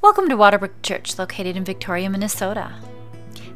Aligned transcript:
Welcome 0.00 0.28
to 0.28 0.36
Waterbrook 0.36 0.80
Church, 0.84 1.18
located 1.18 1.56
in 1.56 1.64
Victoria, 1.64 2.08
Minnesota. 2.08 2.72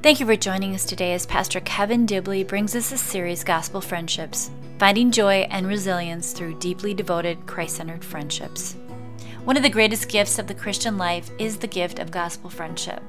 Thank 0.02 0.18
you 0.18 0.26
for 0.26 0.34
joining 0.34 0.74
us 0.74 0.84
today 0.84 1.14
as 1.14 1.24
Pastor 1.24 1.60
Kevin 1.60 2.04
Dibley 2.04 2.42
brings 2.42 2.74
us 2.74 2.90
a 2.90 2.98
series, 2.98 3.44
Gospel 3.44 3.80
Friendships, 3.80 4.50
finding 4.76 5.12
joy 5.12 5.46
and 5.50 5.68
resilience 5.68 6.32
through 6.32 6.58
deeply 6.58 6.94
devoted, 6.94 7.46
Christ 7.46 7.76
centered 7.76 8.04
friendships. 8.04 8.74
One 9.44 9.56
of 9.56 9.62
the 9.62 9.70
greatest 9.70 10.08
gifts 10.08 10.40
of 10.40 10.48
the 10.48 10.54
Christian 10.54 10.98
life 10.98 11.30
is 11.38 11.58
the 11.58 11.68
gift 11.68 12.00
of 12.00 12.10
gospel 12.10 12.50
friendship. 12.50 13.00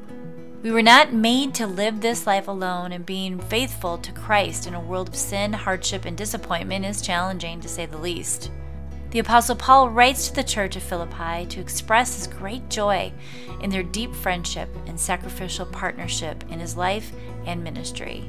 We 0.62 0.70
were 0.70 0.84
not 0.84 1.12
made 1.12 1.56
to 1.56 1.66
live 1.66 2.02
this 2.02 2.28
life 2.28 2.48
alone, 2.48 2.92
and 2.92 3.04
being 3.04 3.40
faithful 3.40 3.98
to 3.98 4.12
Christ 4.12 4.68
in 4.68 4.76
a 4.76 4.80
world 4.80 5.10
of 5.10 5.16
sin, 5.16 5.54
hardship, 5.54 6.06
and 6.06 6.16
disappointment 6.16 6.86
is 6.86 7.02
challenging 7.02 7.62
to 7.62 7.68
say 7.68 7.88
the 7.88 7.98
least. 7.98 8.52
The 9.14 9.20
Apostle 9.20 9.56
Paul 9.56 9.90
writes 9.92 10.28
to 10.28 10.34
the 10.34 10.44
church 10.44 10.76
of 10.76 10.82
Philippi 10.82 11.46
to 11.46 11.62
express 11.62 12.16
his 12.16 12.26
great 12.26 12.68
joy 12.68 13.14
in 13.62 13.70
their 13.70 13.84
deep 13.84 14.12
friendship 14.12 14.68
and 14.88 15.00
sacrificial 15.00 15.68
partnership 15.68 16.44
in 16.50 16.60
his 16.60 16.76
life 16.76 17.12
and 17.46 17.64
ministry. 17.64 18.28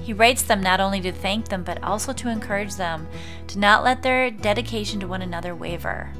He 0.00 0.12
writes 0.12 0.42
them 0.42 0.60
not 0.60 0.80
only 0.80 1.00
to 1.02 1.12
thank 1.12 1.46
them, 1.46 1.62
but 1.62 1.80
also 1.84 2.12
to 2.12 2.28
encourage 2.28 2.74
them 2.74 3.06
to 3.46 3.60
not 3.60 3.84
let 3.84 4.02
their 4.02 4.32
dedication 4.32 4.98
to 4.98 5.06
one 5.06 5.22
another 5.22 5.54
waver. 5.54 6.12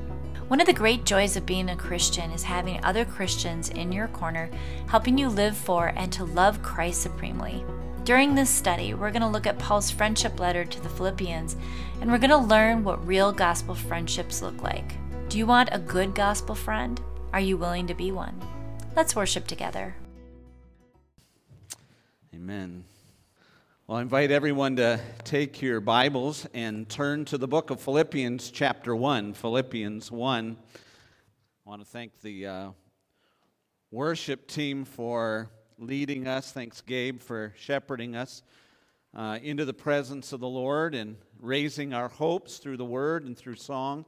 One 0.46 0.60
of 0.60 0.68
the 0.68 0.72
great 0.72 1.04
joys 1.04 1.36
of 1.36 1.44
being 1.44 1.68
a 1.68 1.74
Christian 1.74 2.30
is 2.30 2.44
having 2.44 2.78
other 2.84 3.04
Christians 3.04 3.70
in 3.70 3.90
your 3.90 4.06
corner 4.06 4.50
helping 4.86 5.18
you 5.18 5.28
live 5.28 5.56
for 5.56 5.88
and 5.96 6.12
to 6.12 6.24
love 6.24 6.62
Christ 6.62 7.02
supremely. 7.02 7.64
During 8.04 8.34
this 8.34 8.50
study, 8.50 8.92
we're 8.92 9.10
going 9.10 9.22
to 9.22 9.28
look 9.28 9.46
at 9.46 9.58
Paul's 9.58 9.90
friendship 9.90 10.38
letter 10.38 10.66
to 10.66 10.80
the 10.82 10.90
Philippians, 10.90 11.56
and 12.02 12.12
we're 12.12 12.18
going 12.18 12.28
to 12.28 12.36
learn 12.36 12.84
what 12.84 13.06
real 13.06 13.32
gospel 13.32 13.74
friendships 13.74 14.42
look 14.42 14.62
like. 14.62 14.92
Do 15.30 15.38
you 15.38 15.46
want 15.46 15.70
a 15.72 15.78
good 15.78 16.14
gospel 16.14 16.54
friend? 16.54 17.00
Are 17.32 17.40
you 17.40 17.56
willing 17.56 17.86
to 17.86 17.94
be 17.94 18.12
one? 18.12 18.38
Let's 18.94 19.16
worship 19.16 19.46
together. 19.46 19.96
Amen. 22.34 22.84
Well, 23.86 23.96
I 23.96 24.02
invite 24.02 24.30
everyone 24.30 24.76
to 24.76 25.00
take 25.24 25.62
your 25.62 25.80
Bibles 25.80 26.46
and 26.52 26.86
turn 26.86 27.24
to 27.24 27.38
the 27.38 27.48
book 27.48 27.70
of 27.70 27.80
Philippians, 27.80 28.50
chapter 28.50 28.94
1. 28.94 29.32
Philippians 29.32 30.12
1. 30.12 30.56
I 30.60 31.70
want 31.70 31.80
to 31.80 31.88
thank 31.88 32.20
the 32.20 32.46
uh, 32.46 32.70
worship 33.90 34.46
team 34.46 34.84
for 34.84 35.48
leading 35.78 36.26
us. 36.26 36.52
Thanks, 36.52 36.80
Gabe, 36.80 37.20
for 37.20 37.52
shepherding 37.56 38.14
us 38.14 38.42
uh, 39.14 39.38
into 39.42 39.64
the 39.64 39.74
presence 39.74 40.32
of 40.32 40.40
the 40.40 40.48
Lord 40.48 40.94
and 40.94 41.16
raising 41.40 41.92
our 41.92 42.08
hopes 42.08 42.58
through 42.58 42.76
the 42.76 42.84
word 42.84 43.24
and 43.24 43.36
through 43.36 43.56
song. 43.56 44.04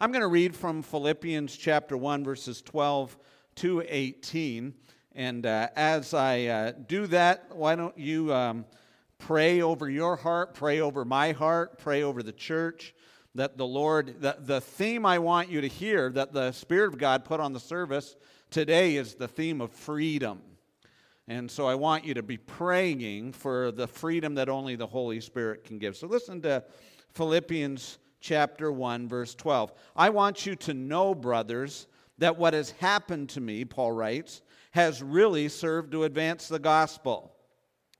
I'm 0.00 0.12
going 0.12 0.22
to 0.22 0.28
read 0.28 0.54
from 0.54 0.82
Philippians 0.82 1.56
chapter 1.56 1.96
1, 1.96 2.24
verses 2.24 2.60
12 2.62 3.16
to 3.56 3.82
18. 3.88 4.74
And 5.14 5.46
uh, 5.46 5.68
as 5.74 6.12
I 6.12 6.44
uh, 6.44 6.72
do 6.86 7.06
that, 7.06 7.54
why 7.54 7.76
don't 7.76 7.96
you 7.96 8.32
um, 8.32 8.66
pray 9.18 9.62
over 9.62 9.88
your 9.88 10.16
heart, 10.16 10.54
pray 10.54 10.80
over 10.80 11.04
my 11.04 11.32
heart, 11.32 11.78
pray 11.78 12.02
over 12.02 12.22
the 12.22 12.32
church, 12.32 12.94
that 13.34 13.56
the 13.56 13.66
Lord, 13.66 14.20
the, 14.20 14.36
the 14.38 14.60
theme 14.60 15.06
I 15.06 15.18
want 15.18 15.48
you 15.48 15.62
to 15.62 15.68
hear, 15.68 16.10
that 16.10 16.32
the 16.32 16.52
Spirit 16.52 16.88
of 16.88 16.98
God 16.98 17.24
put 17.24 17.40
on 17.40 17.54
the 17.54 17.60
service 17.60 18.16
today 18.50 18.96
is 18.96 19.14
the 19.14 19.28
theme 19.28 19.60
of 19.60 19.72
freedom. 19.72 20.42
And 21.28 21.50
so 21.50 21.66
I 21.66 21.74
want 21.74 22.04
you 22.04 22.14
to 22.14 22.22
be 22.22 22.36
praying 22.36 23.32
for 23.32 23.72
the 23.72 23.88
freedom 23.88 24.36
that 24.36 24.48
only 24.48 24.76
the 24.76 24.86
Holy 24.86 25.20
Spirit 25.20 25.64
can 25.64 25.78
give. 25.78 25.96
So 25.96 26.06
listen 26.06 26.40
to 26.42 26.62
Philippians 27.14 27.98
chapter 28.20 28.70
1, 28.70 29.08
verse 29.08 29.34
12. 29.34 29.72
I 29.96 30.10
want 30.10 30.46
you 30.46 30.54
to 30.56 30.74
know, 30.74 31.14
brothers, 31.14 31.88
that 32.18 32.36
what 32.36 32.54
has 32.54 32.70
happened 32.72 33.28
to 33.30 33.40
me, 33.40 33.64
Paul 33.64 33.92
writes, 33.92 34.42
has 34.70 35.02
really 35.02 35.48
served 35.48 35.92
to 35.92 36.04
advance 36.04 36.48
the 36.48 36.58
gospel. 36.58 37.34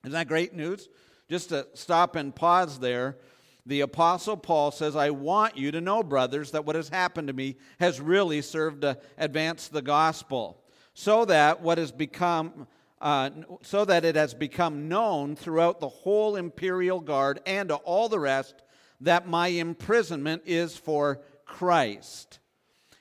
Isn't 0.03 0.13
that 0.13 0.27
great 0.27 0.53
news? 0.53 0.87
Just 1.29 1.49
to 1.49 1.67
stop 1.73 2.15
and 2.15 2.33
pause 2.33 2.79
there. 2.79 3.17
The 3.65 3.81
Apostle 3.81 4.37
Paul 4.37 4.71
says, 4.71 4.95
I 4.95 5.09
want 5.09 5.57
you 5.57 5.71
to 5.71 5.81
know, 5.81 6.01
brothers, 6.01 6.51
that 6.51 6.63
what 6.63 6.77
has 6.77 6.87
happened 6.87 7.27
to 7.27 7.33
me 7.33 7.57
has 7.81 7.99
really 7.99 8.41
served 8.41 8.83
to 8.83 8.97
advance 9.17 9.67
the 9.67 9.81
gospel, 9.81 10.63
so 10.93 11.25
that 11.25 11.61
what 11.61 11.77
has 11.77 11.91
become 11.91 12.67
uh, 12.99 13.29
so 13.61 13.85
that 13.85 14.05
it 14.05 14.15
has 14.15 14.33
become 14.33 14.87
known 14.87 15.35
throughout 15.35 15.79
the 15.79 15.89
whole 15.89 16.35
imperial 16.35 16.99
guard 16.99 17.39
and 17.45 17.69
to 17.69 17.75
all 17.75 18.09
the 18.09 18.19
rest 18.19 18.55
that 19.01 19.27
my 19.27 19.47
imprisonment 19.47 20.41
is 20.45 20.75
for 20.75 21.21
Christ. 21.45 22.39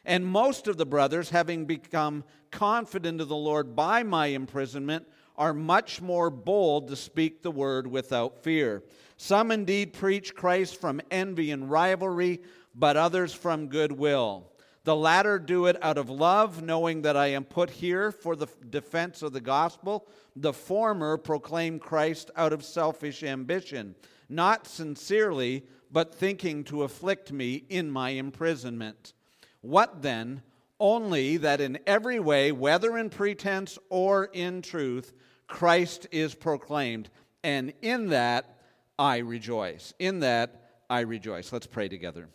And 0.04 0.24
most 0.24 0.68
of 0.68 0.76
the 0.76 0.86
brothers, 0.86 1.30
having 1.30 1.64
become 1.64 2.24
confident 2.50 3.20
of 3.20 3.28
the 3.28 3.36
Lord 3.36 3.74
by 3.74 4.02
my 4.02 4.26
imprisonment, 4.26 5.06
are 5.36 5.52
much 5.52 6.00
more 6.00 6.30
bold 6.30 6.88
to 6.88 6.96
speak 6.96 7.42
the 7.42 7.50
word 7.50 7.86
without 7.86 8.42
fear. 8.42 8.82
Some 9.16 9.50
indeed 9.50 9.92
preach 9.92 10.34
Christ 10.34 10.80
from 10.80 11.00
envy 11.10 11.50
and 11.50 11.70
rivalry, 11.70 12.40
but 12.74 12.96
others 12.96 13.32
from 13.32 13.68
goodwill. 13.68 14.50
The 14.86 14.94
latter 14.94 15.40
do 15.40 15.66
it 15.66 15.76
out 15.82 15.98
of 15.98 16.08
love, 16.08 16.62
knowing 16.62 17.02
that 17.02 17.16
I 17.16 17.26
am 17.26 17.42
put 17.42 17.70
here 17.70 18.12
for 18.12 18.36
the 18.36 18.46
defense 18.70 19.20
of 19.20 19.32
the 19.32 19.40
gospel. 19.40 20.06
The 20.36 20.52
former 20.52 21.16
proclaim 21.16 21.80
Christ 21.80 22.30
out 22.36 22.52
of 22.52 22.62
selfish 22.62 23.24
ambition, 23.24 23.96
not 24.28 24.68
sincerely, 24.68 25.66
but 25.90 26.14
thinking 26.14 26.62
to 26.64 26.84
afflict 26.84 27.32
me 27.32 27.64
in 27.68 27.90
my 27.90 28.10
imprisonment. 28.10 29.12
What 29.60 30.02
then? 30.02 30.42
Only 30.78 31.36
that 31.38 31.60
in 31.60 31.80
every 31.84 32.20
way, 32.20 32.52
whether 32.52 32.96
in 32.96 33.10
pretense 33.10 33.80
or 33.88 34.26
in 34.26 34.62
truth, 34.62 35.12
Christ 35.48 36.06
is 36.12 36.36
proclaimed. 36.36 37.10
And 37.42 37.72
in 37.82 38.10
that 38.10 38.60
I 38.96 39.16
rejoice. 39.18 39.94
In 39.98 40.20
that 40.20 40.62
I 40.88 41.00
rejoice. 41.00 41.52
Let's 41.52 41.66
pray 41.66 41.88
together. 41.88 42.28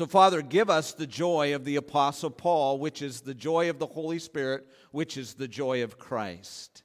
So, 0.00 0.06
Father, 0.06 0.40
give 0.40 0.70
us 0.70 0.94
the 0.94 1.06
joy 1.06 1.54
of 1.54 1.66
the 1.66 1.76
Apostle 1.76 2.30
Paul, 2.30 2.78
which 2.78 3.02
is 3.02 3.20
the 3.20 3.34
joy 3.34 3.68
of 3.68 3.78
the 3.78 3.84
Holy 3.84 4.18
Spirit, 4.18 4.66
which 4.92 5.18
is 5.18 5.34
the 5.34 5.46
joy 5.46 5.82
of 5.82 5.98
Christ. 5.98 6.84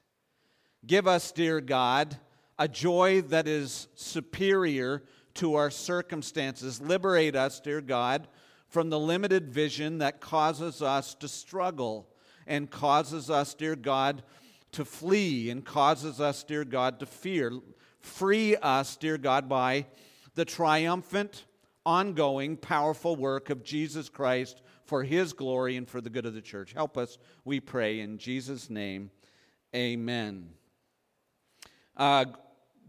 Give 0.86 1.06
us, 1.06 1.32
dear 1.32 1.62
God, 1.62 2.18
a 2.58 2.68
joy 2.68 3.22
that 3.22 3.48
is 3.48 3.88
superior 3.94 5.02
to 5.32 5.54
our 5.54 5.70
circumstances. 5.70 6.78
Liberate 6.78 7.34
us, 7.34 7.58
dear 7.58 7.80
God, 7.80 8.28
from 8.68 8.90
the 8.90 9.00
limited 9.00 9.48
vision 9.48 9.96
that 9.96 10.20
causes 10.20 10.82
us 10.82 11.14
to 11.14 11.26
struggle 11.26 12.10
and 12.46 12.70
causes 12.70 13.30
us, 13.30 13.54
dear 13.54 13.76
God, 13.76 14.24
to 14.72 14.84
flee 14.84 15.48
and 15.48 15.64
causes 15.64 16.20
us, 16.20 16.44
dear 16.44 16.66
God, 16.66 17.00
to 17.00 17.06
fear. 17.06 17.50
Free 17.98 18.56
us, 18.56 18.94
dear 18.94 19.16
God, 19.16 19.48
by 19.48 19.86
the 20.34 20.44
triumphant 20.44 21.46
ongoing, 21.86 22.58
powerful 22.58 23.16
work 23.16 23.48
of 23.48 23.64
Jesus 23.64 24.10
Christ 24.10 24.60
for 24.84 25.04
his 25.04 25.32
glory 25.32 25.76
and 25.76 25.88
for 25.88 26.02
the 26.02 26.10
good 26.10 26.26
of 26.26 26.34
the 26.34 26.42
church. 26.42 26.74
Help 26.74 26.98
us, 26.98 27.16
we 27.44 27.60
pray, 27.60 28.00
in 28.00 28.18
Jesus' 28.18 28.68
name. 28.68 29.10
Amen. 29.74 30.50
Uh, 31.96 32.26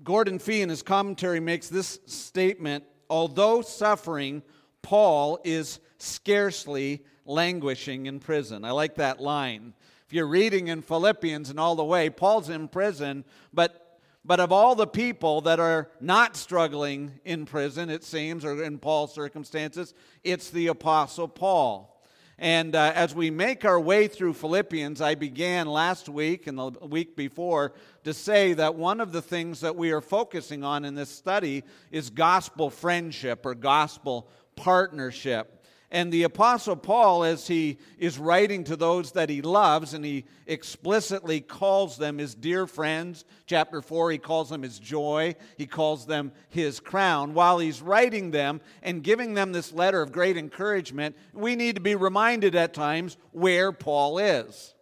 Gordon 0.03 0.39
Fee, 0.39 0.61
in 0.61 0.69
his 0.69 0.83
commentary, 0.83 1.39
makes 1.39 1.69
this 1.69 1.99
statement 2.05 2.83
although 3.09 3.61
suffering, 3.61 4.43
Paul 4.81 5.39
is 5.43 5.79
scarcely 5.97 7.03
languishing 7.25 8.05
in 8.05 8.19
prison. 8.19 8.63
I 8.63 8.71
like 8.71 8.95
that 8.95 9.19
line. 9.19 9.73
If 10.05 10.13
you're 10.13 10.27
reading 10.27 10.69
in 10.69 10.81
Philippians 10.81 11.49
and 11.49 11.59
all 11.59 11.75
the 11.75 11.83
way, 11.83 12.09
Paul's 12.09 12.49
in 12.49 12.67
prison, 12.67 13.25
but 13.53 13.86
but 14.27 14.41
of 14.41 14.51
all 14.51 14.75
the 14.75 14.85
people 14.85 15.39
that 15.41 15.57
are 15.57 15.89
not 16.01 16.35
struggling 16.35 17.13
in 17.23 17.45
prison, 17.45 17.89
it 17.89 18.03
seems, 18.03 18.43
or 18.43 18.61
in 18.61 18.77
Paul's 18.77 19.13
circumstances, 19.13 19.93
it's 20.21 20.49
the 20.49 20.67
Apostle 20.67 21.29
Paul. 21.29 22.03
And 22.37 22.75
uh, 22.75 22.91
as 22.93 23.15
we 23.15 23.31
make 23.31 23.63
our 23.63 23.79
way 23.79 24.09
through 24.09 24.33
Philippians, 24.33 24.99
I 24.99 25.15
began 25.15 25.65
last 25.65 26.09
week 26.09 26.45
and 26.45 26.59
the 26.59 26.71
week 26.85 27.15
before 27.15 27.73
to 28.03 28.13
say 28.13 28.51
that 28.53 28.75
one 28.75 28.99
of 28.99 29.13
the 29.13 29.21
things 29.21 29.61
that 29.61 29.77
we 29.77 29.91
are 29.91 30.01
focusing 30.01 30.61
on 30.61 30.83
in 30.83 30.93
this 30.93 31.09
study 31.09 31.63
is 31.89 32.09
gospel 32.09 32.69
friendship 32.69 33.45
or 33.45 33.55
gospel 33.55 34.27
partnership. 34.57 35.56
And 35.89 36.11
the 36.11 36.23
Apostle 36.23 36.75
Paul, 36.75 37.23
as 37.23 37.47
he 37.47 37.77
is 37.97 38.19
writing 38.19 38.65
to 38.65 38.75
those 38.75 39.13
that 39.13 39.29
he 39.29 39.41
loves, 39.41 39.93
and 39.93 40.03
he 40.03 40.25
explicitly 40.45 41.39
calls 41.39 41.97
them 41.97 42.17
his 42.17 42.35
dear 42.35 42.67
friends, 42.67 43.23
chapter 43.45 43.81
4, 43.81 44.11
he 44.11 44.17
calls 44.17 44.49
them 44.49 44.63
his 44.63 44.79
joy, 44.79 45.35
he 45.57 45.65
calls 45.65 46.05
them 46.05 46.33
his 46.49 46.81
crown. 46.81 47.33
While 47.33 47.59
he's 47.59 47.81
writing 47.81 48.31
them 48.31 48.59
and 48.83 49.01
giving 49.01 49.33
them 49.33 49.53
this 49.53 49.71
letter 49.71 50.01
of 50.01 50.11
great 50.11 50.35
encouragement, 50.35 51.15
we 51.33 51.55
need 51.55 51.75
to 51.75 51.81
be 51.81 51.95
reminded 51.95 52.53
at 52.53 52.73
times 52.73 53.15
where 53.31 53.71
Paul 53.71 54.17
is. 54.17 54.73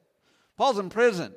Paul's 0.57 0.79
in 0.79 0.89
prison, 0.89 1.35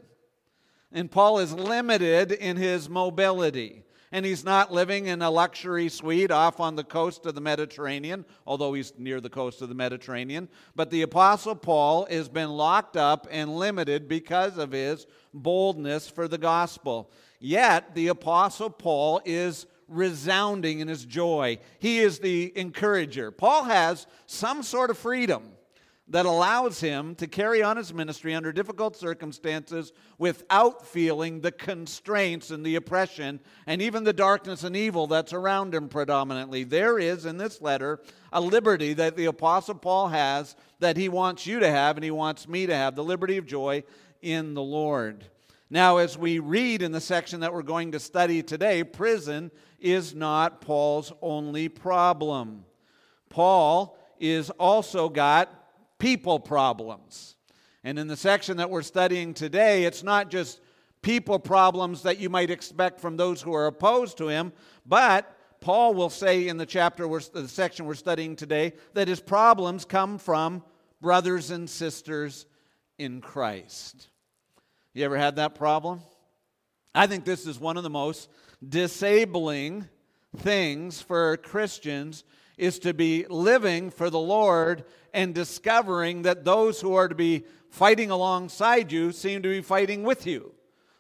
and 0.93 1.11
Paul 1.11 1.41
is 1.41 1.53
limited 1.53 2.33
in 2.33 2.57
his 2.57 2.89
mobility. 2.89 3.85
And 4.11 4.25
he's 4.25 4.45
not 4.45 4.73
living 4.73 5.07
in 5.07 5.21
a 5.21 5.31
luxury 5.31 5.89
suite 5.89 6.31
off 6.31 6.61
on 6.61 6.77
the 6.77 6.85
coast 6.85 7.27
of 7.27 7.35
the 7.35 7.41
Mediterranean, 7.41 8.25
although 8.47 8.73
he's 8.73 8.93
near 8.97 9.21
the 9.21 9.29
coast 9.29 9.61
of 9.61 9.69
the 9.69 9.75
Mediterranean. 9.75 10.49
But 10.75 10.91
the 10.91 11.03
Apostle 11.03 11.55
Paul 11.55 12.07
has 12.11 12.29
been 12.29 12.51
locked 12.51 12.97
up 12.97 13.27
and 13.31 13.57
limited 13.57 14.09
because 14.09 14.57
of 14.57 14.73
his 14.73 15.07
boldness 15.35 16.09
for 16.09 16.27
the 16.27 16.39
gospel. 16.39 17.11
Yet, 17.39 17.95
the 17.95 18.09
Apostle 18.09 18.71
Paul 18.71 19.21
is 19.25 19.67
resounding 19.89 20.81
in 20.81 20.89
his 20.89 21.05
joy. 21.05 21.59
He 21.79 21.99
is 21.99 22.19
the 22.19 22.53
encourager. 22.57 23.31
Paul 23.31 23.65
has 23.65 24.07
some 24.27 24.63
sort 24.63 24.91
of 24.91 24.99
freedom 24.99 25.53
that 26.11 26.27
allows 26.27 26.81
him 26.81 27.15
to 27.17 27.27
carry 27.27 27.63
on 27.63 27.77
his 27.77 27.93
ministry 27.93 28.35
under 28.35 28.51
difficult 28.51 28.97
circumstances 28.97 29.93
without 30.17 30.87
feeling 30.87 31.41
the 31.41 31.53
constraints 31.53 32.51
and 32.51 32.65
the 32.65 32.77
oppression 32.77 33.41
and 33.67 33.83
even 33.83 34.05
the 34.05 34.13
darkness 34.13 34.65
and 34.65 34.75
evil 34.75 35.07
that's 35.07 35.35
around 35.35 35.75
him 35.75 35.89
predominantly. 35.89 36.65
There 36.65 36.99
is 36.99 37.27
in 37.27 37.37
this 37.37 37.61
letter 37.61 38.01
a 38.33 38.41
liberty 38.41 38.95
that 38.95 39.17
the 39.17 39.27
Apostle 39.27 39.75
Paul 39.75 40.09
has 40.09 40.57
that 40.81 40.97
he 40.97 41.11
wants 41.11 41.47
you 41.47 41.61
to 41.61 41.71
have 41.71 41.97
and 41.97 42.05
he 42.05 42.11
wants 42.11 42.49
me 42.49 42.67
to 42.67 42.75
have 42.75 42.95
the 42.95 43.05
liberty 43.05 43.37
of 43.37 43.47
joy 43.47 43.85
in 44.23 44.55
the 44.55 44.63
Lord. 44.63 45.25
Now, 45.71 45.99
as 45.99 46.17
we 46.17 46.39
read 46.39 46.81
in 46.81 46.93
the 46.93 47.01
section 47.01 47.41
that 47.41 47.53
we're 47.53 47.63
going 47.63 47.93
to 47.93 48.01
study 48.01 48.43
today, 48.43 48.83
prison 48.83 49.51
is 49.79 50.15
not 50.15 50.63
Paul's 50.63 51.13
only 51.21 51.69
problem. 51.69 52.65
Paul 53.29 53.99
is 54.19 54.49
also 54.51 55.11
got 55.11 55.68
people 55.99 56.41
problems. 56.41 57.37
And 57.85 57.99
in 57.99 58.07
the 58.07 58.17
section 58.17 58.57
that 58.59 58.71
we're 58.71 58.83
studying 58.83 59.35
today, 59.35 59.85
it's 59.85 60.03
not 60.03 60.31
just 60.31 60.61
people 61.03 61.39
problems 61.39 62.03
that 62.03 62.19
you 62.19 62.29
might 62.29 62.51
expect 62.51 63.01
from 63.01 63.17
those 63.17 63.41
who 63.41 63.55
are 63.55 63.67
opposed 63.67 64.19
to 64.19 64.29
him, 64.29 64.53
but 64.85 65.35
Paul 65.61 65.95
will 65.95 66.11
say 66.11 66.49
in 66.49 66.57
the 66.57 66.67
chapter, 66.67 67.07
the 67.07 67.49
section 67.49 67.87
we're 67.87 67.95
studying 67.95 68.37
today, 68.37 68.75
that 68.95 69.09
his 69.09 69.21
problems 69.21 69.85
come 69.85 70.19
from 70.19 70.63
brothers 71.01 71.51
and 71.51 71.69
sisters 71.69 72.47
in 72.99 73.21
Christ. 73.21 74.09
You 74.95 75.05
ever 75.05 75.17
had 75.17 75.37
that 75.37 75.55
problem? 75.55 76.01
I 76.95 77.07
think 77.07 77.25
this 77.25 77.47
is 77.47 77.59
one 77.59 77.77
of 77.77 77.83
the 77.83 77.91
most 77.91 78.29
disabling 78.67 79.89
things 80.37 81.01
for 81.01 81.37
Christians 81.37 82.25
is 82.59 82.79
to 82.81 82.93
be 82.93 83.25
living 83.31 83.91
for 83.91 84.11
the 84.11 84.19
Lord 84.19 84.85
and 85.15 85.35
discovering 85.35 86.23
that 86.23 86.45
those 86.45 86.81
who 86.81 86.95
are 86.95 87.09
to 87.09 87.15
be 87.15 87.45
fighting 87.71 88.11
alongside 88.11 88.93
you 88.93 89.13
seem 89.13 89.43
to 89.43 89.49
be 89.49 89.63
fighting 89.63 90.03
with 90.03 90.27
you. 90.27 90.53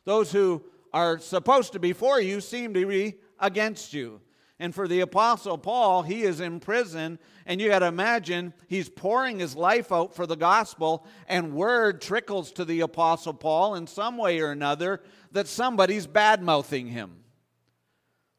Those 0.04 0.32
who 0.32 0.62
are 0.92 1.18
supposed 1.18 1.72
to 1.74 1.78
be 1.78 1.92
for 1.92 2.20
you 2.20 2.40
seem 2.40 2.72
to 2.74 2.86
be 2.86 3.16
against 3.38 3.92
you. 3.92 4.20
And 4.60 4.74
for 4.74 4.88
the 4.88 5.00
Apostle 5.00 5.56
Paul, 5.56 6.02
he 6.02 6.22
is 6.22 6.40
in 6.40 6.58
prison, 6.58 7.20
and 7.46 7.60
you 7.60 7.68
got 7.68 7.78
to 7.80 7.86
imagine 7.86 8.52
he's 8.66 8.88
pouring 8.88 9.38
his 9.38 9.54
life 9.54 9.92
out 9.92 10.16
for 10.16 10.26
the 10.26 10.36
gospel, 10.36 11.06
and 11.28 11.54
word 11.54 12.00
trickles 12.00 12.50
to 12.52 12.64
the 12.64 12.80
Apostle 12.80 13.34
Paul 13.34 13.76
in 13.76 13.86
some 13.86 14.16
way 14.16 14.40
or 14.40 14.50
another 14.50 15.00
that 15.30 15.46
somebody's 15.46 16.08
bad 16.08 16.42
mouthing 16.42 16.88
him, 16.88 17.22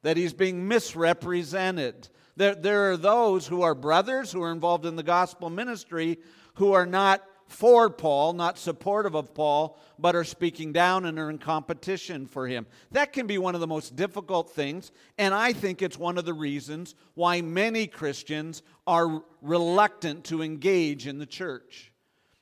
that 0.02 0.18
he's 0.18 0.34
being 0.34 0.68
misrepresented, 0.68 2.10
there, 2.40 2.56
there 2.56 2.92
are 2.92 2.98
those 2.98 3.46
who 3.46 3.64
are 3.64 3.76
brothers 3.76 4.32
who 4.32 4.42
are 4.42 4.52
involved 4.54 4.86
in 4.86 4.96
the 4.96 5.04
gospel 5.04 5.50
ministry 5.50 6.18
who 6.54 6.72
are 6.72 6.86
not 6.86 7.22
for 7.48 7.90
Paul, 7.90 8.32
not 8.34 8.58
supportive 8.58 9.14
of 9.14 9.34
Paul, 9.34 9.78
but 9.98 10.16
are 10.16 10.24
speaking 10.24 10.72
down 10.72 11.06
and 11.06 11.20
are 11.20 11.30
in 11.30 11.38
competition 11.38 12.28
for 12.28 12.48
him. 12.48 12.66
That 12.92 13.12
can 13.12 13.28
be 13.28 13.38
one 13.38 13.56
of 13.56 13.62
the 13.62 13.68
most 13.68 13.96
difficult 13.96 14.52
things, 14.52 14.92
and 15.18 15.34
I 15.34 15.52
think 15.52 15.82
it's 15.82 15.98
one 15.98 16.18
of 16.18 16.24
the 16.24 16.34
reasons 16.34 16.96
why 17.14 17.42
many 17.42 17.88
Christians 17.88 18.62
are 18.88 19.22
reluctant 19.42 20.24
to 20.26 20.42
engage 20.42 21.08
in 21.08 21.18
the 21.18 21.26
church. 21.26 21.89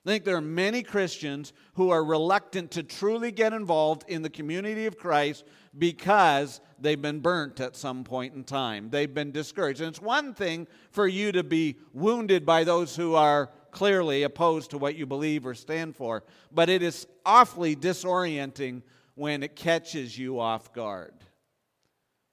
I 0.08 0.10
think 0.10 0.24
there 0.24 0.38
are 0.38 0.42
many 0.42 0.84
Christians 0.84 1.52
who 1.74 1.90
are 1.90 2.02
reluctant 2.02 2.72
to 2.72 2.84
truly 2.84 3.30
get 3.30 3.52
involved 3.52 4.06
in 4.08 4.22
the 4.22 4.30
community 4.30 4.86
of 4.86 4.98
Christ 4.98 5.44
because 5.78 6.62
they've 6.80 7.02
been 7.02 7.20
burnt 7.20 7.60
at 7.60 7.76
some 7.76 8.06
point 8.06 8.34
in 8.34 8.46
time. 8.46 8.90
They've 8.90 9.14
been 9.14 9.34
discouraged. 9.34 9.82
And 9.82 9.90
it's 9.90 10.02
one 10.02 10.34
thing 10.34 10.66
for 10.92 11.10
you 11.10 11.34
to 11.34 11.44
be 11.44 11.76
wounded 11.92 12.46
by 12.46 12.64
those 12.64 12.96
who 12.96 13.16
are 13.16 13.52
clearly 13.72 14.24
opposed 14.24 14.70
to 14.70 14.78
what 14.78 14.96
you 14.96 15.06
believe 15.06 15.46
or 15.46 15.54
stand 15.54 15.94
for, 15.94 16.24
but 16.54 16.70
it 16.70 16.82
is 16.82 17.06
awfully 17.26 17.76
disorienting 17.76 18.84
when 19.16 19.44
it 19.44 19.58
catches 19.58 20.18
you 20.18 20.40
off 20.40 20.72
guard. 20.72 21.16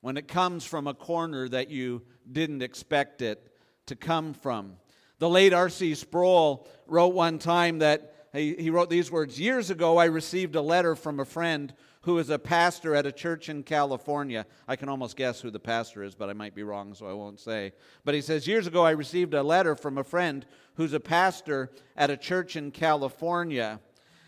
When 0.00 0.16
it 0.16 0.28
comes 0.28 0.64
from 0.64 0.86
a 0.86 0.94
corner 0.94 1.48
that 1.48 1.70
you 1.70 2.02
didn't 2.30 2.62
expect 2.62 3.20
it 3.20 3.52
to 3.86 3.96
come 3.96 4.32
from. 4.32 4.76
The 5.24 5.30
late 5.30 5.54
R.C. 5.54 5.94
Sproul 5.94 6.68
wrote 6.86 7.14
one 7.14 7.38
time 7.38 7.78
that 7.78 8.26
he, 8.34 8.56
he 8.56 8.68
wrote 8.68 8.90
these 8.90 9.10
words 9.10 9.40
Years 9.40 9.70
ago, 9.70 9.96
I 9.96 10.04
received 10.04 10.54
a 10.54 10.60
letter 10.60 10.94
from 10.94 11.18
a 11.18 11.24
friend 11.24 11.72
who 12.02 12.18
is 12.18 12.28
a 12.28 12.38
pastor 12.38 12.94
at 12.94 13.06
a 13.06 13.10
church 13.10 13.48
in 13.48 13.62
California. 13.62 14.44
I 14.68 14.76
can 14.76 14.90
almost 14.90 15.16
guess 15.16 15.40
who 15.40 15.50
the 15.50 15.58
pastor 15.58 16.02
is, 16.02 16.14
but 16.14 16.28
I 16.28 16.34
might 16.34 16.54
be 16.54 16.62
wrong, 16.62 16.92
so 16.92 17.06
I 17.06 17.14
won't 17.14 17.40
say. 17.40 17.72
But 18.04 18.14
he 18.14 18.20
says, 18.20 18.46
Years 18.46 18.66
ago, 18.66 18.84
I 18.84 18.90
received 18.90 19.32
a 19.32 19.42
letter 19.42 19.74
from 19.74 19.96
a 19.96 20.04
friend 20.04 20.44
who's 20.74 20.92
a 20.92 21.00
pastor 21.00 21.70
at 21.96 22.10
a 22.10 22.18
church 22.18 22.54
in 22.54 22.70
California. 22.70 23.80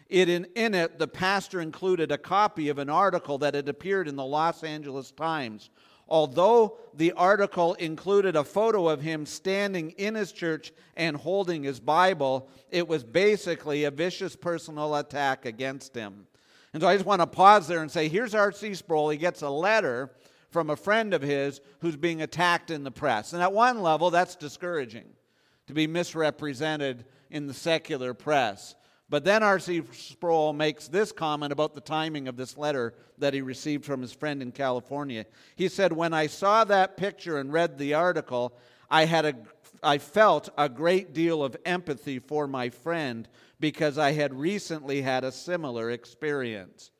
It, 0.08 0.30
in, 0.30 0.46
in 0.54 0.72
it, 0.72 0.98
the 0.98 1.08
pastor 1.08 1.60
included 1.60 2.10
a 2.10 2.16
copy 2.16 2.70
of 2.70 2.78
an 2.78 2.88
article 2.88 3.36
that 3.36 3.52
had 3.52 3.68
appeared 3.68 4.08
in 4.08 4.16
the 4.16 4.24
Los 4.24 4.64
Angeles 4.64 5.10
Times. 5.10 5.68
Although 6.08 6.78
the 6.94 7.12
article 7.12 7.74
included 7.74 8.36
a 8.36 8.44
photo 8.44 8.88
of 8.88 9.02
him 9.02 9.26
standing 9.26 9.90
in 9.92 10.14
his 10.14 10.30
church 10.32 10.72
and 10.96 11.16
holding 11.16 11.64
his 11.64 11.80
Bible, 11.80 12.48
it 12.70 12.86
was 12.86 13.02
basically 13.02 13.84
a 13.84 13.90
vicious 13.90 14.36
personal 14.36 14.94
attack 14.94 15.44
against 15.46 15.94
him. 15.94 16.26
And 16.72 16.82
so 16.82 16.88
I 16.88 16.94
just 16.94 17.06
want 17.06 17.22
to 17.22 17.26
pause 17.26 17.66
there 17.66 17.82
and 17.82 17.90
say 17.90 18.08
here's 18.08 18.34
R.C. 18.34 18.74
Sproul. 18.74 19.08
He 19.08 19.18
gets 19.18 19.42
a 19.42 19.50
letter 19.50 20.10
from 20.50 20.70
a 20.70 20.76
friend 20.76 21.12
of 21.12 21.22
his 21.22 21.60
who's 21.80 21.96
being 21.96 22.22
attacked 22.22 22.70
in 22.70 22.84
the 22.84 22.90
press. 22.90 23.32
And 23.32 23.42
at 23.42 23.52
one 23.52 23.82
level, 23.82 24.10
that's 24.10 24.36
discouraging 24.36 25.06
to 25.66 25.74
be 25.74 25.86
misrepresented 25.86 27.04
in 27.30 27.46
the 27.46 27.54
secular 27.54 28.14
press. 28.14 28.76
But 29.08 29.24
then 29.24 29.42
R.C. 29.42 29.82
Sproul 29.92 30.52
makes 30.52 30.88
this 30.88 31.12
comment 31.12 31.52
about 31.52 31.74
the 31.74 31.80
timing 31.80 32.26
of 32.26 32.36
this 32.36 32.58
letter 32.58 32.94
that 33.18 33.34
he 33.34 33.40
received 33.40 33.84
from 33.84 34.02
his 34.02 34.12
friend 34.12 34.42
in 34.42 34.50
California. 34.50 35.26
He 35.54 35.68
said, 35.68 35.92
When 35.92 36.12
I 36.12 36.26
saw 36.26 36.64
that 36.64 36.96
picture 36.96 37.38
and 37.38 37.52
read 37.52 37.78
the 37.78 37.94
article, 37.94 38.56
I, 38.90 39.04
had 39.04 39.24
a, 39.24 39.34
I 39.80 39.98
felt 39.98 40.48
a 40.58 40.68
great 40.68 41.12
deal 41.12 41.44
of 41.44 41.56
empathy 41.64 42.18
for 42.18 42.48
my 42.48 42.68
friend 42.68 43.28
because 43.60 43.96
I 43.96 44.12
had 44.12 44.34
recently 44.34 45.02
had 45.02 45.22
a 45.22 45.32
similar 45.32 45.90
experience. 45.90 46.90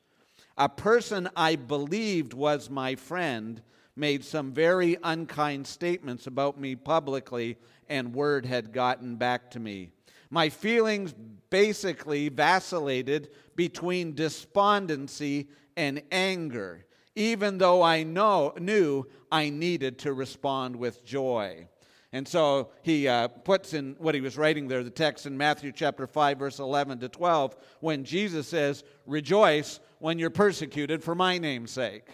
A 0.57 0.69
person 0.69 1.29
I 1.35 1.55
believed 1.55 2.33
was 2.33 2.69
my 2.69 2.95
friend 2.95 3.61
made 3.97 4.23
some 4.23 4.53
very 4.53 4.95
unkind 5.03 5.67
statements 5.67 6.25
about 6.25 6.59
me 6.59 6.75
publicly, 6.75 7.57
and 7.89 8.13
word 8.13 8.45
had 8.45 8.71
gotten 8.71 9.17
back 9.17 9.51
to 9.51 9.59
me. 9.59 9.91
My 10.29 10.49
feelings 10.49 11.13
basically 11.49 12.29
vacillated 12.29 13.29
between 13.55 14.15
despondency 14.15 15.47
and 15.75 16.01
anger, 16.11 16.85
even 17.15 17.57
though 17.57 17.81
I 17.81 18.03
know, 18.03 18.53
knew 18.59 19.05
I 19.31 19.49
needed 19.49 19.99
to 19.99 20.13
respond 20.13 20.75
with 20.75 21.05
joy. 21.05 21.67
And 22.13 22.27
so 22.27 22.71
he 22.83 23.07
uh, 23.07 23.27
puts 23.27 23.73
in 23.73 23.95
what 23.99 24.15
he 24.15 24.21
was 24.21 24.37
writing 24.37 24.67
there, 24.67 24.83
the 24.83 24.89
text 24.89 25.25
in 25.25 25.37
Matthew 25.37 25.71
chapter 25.71 26.07
5, 26.07 26.39
verse 26.39 26.59
11 26.59 26.99
to 26.99 27.09
12, 27.09 27.55
when 27.81 28.03
Jesus 28.03 28.47
says, 28.47 28.83
Rejoice 29.05 29.79
when 29.99 30.17
you're 30.17 30.29
persecuted 30.29 31.03
for 31.03 31.15
my 31.15 31.37
name's 31.37 31.71
sake. 31.71 32.07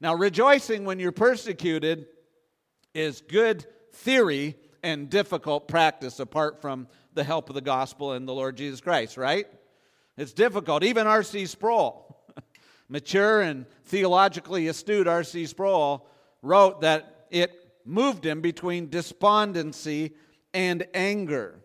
Now, 0.00 0.14
rejoicing 0.14 0.84
when 0.84 0.98
you're 0.98 1.12
persecuted 1.12 2.06
is 2.94 3.22
good 3.22 3.66
theory 3.92 4.56
and 4.86 5.10
difficult 5.10 5.66
practice 5.66 6.20
apart 6.20 6.62
from 6.62 6.86
the 7.14 7.24
help 7.24 7.48
of 7.48 7.56
the 7.56 7.60
gospel 7.60 8.12
and 8.12 8.28
the 8.28 8.32
Lord 8.32 8.56
Jesus 8.56 8.80
Christ, 8.80 9.16
right? 9.16 9.48
It's 10.16 10.32
difficult. 10.32 10.84
Even 10.84 11.08
R.C. 11.08 11.46
Sproul, 11.46 12.16
mature 12.88 13.40
and 13.40 13.66
theologically 13.86 14.68
astute 14.68 15.08
R.C. 15.08 15.46
Sproul, 15.46 16.06
wrote 16.40 16.82
that 16.82 17.26
it 17.32 17.50
moved 17.84 18.24
him 18.24 18.40
between 18.40 18.88
despondency 18.88 20.14
and 20.54 20.86
anger. 20.94 21.58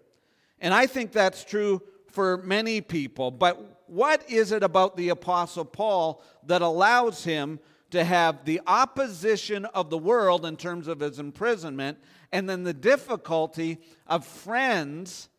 And 0.59 0.73
I 0.73 0.87
think 0.87 1.11
that's 1.11 1.43
true 1.43 1.83
for 2.09 2.37
many 2.37 2.81
people. 2.81 3.29
But 3.29 3.83
what 3.87 4.27
is 4.31 4.51
it 4.51 4.63
about 4.63 4.97
the 4.97 5.09
Apostle 5.09 5.65
Paul 5.65 6.23
that 6.47 6.63
allows 6.63 7.23
him 7.23 7.59
to 7.91 8.03
have 8.03 8.45
the 8.45 8.61
opposition 8.67 9.65
of 9.65 9.89
the 9.89 9.97
world 9.97 10.45
in 10.45 10.57
terms 10.57 10.87
of 10.87 10.99
his 10.99 11.19
imprisonment, 11.19 11.97
and 12.31 12.49
then 12.49 12.63
the 12.63 12.73
difficulty 12.73 13.77
of 14.07 14.25
friends 14.25 15.29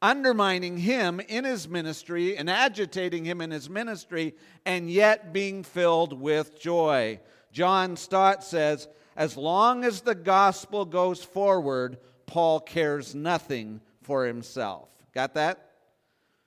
undermining 0.00 0.78
him 0.78 1.20
in 1.20 1.44
his 1.44 1.68
ministry 1.68 2.36
and 2.36 2.50
agitating 2.50 3.24
him 3.24 3.40
in 3.40 3.50
his 3.50 3.70
ministry, 3.70 4.34
and 4.66 4.90
yet 4.90 5.32
being 5.32 5.62
filled 5.62 6.18
with 6.18 6.60
joy? 6.60 7.20
John 7.52 7.96
Stott 7.96 8.42
says, 8.42 8.88
as 9.16 9.36
long 9.36 9.84
as 9.84 10.00
the 10.00 10.14
gospel 10.14 10.84
goes 10.84 11.22
forward, 11.22 11.98
Paul 12.26 12.60
cares 12.60 13.14
nothing 13.14 13.80
for 14.02 14.24
himself. 14.24 14.88
Got 15.14 15.34
that? 15.34 15.70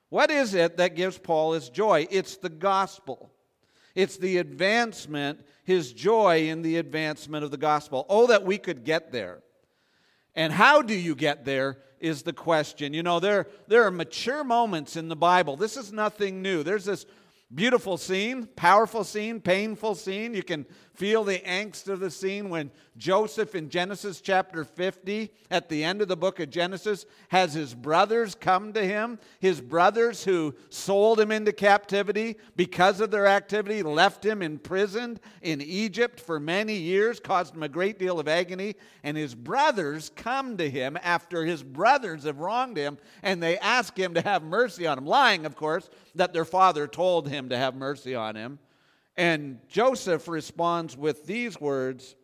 What 0.10 0.32
is 0.32 0.54
it 0.54 0.78
that 0.78 0.96
gives 0.96 1.18
Paul 1.18 1.54
his 1.54 1.70
joy? 1.70 2.08
It's 2.10 2.38
the 2.38 2.50
gospel. 2.50 3.32
It's 3.96 4.18
the 4.18 4.38
advancement, 4.38 5.40
his 5.64 5.94
joy 5.94 6.50
in 6.50 6.62
the 6.62 6.78
advancement 6.78 7.44
of 7.44 7.52
the 7.52 7.58
gospel. 7.58 8.06
Oh, 8.10 8.28
that 8.28 8.44
we 8.44 8.58
could 8.58 8.84
get 8.84 9.12
there. 9.12 9.42
And 10.36 10.52
how 10.52 10.82
do 10.82 10.94
you 10.94 11.16
get 11.16 11.46
there 11.46 11.78
is 12.00 12.24
the 12.24 12.34
question. 12.34 12.94
You 12.94 13.04
know, 13.04 13.20
there, 13.20 13.48
there 13.68 13.84
are 13.84 13.92
mature 13.92 14.44
moments 14.44 14.96
in 14.96 15.10
the 15.10 15.16
Bible. 15.16 15.56
This 15.56 15.78
is 15.78 15.92
nothing 15.92 16.42
new. 16.42 16.64
There's 16.64 16.86
this 16.86 17.06
beautiful 17.54 17.98
scene, 17.98 18.48
powerful 18.56 19.04
scene, 19.04 19.42
painful 19.42 19.96
scene. 19.96 20.34
You 20.34 20.44
can 20.44 20.66
feel 20.96 21.24
the 21.24 21.40
angst 21.40 21.88
of 21.88 22.00
the 22.00 22.10
scene 22.10 22.50
when 22.50 22.72
Joseph 22.98 23.56
in 23.56 23.70
Genesis 23.70 24.22
chapter 24.22 24.64
50, 24.64 25.30
at 25.52 25.68
the 25.68 25.84
end 25.84 26.02
of 26.02 26.08
the 26.08 26.16
book 26.16 26.40
of 26.40 26.50
Genesis, 26.50 27.06
has 27.28 27.54
his 27.54 27.74
brothers 27.74 28.36
come 28.36 28.72
to 28.74 28.86
him. 28.86 29.20
His 29.40 29.60
brothers 29.60 30.24
who 30.24 30.56
sold 30.70 31.20
him 31.20 31.32
into 31.32 31.52
captivity 31.52 32.38
because 32.56 33.02
of 33.02 33.12
their 33.12 33.28
activity, 33.28 33.84
left 33.84 34.26
him 34.26 34.42
imprisoned 34.42 35.20
in 35.42 35.62
Egypt 35.62 36.20
for 36.22 36.40
many 36.40 36.76
years, 36.76 37.20
caused 37.20 37.54
him 37.54 37.64
a 37.64 37.70
great 37.70 38.00
deal 38.00 38.20
of 38.20 38.30
agony. 38.30 38.76
And 39.04 39.18
his 39.18 39.36
brothers 39.36 40.12
come 40.16 40.56
to 40.58 40.70
him 40.70 40.98
after 41.04 41.44
his 41.46 41.64
brothers 41.64 42.24
have 42.24 42.40
wronged 42.40 42.78
him, 42.78 42.98
and 43.22 43.44
they 43.44 43.58
ask 43.60 43.98
him 43.98 44.14
to 44.14 44.22
have 44.22 44.42
mercy 44.42 44.88
on 44.88 44.98
him, 44.98 45.06
lying, 45.06 45.46
of 45.46 45.58
course, 45.58 45.90
that 46.16 46.32
their 46.32 46.46
father 46.46 46.88
told 46.88 47.28
him 47.28 47.50
to 47.50 47.58
have 47.58 47.76
mercy 47.76 48.16
on 48.16 48.36
him. 48.36 48.60
And 49.18 49.60
Joseph 49.68 50.28
responds 50.28 50.98
with 50.98 51.26
these 51.26 51.60
words 51.60 52.16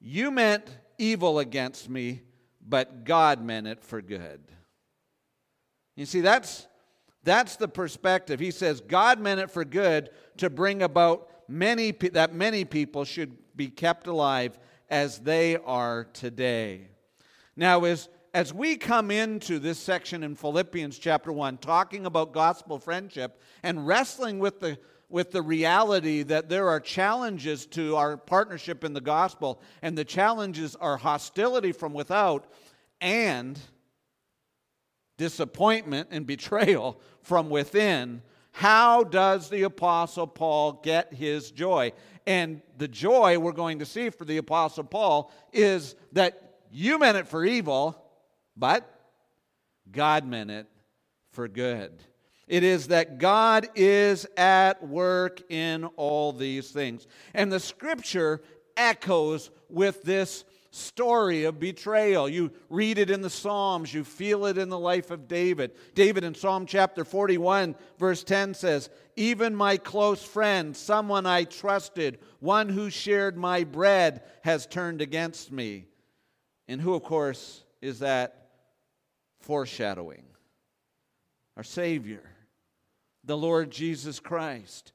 You 0.00 0.30
meant 0.30 0.64
evil 0.98 1.38
against 1.38 1.88
me, 1.88 2.22
but 2.66 3.04
God 3.04 3.42
meant 3.42 3.66
it 3.66 3.84
for 3.84 4.00
good. 4.00 4.40
You 5.96 6.06
see, 6.06 6.20
that's, 6.20 6.66
that's 7.22 7.56
the 7.56 7.68
perspective. 7.68 8.40
He 8.40 8.50
says 8.50 8.80
God 8.80 9.20
meant 9.20 9.40
it 9.40 9.50
for 9.50 9.64
good 9.64 10.10
to 10.38 10.48
bring 10.48 10.82
about 10.82 11.28
many, 11.48 11.92
that 11.92 12.34
many 12.34 12.64
people 12.64 13.04
should 13.04 13.36
be 13.54 13.68
kept 13.68 14.06
alive 14.06 14.58
as 14.88 15.18
they 15.18 15.56
are 15.56 16.04
today. 16.12 16.88
Now, 17.56 17.84
as, 17.84 18.08
as 18.32 18.54
we 18.54 18.76
come 18.76 19.10
into 19.10 19.58
this 19.58 19.78
section 19.78 20.22
in 20.22 20.34
Philippians 20.34 20.98
chapter 20.98 21.30
1, 21.30 21.58
talking 21.58 22.06
about 22.06 22.32
gospel 22.32 22.78
friendship 22.78 23.40
and 23.62 23.86
wrestling 23.86 24.38
with 24.38 24.60
the 24.60 24.78
with 25.12 25.30
the 25.30 25.42
reality 25.42 26.22
that 26.22 26.48
there 26.48 26.68
are 26.68 26.80
challenges 26.80 27.66
to 27.66 27.96
our 27.96 28.16
partnership 28.16 28.82
in 28.82 28.94
the 28.94 29.00
gospel, 29.00 29.60
and 29.82 29.96
the 29.96 30.04
challenges 30.04 30.74
are 30.76 30.96
hostility 30.96 31.70
from 31.70 31.92
without 31.92 32.46
and 33.00 33.58
disappointment 35.18 36.08
and 36.10 36.26
betrayal 36.26 37.00
from 37.20 37.50
within. 37.50 38.22
How 38.52 39.04
does 39.04 39.50
the 39.50 39.62
Apostle 39.62 40.26
Paul 40.26 40.80
get 40.82 41.12
his 41.12 41.50
joy? 41.50 41.92
And 42.26 42.62
the 42.78 42.88
joy 42.88 43.38
we're 43.38 43.52
going 43.52 43.80
to 43.80 43.86
see 43.86 44.10
for 44.10 44.24
the 44.24 44.38
Apostle 44.38 44.84
Paul 44.84 45.30
is 45.52 45.94
that 46.12 46.58
you 46.70 46.98
meant 46.98 47.18
it 47.18 47.28
for 47.28 47.44
evil, 47.44 48.02
but 48.56 48.88
God 49.90 50.26
meant 50.26 50.50
it 50.50 50.66
for 51.32 51.48
good. 51.48 52.02
It 52.52 52.64
is 52.64 52.88
that 52.88 53.16
God 53.16 53.70
is 53.74 54.26
at 54.36 54.86
work 54.86 55.40
in 55.50 55.86
all 55.96 56.34
these 56.34 56.70
things. 56.70 57.06
And 57.32 57.50
the 57.50 57.58
scripture 57.58 58.42
echoes 58.76 59.50
with 59.70 60.02
this 60.02 60.44
story 60.70 61.44
of 61.44 61.58
betrayal. 61.58 62.28
You 62.28 62.52
read 62.68 62.98
it 62.98 63.08
in 63.08 63.22
the 63.22 63.30
Psalms, 63.30 63.94
you 63.94 64.04
feel 64.04 64.44
it 64.44 64.58
in 64.58 64.68
the 64.68 64.78
life 64.78 65.10
of 65.10 65.28
David. 65.28 65.72
David 65.94 66.24
in 66.24 66.34
Psalm 66.34 66.66
chapter 66.66 67.06
41, 67.06 67.74
verse 67.98 68.22
10 68.22 68.52
says, 68.52 68.90
Even 69.16 69.56
my 69.56 69.78
close 69.78 70.22
friend, 70.22 70.76
someone 70.76 71.24
I 71.24 71.44
trusted, 71.44 72.18
one 72.40 72.68
who 72.68 72.90
shared 72.90 73.38
my 73.38 73.64
bread, 73.64 74.24
has 74.42 74.66
turned 74.66 75.00
against 75.00 75.50
me. 75.50 75.86
And 76.68 76.82
who, 76.82 76.92
of 76.92 77.02
course, 77.02 77.64
is 77.80 78.00
that 78.00 78.50
foreshadowing? 79.40 80.24
Our 81.56 81.64
Savior 81.64 82.31
the 83.24 83.36
Lord 83.36 83.70
Jesus 83.70 84.20
Christ, 84.20 84.92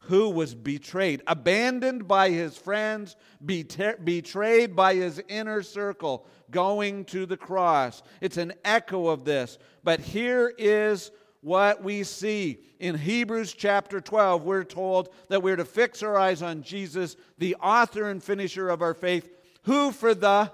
who 0.00 0.28
was 0.28 0.54
betrayed, 0.54 1.22
abandoned 1.26 2.06
by 2.06 2.30
his 2.30 2.58
friends, 2.58 3.16
betrayed 3.44 4.76
by 4.76 4.94
his 4.94 5.22
inner 5.28 5.62
circle, 5.62 6.26
going 6.50 7.04
to 7.06 7.24
the 7.24 7.36
cross. 7.36 8.02
It's 8.20 8.36
an 8.36 8.52
echo 8.64 9.08
of 9.08 9.24
this. 9.24 9.58
But 9.82 10.00
here 10.00 10.52
is 10.58 11.10
what 11.40 11.82
we 11.82 12.04
see. 12.04 12.58
In 12.80 12.96
Hebrews 12.96 13.54
chapter 13.54 14.00
12, 14.00 14.44
we're 14.44 14.64
told 14.64 15.08
that 15.28 15.42
we're 15.42 15.56
to 15.56 15.64
fix 15.64 16.02
our 16.02 16.18
eyes 16.18 16.42
on 16.42 16.62
Jesus, 16.62 17.16
the 17.38 17.56
author 17.56 18.10
and 18.10 18.22
finisher 18.22 18.68
of 18.68 18.82
our 18.82 18.94
faith, 18.94 19.28
who 19.62 19.90
for 19.90 20.14
the 20.14 20.50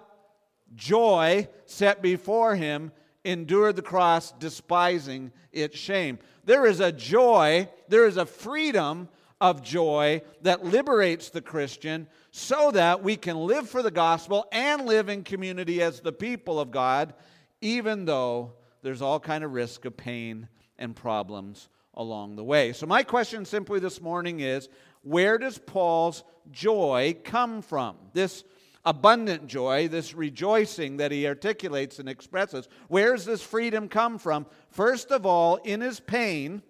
joy 0.76 1.49
set 1.67 2.02
before 2.02 2.55
him 2.55 2.93
endured 3.25 3.76
the 3.76 3.83
cross, 3.83 4.33
despising 4.33 5.33
its 5.52 5.76
shame. 5.76 6.19
There 6.50 6.66
is 6.66 6.80
a 6.80 6.90
joy, 6.90 7.69
there 7.87 8.07
is 8.07 8.16
a 8.16 8.26
freedom 8.26 9.09
of 9.40 9.62
joy 9.62 10.23
that 10.42 10.64
liberates 10.64 11.30
the 11.30 11.40
Christian 11.40 12.09
so 12.33 12.73
that 12.73 13.04
we 13.04 13.14
can 13.14 13.37
live 13.37 13.69
for 13.71 13.85
the 13.85 13.92
gospel 13.92 14.49
and 14.50 14.85
live 14.85 15.09
in 15.09 15.23
community 15.23 15.80
as 15.80 16.00
the 16.00 16.11
people 16.11 16.59
of 16.59 16.73
God, 16.73 17.14
even 17.61 18.04
though 18.04 18.54
there's 18.83 19.00
all 19.00 19.21
kind 19.21 19.45
of 19.45 19.52
risk 19.52 19.85
of 19.85 19.97
pain 19.97 20.49
and 20.76 20.97
problems 20.97 21.69
along 21.95 22.35
the 22.35 22.42
way. 22.42 22.73
So 22.73 22.85
my 22.85 23.04
question 23.04 23.45
simply 23.45 23.78
this 23.78 24.00
morning 24.00 24.40
is, 24.40 24.69
where 25.02 25.38
does 25.38 25.57
Paul's 25.57 26.25
joy 26.50 27.16
come 27.23 27.62
from? 27.62 27.95
This 28.12 28.42
abundant 28.85 29.47
joy, 29.47 29.89
this 29.89 30.15
rejoicing 30.15 30.97
that 30.99 31.13
he 31.13 31.27
articulates 31.27 31.99
and 31.99 32.09
expresses. 32.09 32.69
Where 32.89 33.15
does 33.15 33.25
this 33.25 33.43
freedom 33.43 33.89
come 33.89 34.19
from? 34.19 34.47
First 34.71 35.11
of 35.11 35.27
all, 35.27 35.57
in 35.57 35.81
his 35.81 36.01
pain, 36.01 36.63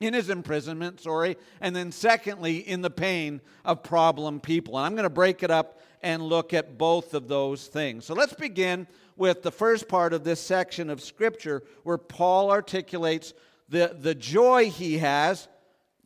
in 0.00 0.14
his 0.14 0.30
imprisonment, 0.30 1.00
sorry, 1.00 1.36
and 1.60 1.74
then 1.74 1.92
secondly, 1.92 2.58
in 2.58 2.82
the 2.82 2.90
pain 2.90 3.40
of 3.64 3.82
problem 3.82 4.40
people. 4.40 4.78
And 4.78 4.86
I'm 4.86 4.94
going 4.94 5.02
to 5.04 5.10
break 5.10 5.42
it 5.42 5.50
up 5.50 5.80
and 6.02 6.22
look 6.22 6.54
at 6.54 6.78
both 6.78 7.14
of 7.14 7.28
those 7.28 7.66
things. 7.66 8.04
So 8.04 8.14
let's 8.14 8.34
begin 8.34 8.86
with 9.16 9.42
the 9.42 9.50
first 9.50 9.88
part 9.88 10.12
of 10.12 10.22
this 10.22 10.40
section 10.40 10.88
of 10.88 11.02
Scripture 11.02 11.64
where 11.82 11.98
Paul 11.98 12.50
articulates 12.50 13.34
the, 13.68 13.96
the 13.98 14.14
joy 14.14 14.70
he 14.70 14.98
has 14.98 15.48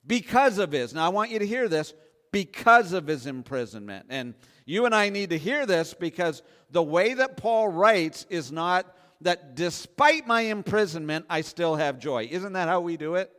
because 0.06 0.58
of 0.58 0.72
his. 0.72 0.94
Now, 0.94 1.06
I 1.06 1.10
want 1.10 1.30
you 1.30 1.38
to 1.38 1.46
hear 1.46 1.68
this 1.68 1.92
because 2.32 2.94
of 2.94 3.06
his 3.06 3.26
imprisonment. 3.26 4.06
And 4.08 4.34
you 4.64 4.86
and 4.86 4.94
I 4.94 5.08
need 5.08 5.30
to 5.30 5.38
hear 5.38 5.66
this 5.66 5.94
because 5.94 6.42
the 6.70 6.82
way 6.82 7.14
that 7.14 7.36
Paul 7.36 7.68
writes 7.68 8.26
is 8.30 8.52
not 8.52 8.96
that 9.20 9.54
despite 9.54 10.26
my 10.26 10.42
imprisonment, 10.42 11.26
I 11.30 11.42
still 11.42 11.76
have 11.76 11.98
joy. 11.98 12.28
Isn't 12.30 12.54
that 12.54 12.68
how 12.68 12.80
we 12.80 12.96
do 12.96 13.14
it? 13.16 13.30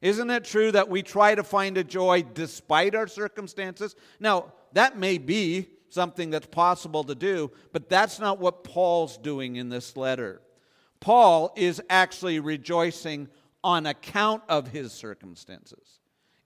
Isn't 0.00 0.30
it 0.30 0.44
true 0.44 0.72
that 0.72 0.88
we 0.88 1.02
try 1.02 1.34
to 1.34 1.44
find 1.44 1.78
a 1.78 1.84
joy 1.84 2.22
despite 2.22 2.94
our 2.94 3.06
circumstances? 3.06 3.94
Now, 4.18 4.52
that 4.72 4.98
may 4.98 5.18
be 5.18 5.68
something 5.90 6.30
that's 6.30 6.46
possible 6.46 7.04
to 7.04 7.14
do, 7.14 7.52
but 7.72 7.88
that's 7.88 8.18
not 8.18 8.40
what 8.40 8.64
Paul's 8.64 9.18
doing 9.18 9.56
in 9.56 9.68
this 9.68 9.96
letter. 9.96 10.40
Paul 10.98 11.52
is 11.56 11.80
actually 11.90 12.40
rejoicing 12.40 13.28
on 13.62 13.86
account 13.86 14.42
of 14.48 14.68
his 14.68 14.92
circumstances 14.92 16.00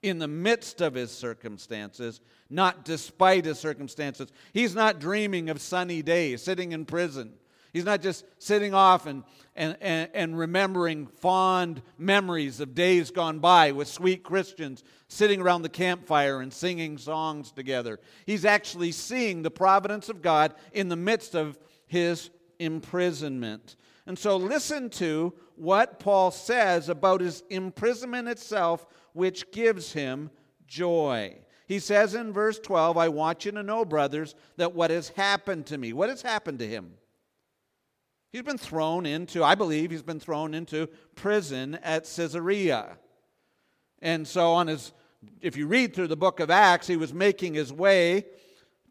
in 0.09 0.19
the 0.19 0.27
midst 0.27 0.81
of 0.81 0.93
his 0.93 1.11
circumstances, 1.11 2.21
not 2.49 2.85
despite 2.85 3.45
his 3.45 3.59
circumstances. 3.59 4.31
He's 4.53 4.75
not 4.75 4.99
dreaming 4.99 5.49
of 5.49 5.61
sunny 5.61 6.01
days, 6.01 6.41
sitting 6.41 6.71
in 6.71 6.85
prison. 6.85 7.33
He's 7.73 7.85
not 7.85 8.01
just 8.01 8.25
sitting 8.39 8.73
off 8.73 9.05
and, 9.05 9.23
and, 9.55 9.77
and, 9.81 10.09
and, 10.13 10.37
remembering 10.37 11.05
fond 11.05 11.81
memories 11.97 12.59
of 12.59 12.73
days 12.73 13.11
gone 13.11 13.39
by 13.39 13.71
with 13.71 13.87
sweet 13.87 14.23
Christians 14.23 14.83
sitting 15.09 15.41
around 15.41 15.61
the 15.61 15.69
campfire 15.69 16.41
and 16.41 16.51
singing 16.51 16.97
songs 16.97 17.51
together. 17.51 17.99
He's 18.25 18.45
actually 18.45 18.93
seeing 18.93 19.41
the 19.41 19.51
providence 19.51 20.09
of 20.09 20.21
God 20.21 20.53
in 20.73 20.87
the 20.87 20.95
midst 20.95 21.35
of 21.35 21.59
his 21.85 22.29
imprisonment. 22.57 23.75
And 24.07 24.17
so, 24.17 24.37
listen 24.37 24.89
to 24.91 25.33
what 25.55 25.99
Paul 25.99 26.31
says 26.31 26.87
about 26.87 27.21
his 27.21 27.43
imprisonment 27.49 28.27
itself 28.27 28.85
which 29.17 29.51
gives 29.51 29.91
him 29.93 30.29
joy. 30.67 31.35
He 31.67 31.79
says 31.79 32.15
in 32.15 32.31
verse 32.31 32.59
12, 32.59 32.97
I 32.97 33.09
want 33.09 33.43
you 33.43 33.51
to 33.51 33.63
know, 33.63 33.83
brothers, 33.83 34.35
that 34.55 34.73
what 34.73 34.91
has 34.91 35.09
happened 35.09 35.65
to 35.65 35.77
me, 35.77 35.91
what 35.91 36.09
has 36.09 36.21
happened 36.21 36.59
to 36.59 36.67
him? 36.67 36.93
He's 38.31 38.43
been 38.43 38.57
thrown 38.57 39.05
into, 39.05 39.43
I 39.43 39.55
believe, 39.55 39.91
he's 39.91 40.03
been 40.03 40.19
thrown 40.19 40.53
into 40.53 40.87
prison 41.15 41.75
at 41.83 42.03
Caesarea. 42.03 42.97
And 44.01 44.27
so 44.27 44.53
on 44.53 44.67
his 44.67 44.93
if 45.41 45.57
you 45.57 45.67
read 45.67 45.93
through 45.93 46.07
the 46.07 46.15
book 46.15 46.39
of 46.39 46.49
Acts, 46.49 46.87
he 46.87 46.95
was 46.95 47.13
making 47.13 47.53
his 47.53 47.73
way 47.73 48.25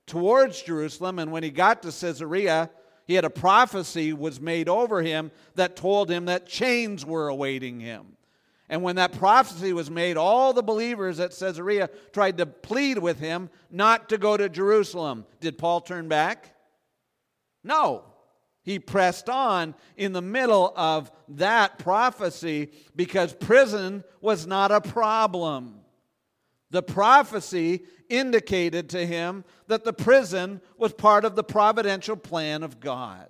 towards 0.07 0.63
Jerusalem, 0.63 1.19
and 1.19 1.33
when 1.33 1.43
he 1.43 1.51
got 1.51 1.83
to 1.83 1.89
Caesarea, 1.89 2.71
he 3.07 3.15
had 3.15 3.25
a 3.25 3.31
prophecy 3.31 4.13
was 4.13 4.41
made 4.41 4.69
over 4.69 5.03
him 5.03 5.31
that 5.55 5.77
told 5.77 6.11
him 6.11 6.25
that 6.27 6.47
chains 6.47 7.05
were 7.05 7.29
awaiting 7.29 7.81
him. 7.81 8.16
And 8.69 8.83
when 8.83 8.97
that 8.97 9.13
prophecy 9.13 9.73
was 9.73 9.91
made, 9.91 10.17
all 10.17 10.53
the 10.53 10.63
believers 10.63 11.21
at 11.21 11.37
Caesarea 11.39 11.89
tried 12.13 12.39
to 12.39 12.47
plead 12.47 12.99
with 12.99 13.21
him 13.21 13.49
not 13.71 14.09
to 14.09 14.19
go 14.19 14.37
to 14.37 14.49
Jerusalem. 14.49 15.25
Did 15.41 15.57
Paul 15.57 15.81
turn 15.81 16.09
back? 16.09 16.55
No. 17.63 18.05
He 18.63 18.81
pressed 18.81 19.29
on 19.29 19.77
in 19.97 20.13
the 20.13 20.23
middle 20.23 20.73
of 20.77 21.13
that 21.29 21.79
prophecy 21.79 22.73
because 22.97 23.33
prison 23.33 24.03
was 24.21 24.45
not 24.47 24.73
a 24.73 24.81
problem. 24.81 25.81
The 26.71 26.83
prophecy 26.83 27.85
indicated 28.09 28.91
to 28.91 29.07
him 29.07 29.45
that 29.69 29.85
the 29.85 29.93
prison 29.93 30.61
was 30.77 30.93
part 30.93 31.25
of 31.25 31.37
the 31.37 31.45
providential 31.45 32.17
plan 32.17 32.65
of 32.65 32.81
God. 32.81 33.29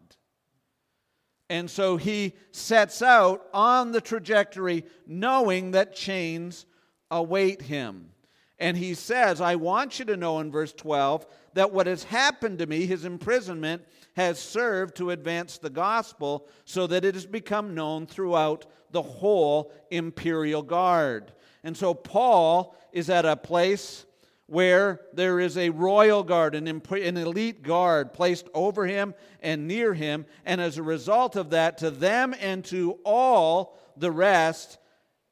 And 1.49 1.71
so 1.71 1.97
he 1.97 2.35
sets 2.50 3.03
out 3.03 3.47
on 3.55 3.93
the 3.93 4.00
trajectory 4.00 4.85
knowing 5.07 5.73
that 5.73 5.95
chains 5.95 6.67
await 7.11 7.62
him. 7.62 8.11
And 8.59 8.76
he 8.76 8.95
says, 8.95 9.41
I 9.41 9.57
want 9.57 9.99
you 9.99 10.07
to 10.07 10.17
know 10.17 10.41
in 10.41 10.50
verse 10.50 10.73
12 10.73 11.26
that 11.55 11.73
what 11.73 11.87
has 11.87 12.05
happened 12.05 12.59
to 12.59 12.67
me, 12.67 12.87
his 12.87 13.05
imprisonment, 13.05 13.83
has 14.15 14.38
served 14.38 14.97
to 14.97 15.11
advance 15.11 15.59
the 15.59 15.71
gospel 15.71 16.49
so 16.65 16.87
that 16.87 17.05
it 17.05 17.15
has 17.15 17.26
become 17.26 17.75
known 17.75 18.07
throughout 18.07 18.67
the 18.93 19.03
whole 19.03 19.73
imperial 19.91 20.62
guard. 20.62 21.33
And 21.62 21.76
so 21.76 21.93
Paul 21.93 22.75
is 22.93 23.11
at 23.11 23.26
a 23.26 23.37
place 23.37 24.07
where 24.47 25.00
there 25.12 25.41
is 25.41 25.59
a 25.59 25.71
royal 25.71 26.23
guard, 26.23 26.55
an, 26.55 26.69
an 26.69 27.17
elite 27.17 27.62
guard 27.62 28.12
placed 28.12 28.49
over 28.55 28.87
him 28.87 29.15
and 29.41 29.67
near 29.67 29.93
him. 29.93 30.25
And 30.45 30.61
as 30.61 30.79
a 30.79 30.83
result 30.83 31.37
of 31.37 31.50
that, 31.50 31.79
to 31.79 31.91
them 31.91 32.35
and 32.41 32.65
to 32.67 32.99
all 33.05 33.76
the 33.97 34.12
rest, 34.12 34.79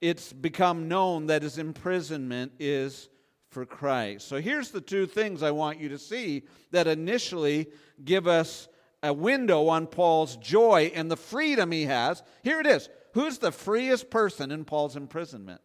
it's 0.01 0.33
become 0.33 0.89
known 0.89 1.27
that 1.27 1.43
his 1.43 1.59
imprisonment 1.59 2.53
is 2.59 3.09
for 3.51 3.65
Christ. 3.65 4.27
So 4.27 4.41
here's 4.41 4.71
the 4.71 4.81
two 4.81 5.07
things 5.07 5.43
I 5.43 5.53
want 5.53 5.79
you 5.79 5.91
to 5.91 5.99
see 5.99 6.43
that 6.73 6.89
initially 6.89 7.69
give 8.05 8.27
us 8.27 8.69
a 9.03 9.13
window 9.13 9.69
on 9.69 9.87
Paul's 9.87 10.37
joy 10.39 10.91
and 10.95 11.09
the 11.09 11.17
freedom 11.17 11.71
he 11.71 11.85
has. 11.85 12.23
Here 12.43 12.61
it 12.61 12.67
is. 12.67 12.89
Who's 13.13 13.39
the 13.39 13.53
freest 13.53 14.11
person 14.11 14.51
in 14.51 14.65
Paul's 14.65 14.97
imprisonment? 14.97 15.61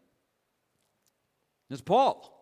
It's 1.72 1.82
Paul. 1.82 2.39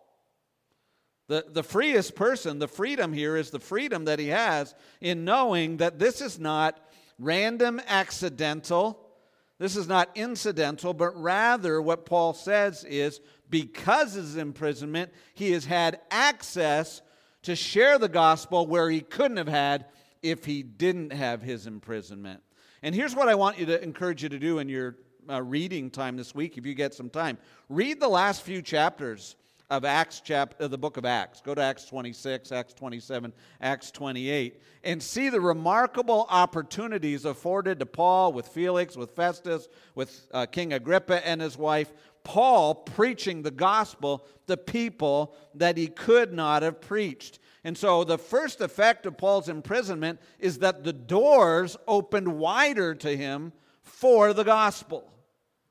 The, 1.28 1.44
the 1.48 1.62
freest 1.62 2.14
person, 2.16 2.58
the 2.58 2.68
freedom 2.68 3.12
here 3.12 3.36
is 3.36 3.50
the 3.50 3.60
freedom 3.60 4.06
that 4.06 4.18
he 4.18 4.28
has 4.28 4.74
in 5.00 5.24
knowing 5.24 5.76
that 5.76 5.98
this 5.98 6.20
is 6.22 6.40
not 6.40 6.80
random, 7.18 7.80
accidental, 7.86 8.98
this 9.58 9.76
is 9.76 9.88
not 9.88 10.08
incidental, 10.14 10.94
but 10.94 11.20
rather 11.20 11.82
what 11.82 12.06
Paul 12.06 12.32
says 12.32 12.84
is 12.84 13.20
because 13.50 14.16
of 14.16 14.22
his 14.22 14.36
imprisonment, 14.36 15.12
he 15.34 15.52
has 15.52 15.64
had 15.64 16.00
access 16.10 17.02
to 17.42 17.54
share 17.54 17.98
the 17.98 18.08
gospel 18.08 18.66
where 18.66 18.88
he 18.88 19.00
couldn't 19.00 19.36
have 19.36 19.48
had 19.48 19.86
if 20.22 20.44
he 20.44 20.62
didn't 20.62 21.12
have 21.12 21.42
his 21.42 21.66
imprisonment. 21.66 22.40
And 22.82 22.94
here's 22.94 23.14
what 23.14 23.28
I 23.28 23.34
want 23.34 23.58
you 23.58 23.66
to 23.66 23.82
encourage 23.82 24.22
you 24.22 24.28
to 24.28 24.38
do 24.38 24.60
in 24.60 24.68
your 24.68 24.96
uh, 25.28 25.42
reading 25.42 25.90
time 25.90 26.16
this 26.16 26.34
week, 26.34 26.56
if 26.56 26.64
you 26.64 26.74
get 26.74 26.94
some 26.94 27.10
time. 27.10 27.36
Read 27.68 28.00
the 28.00 28.08
last 28.08 28.42
few 28.42 28.62
chapters 28.62 29.36
of 29.70 29.84
Acts 29.84 30.22
chapter 30.24 30.66
the 30.66 30.78
book 30.78 30.96
of 30.96 31.04
Acts. 31.04 31.40
Go 31.40 31.54
to 31.54 31.60
Acts 31.60 31.84
26, 31.84 32.52
Acts 32.52 32.72
27, 32.74 33.32
Acts 33.60 33.90
28 33.90 34.60
and 34.84 35.02
see 35.02 35.28
the 35.28 35.40
remarkable 35.40 36.26
opportunities 36.30 37.24
afforded 37.24 37.78
to 37.80 37.86
Paul 37.86 38.32
with 38.32 38.48
Felix, 38.48 38.96
with 38.96 39.10
Festus, 39.10 39.68
with 39.94 40.26
uh, 40.32 40.46
King 40.46 40.72
Agrippa 40.72 41.26
and 41.26 41.40
his 41.40 41.58
wife. 41.58 41.92
Paul 42.24 42.74
preaching 42.74 43.42
the 43.42 43.50
gospel 43.50 44.26
to 44.46 44.56
people 44.56 45.34
that 45.54 45.76
he 45.76 45.88
could 45.88 46.32
not 46.32 46.62
have 46.62 46.80
preached. 46.80 47.38
And 47.64 47.76
so 47.76 48.04
the 48.04 48.18
first 48.18 48.60
effect 48.60 49.06
of 49.06 49.18
Paul's 49.18 49.48
imprisonment 49.48 50.20
is 50.38 50.58
that 50.60 50.84
the 50.84 50.92
doors 50.92 51.76
opened 51.86 52.28
wider 52.38 52.94
to 52.96 53.16
him 53.16 53.52
for 53.82 54.32
the 54.32 54.44
gospel. 54.44 55.10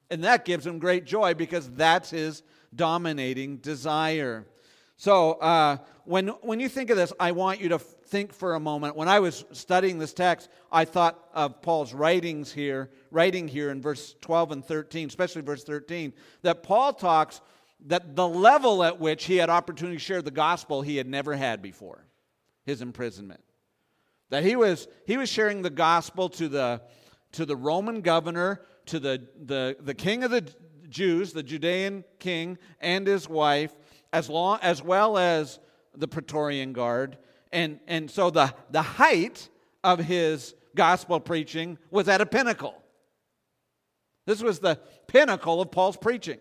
And 0.10 0.24
that 0.24 0.46
gives 0.46 0.66
him 0.66 0.80
great 0.80 1.06
joy 1.06 1.34
because 1.34 1.70
that's 1.72 2.10
his 2.10 2.44
dominating 2.76 3.58
desire. 3.58 4.46
So 4.98 5.34
uh, 5.34 5.78
when, 6.06 6.30
when 6.42 6.60
you 6.60 6.70
think 6.70 6.90
of 6.90 6.98
this, 6.98 7.14
I 7.20 7.32
want 7.32 7.62
you 7.62 7.70
to 7.70 7.80
think 7.80 8.34
for 8.34 8.56
a 8.56 8.60
moment. 8.60 8.96
When 8.96 9.08
I 9.08 9.20
was 9.20 9.46
studying 9.52 10.00
this 10.00 10.14
text, 10.14 10.50
I 10.72 10.86
thought 10.86 11.30
of 11.34 11.62
Paul's 11.62 11.94
writings 11.94 12.52
here, 12.52 12.90
writing 13.12 13.48
here 13.48 13.70
in 13.70 13.82
verse 13.82 14.16
12 14.22 14.52
and 14.52 14.66
13, 14.66 15.08
especially 15.08 15.42
verse 15.44 15.64
13, 15.64 16.14
that 16.42 16.64
Paul 16.64 16.94
talks 16.94 17.42
that 17.86 18.16
the 18.16 18.28
level 18.28 18.84
at 18.84 19.00
which 19.00 19.26
he 19.26 19.38
had 19.38 19.50
opportunity 19.50 19.98
to 19.98 20.04
share 20.04 20.22
the 20.22 20.32
gospel 20.32 20.82
he 20.82 20.98
had 20.98 21.08
never 21.08 21.36
had 21.36 21.62
before, 21.62 22.08
his 22.66 22.82
imprisonment. 22.82 23.42
That 24.30 24.44
he 24.44 24.56
was, 24.56 24.88
he 25.06 25.18
was 25.18 25.30
sharing 25.30 25.62
the 25.62 25.70
gospel 25.70 26.28
to 26.30 26.48
the, 26.48 26.82
to 27.34 27.46
the 27.46 27.56
Roman 27.56 28.02
governor, 28.02 28.62
to 28.88 29.00
the, 29.00 29.28
the, 29.46 29.78
the 29.80 29.94
king 29.94 30.24
of 30.24 30.32
the 30.32 30.50
Jews, 30.90 31.34
the 31.34 31.44
Judean 31.44 32.04
king 32.20 32.58
and 32.80 33.06
his 33.06 33.28
wife, 33.28 33.74
as, 34.14 34.30
long, 34.30 34.60
as 34.62 34.82
well 34.82 35.18
as 35.18 35.60
the 35.96 36.08
Praetorian 36.08 36.74
Guard. 36.74 37.18
And, 37.52 37.80
and 37.88 38.10
so 38.10 38.30
the, 38.30 38.54
the 38.72 38.82
height 38.82 39.50
of 39.84 40.00
his 40.00 40.54
gospel 40.76 41.20
preaching 41.20 41.78
was 41.92 42.08
at 42.08 42.22
a 42.22 42.26
pinnacle. 42.26 42.76
This 44.26 44.42
was 44.42 44.60
the 44.60 44.80
pinnacle 45.08 45.62
of 45.62 45.72
Paul's 45.72 45.98
preaching 45.98 46.40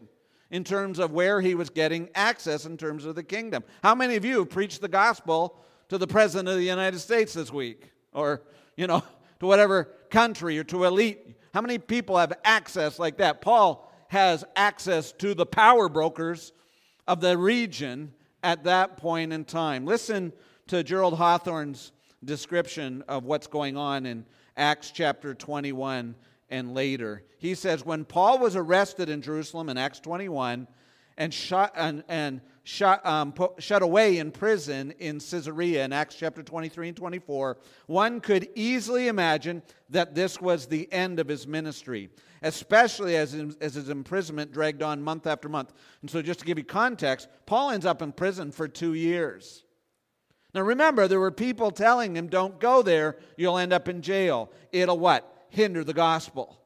in 0.50 0.64
terms 0.64 0.98
of 0.98 1.12
where 1.12 1.40
he 1.40 1.54
was 1.54 1.70
getting 1.70 2.08
access 2.14 2.66
in 2.66 2.76
terms 2.76 3.04
of 3.04 3.14
the 3.14 3.22
kingdom. 3.22 3.64
How 3.82 3.94
many 3.94 4.16
of 4.16 4.24
you 4.24 4.44
preached 4.44 4.80
the 4.80 4.88
gospel 4.88 5.58
to 5.88 5.98
the 5.98 6.06
president 6.06 6.48
of 6.48 6.56
the 6.56 6.64
United 6.64 6.98
States 6.98 7.32
this 7.34 7.52
week? 7.52 7.90
Or, 8.12 8.42
you 8.76 8.86
know, 8.86 9.02
to 9.40 9.46
whatever 9.46 9.84
country 10.10 10.58
or 10.58 10.64
to 10.64 10.84
elite? 10.84 11.36
How 11.54 11.60
many 11.60 11.78
people 11.78 12.18
have 12.18 12.32
access 12.44 12.98
like 12.98 13.18
that? 13.18 13.40
Paul 13.40 13.85
has 14.08 14.44
access 14.54 15.12
to 15.12 15.34
the 15.34 15.46
power 15.46 15.88
brokers 15.88 16.52
of 17.06 17.20
the 17.20 17.36
region 17.36 18.12
at 18.42 18.64
that 18.64 18.96
point 18.96 19.32
in 19.32 19.44
time. 19.44 19.84
Listen 19.84 20.32
to 20.68 20.82
Gerald 20.82 21.14
Hawthorne's 21.14 21.92
description 22.24 23.02
of 23.08 23.24
what's 23.24 23.46
going 23.46 23.76
on 23.76 24.06
in 24.06 24.24
Acts 24.56 24.90
chapter 24.90 25.34
21 25.34 26.14
and 26.50 26.74
later. 26.74 27.22
He 27.38 27.54
says, 27.54 27.84
When 27.84 28.04
Paul 28.04 28.38
was 28.38 28.56
arrested 28.56 29.08
in 29.08 29.22
Jerusalem 29.22 29.68
in 29.68 29.76
Acts 29.76 30.00
21 30.00 30.66
and 31.18 31.32
shot, 31.32 31.72
and, 31.76 32.04
and 32.08 32.40
shut, 32.64 33.04
um, 33.06 33.32
put, 33.32 33.62
shut 33.62 33.82
away 33.82 34.18
in 34.18 34.30
prison 34.30 34.92
in 34.98 35.18
Caesarea 35.18 35.84
in 35.84 35.92
Acts 35.92 36.14
chapter 36.14 36.42
23 36.42 36.88
and 36.88 36.96
24, 36.96 37.58
one 37.86 38.20
could 38.20 38.48
easily 38.54 39.08
imagine 39.08 39.62
that 39.90 40.14
this 40.14 40.40
was 40.40 40.66
the 40.66 40.90
end 40.92 41.20
of 41.20 41.28
his 41.28 41.46
ministry, 41.46 42.10
especially 42.46 43.16
as, 43.16 43.34
as 43.60 43.74
his 43.74 43.88
imprisonment 43.88 44.52
dragged 44.52 44.82
on 44.82 45.02
month 45.02 45.26
after 45.26 45.48
month. 45.48 45.72
And 46.00 46.10
so, 46.10 46.22
just 46.22 46.40
to 46.40 46.46
give 46.46 46.58
you 46.58 46.64
context, 46.64 47.28
Paul 47.44 47.70
ends 47.70 47.86
up 47.86 48.02
in 48.02 48.12
prison 48.12 48.52
for 48.52 48.68
two 48.68 48.94
years. 48.94 49.64
Now, 50.54 50.62
remember, 50.62 51.06
there 51.06 51.20
were 51.20 51.30
people 51.30 51.70
telling 51.70 52.16
him, 52.16 52.28
don't 52.28 52.58
go 52.58 52.82
there, 52.82 53.16
you'll 53.36 53.58
end 53.58 53.72
up 53.72 53.88
in 53.88 54.00
jail. 54.00 54.50
It'll 54.72 54.98
what? 54.98 55.32
hinder 55.50 55.82
the 55.82 55.94
gospel. 55.94 56.60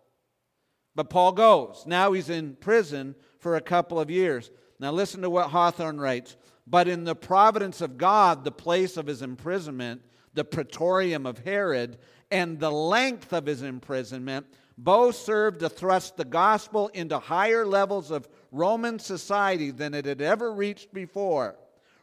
But 0.95 1.11
Paul 1.11 1.33
goes. 1.33 1.85
Now 1.87 2.13
he's 2.13 2.29
in 2.29 2.57
prison 2.57 3.15
for 3.39 3.57
a 3.57 3.61
couple 3.61 4.01
of 4.01 4.11
years. 4.11 4.51
Now 4.79 4.91
listen 4.91 5.23
to 5.23 5.31
what 5.31 5.51
Hawthorne 5.51 6.01
writes. 6.01 6.37
But 6.67 6.89
in 6.89 7.05
the 7.05 7.15
providence 7.15 7.81
of 7.81 7.99
God, 7.99 8.45
the 8.45 8.53
place 8.53 8.97
of 8.97 9.07
his 9.07 9.23
imprisonment, 9.23 10.03
the 10.35 10.45
praetorium 10.45 11.27
of 11.27 11.39
Herod, 11.39 11.99
and 12.31 12.59
the 12.59 12.71
length 12.71 13.33
of 13.33 13.47
his 13.47 13.63
imprisonment, 13.63 14.47
both 14.83 15.15
served 15.15 15.61
to 15.61 15.69
thrust 15.69 16.17
the 16.17 16.25
gospel 16.25 16.89
into 16.95 17.19
higher 17.19 17.67
levels 17.67 18.11
of 18.11 18.27
Roman 18.51 18.99
society 18.99 19.71
than 19.71 19.93
it 19.93 20.07
had 20.07 20.23
ever 20.23 20.51
reached 20.51 20.95
before. 20.95 21.57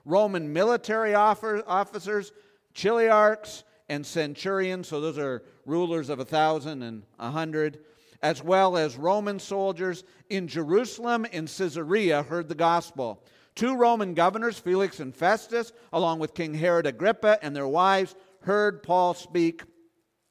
Roman 0.06 0.54
military 0.54 1.16
officers, 1.16 2.32
chiliarchs, 2.76 3.64
and 3.90 4.06
centurions, 4.06 4.88
so 4.88 5.02
those 5.02 5.18
are 5.18 5.44
rulers 5.66 6.10
of 6.10 6.20
a 6.20 6.26
thousand 6.26 6.84
and 6.84 7.02
a 7.18 7.32
hundred, 7.32 7.80
as 8.22 8.44
well 8.44 8.78
as 8.78 8.96
Roman 8.96 9.40
soldiers 9.40 10.04
in 10.30 10.48
Jerusalem 10.48 11.26
and 11.34 11.48
Caesarea 11.48 12.22
heard 12.24 12.48
the 12.48 12.56
gospel. 12.56 13.24
Two 13.56 13.76
Roman 13.76 14.14
governors, 14.14 14.60
Felix 14.60 15.00
and 15.00 15.16
Festus, 15.16 15.72
along 15.92 16.20
with 16.20 16.36
King 16.36 16.54
Herod 16.54 16.86
Agrippa 16.86 17.40
and 17.42 17.56
their 17.56 17.68
wives, 17.68 18.16
heard 18.42 18.84
Paul 18.84 19.16
speak 19.16 19.64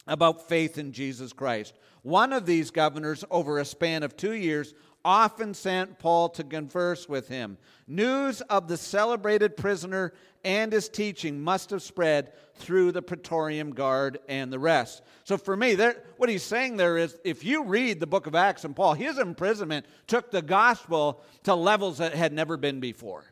about 0.07 0.49
faith 0.49 0.79
in 0.79 0.93
Jesus 0.93 1.33
Christ. 1.33 1.75
One 2.07 2.33
of 2.33 2.47
these 2.47 2.71
governors, 2.71 3.25
over 3.33 3.59
a 3.59 3.65
span 3.65 4.05
of 4.05 4.17
two 4.17 4.35
years, 4.35 4.75
often 5.05 5.53
sent 5.55 5.99
Paul 5.99 6.29
to 6.29 6.45
converse 6.45 7.09
with 7.09 7.27
him. 7.27 7.59
News 7.89 8.43
of 8.43 8.69
the 8.69 8.77
celebrated 8.77 9.57
prisoner 9.57 10.13
and 10.45 10.73
his 10.73 10.89
teaching 10.89 11.41
must 11.41 11.71
have 11.71 11.83
spread 11.83 12.33
through 12.55 12.93
the 12.93 13.03
Praetorian 13.03 13.73
Guard 13.73 14.21
and 14.29 14.53
the 14.53 14.59
rest. 14.61 15.03
So, 15.25 15.37
for 15.37 15.57
me, 15.57 15.75
there, 15.75 16.05
what 16.17 16.29
he's 16.29 16.45
saying 16.45 16.77
there 16.77 16.97
is 16.97 17.19
if 17.25 17.45
you 17.45 17.65
read 17.65 17.99
the 17.99 18.07
book 18.07 18.29
of 18.29 18.37
Acts 18.37 18.65
and 18.65 18.77
Paul, 18.77 18.95
his 18.95 19.19
imprisonment 19.19 19.85
took 20.07 20.31
the 20.31 20.43
gospel 20.43 21.25
to 21.43 21.57
levels 21.57 21.99
that 21.99 22.15
had 22.15 22.33
never 22.33 22.57
been 22.57 22.79
before 22.79 23.25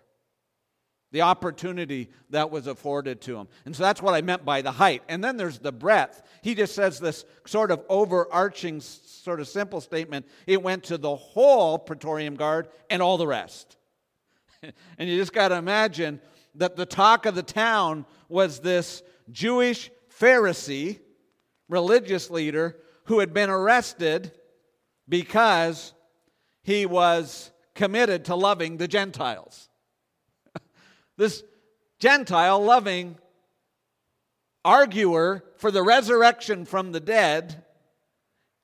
the 1.14 1.22
opportunity 1.22 2.10
that 2.30 2.50
was 2.50 2.66
afforded 2.66 3.20
to 3.20 3.36
him. 3.36 3.46
And 3.64 3.76
so 3.76 3.84
that's 3.84 4.02
what 4.02 4.14
I 4.14 4.20
meant 4.20 4.44
by 4.44 4.62
the 4.62 4.72
height. 4.72 5.04
And 5.08 5.22
then 5.22 5.36
there's 5.36 5.60
the 5.60 5.70
breadth. 5.70 6.20
He 6.42 6.56
just 6.56 6.74
says 6.74 6.98
this 6.98 7.24
sort 7.46 7.70
of 7.70 7.84
overarching, 7.88 8.80
sort 8.80 9.38
of 9.38 9.46
simple 9.46 9.80
statement. 9.80 10.26
It 10.48 10.60
went 10.60 10.82
to 10.84 10.98
the 10.98 11.14
whole 11.14 11.78
Praetorian 11.78 12.34
Guard 12.34 12.66
and 12.90 13.00
all 13.00 13.16
the 13.16 13.28
rest. 13.28 13.76
and 14.98 15.08
you 15.08 15.16
just 15.16 15.32
got 15.32 15.48
to 15.48 15.54
imagine 15.54 16.20
that 16.56 16.74
the 16.74 16.84
talk 16.84 17.26
of 17.26 17.36
the 17.36 17.44
town 17.44 18.06
was 18.28 18.58
this 18.58 19.00
Jewish 19.30 19.92
Pharisee, 20.20 20.98
religious 21.68 22.28
leader, 22.28 22.76
who 23.04 23.20
had 23.20 23.32
been 23.32 23.50
arrested 23.50 24.32
because 25.08 25.94
he 26.64 26.86
was 26.86 27.52
committed 27.76 28.24
to 28.24 28.34
loving 28.34 28.78
the 28.78 28.88
Gentiles. 28.88 29.68
This 31.16 31.42
Gentile 31.98 32.62
loving 32.62 33.16
arguer 34.64 35.44
for 35.56 35.70
the 35.70 35.82
resurrection 35.82 36.64
from 36.64 36.92
the 36.92 37.00
dead, 37.00 37.64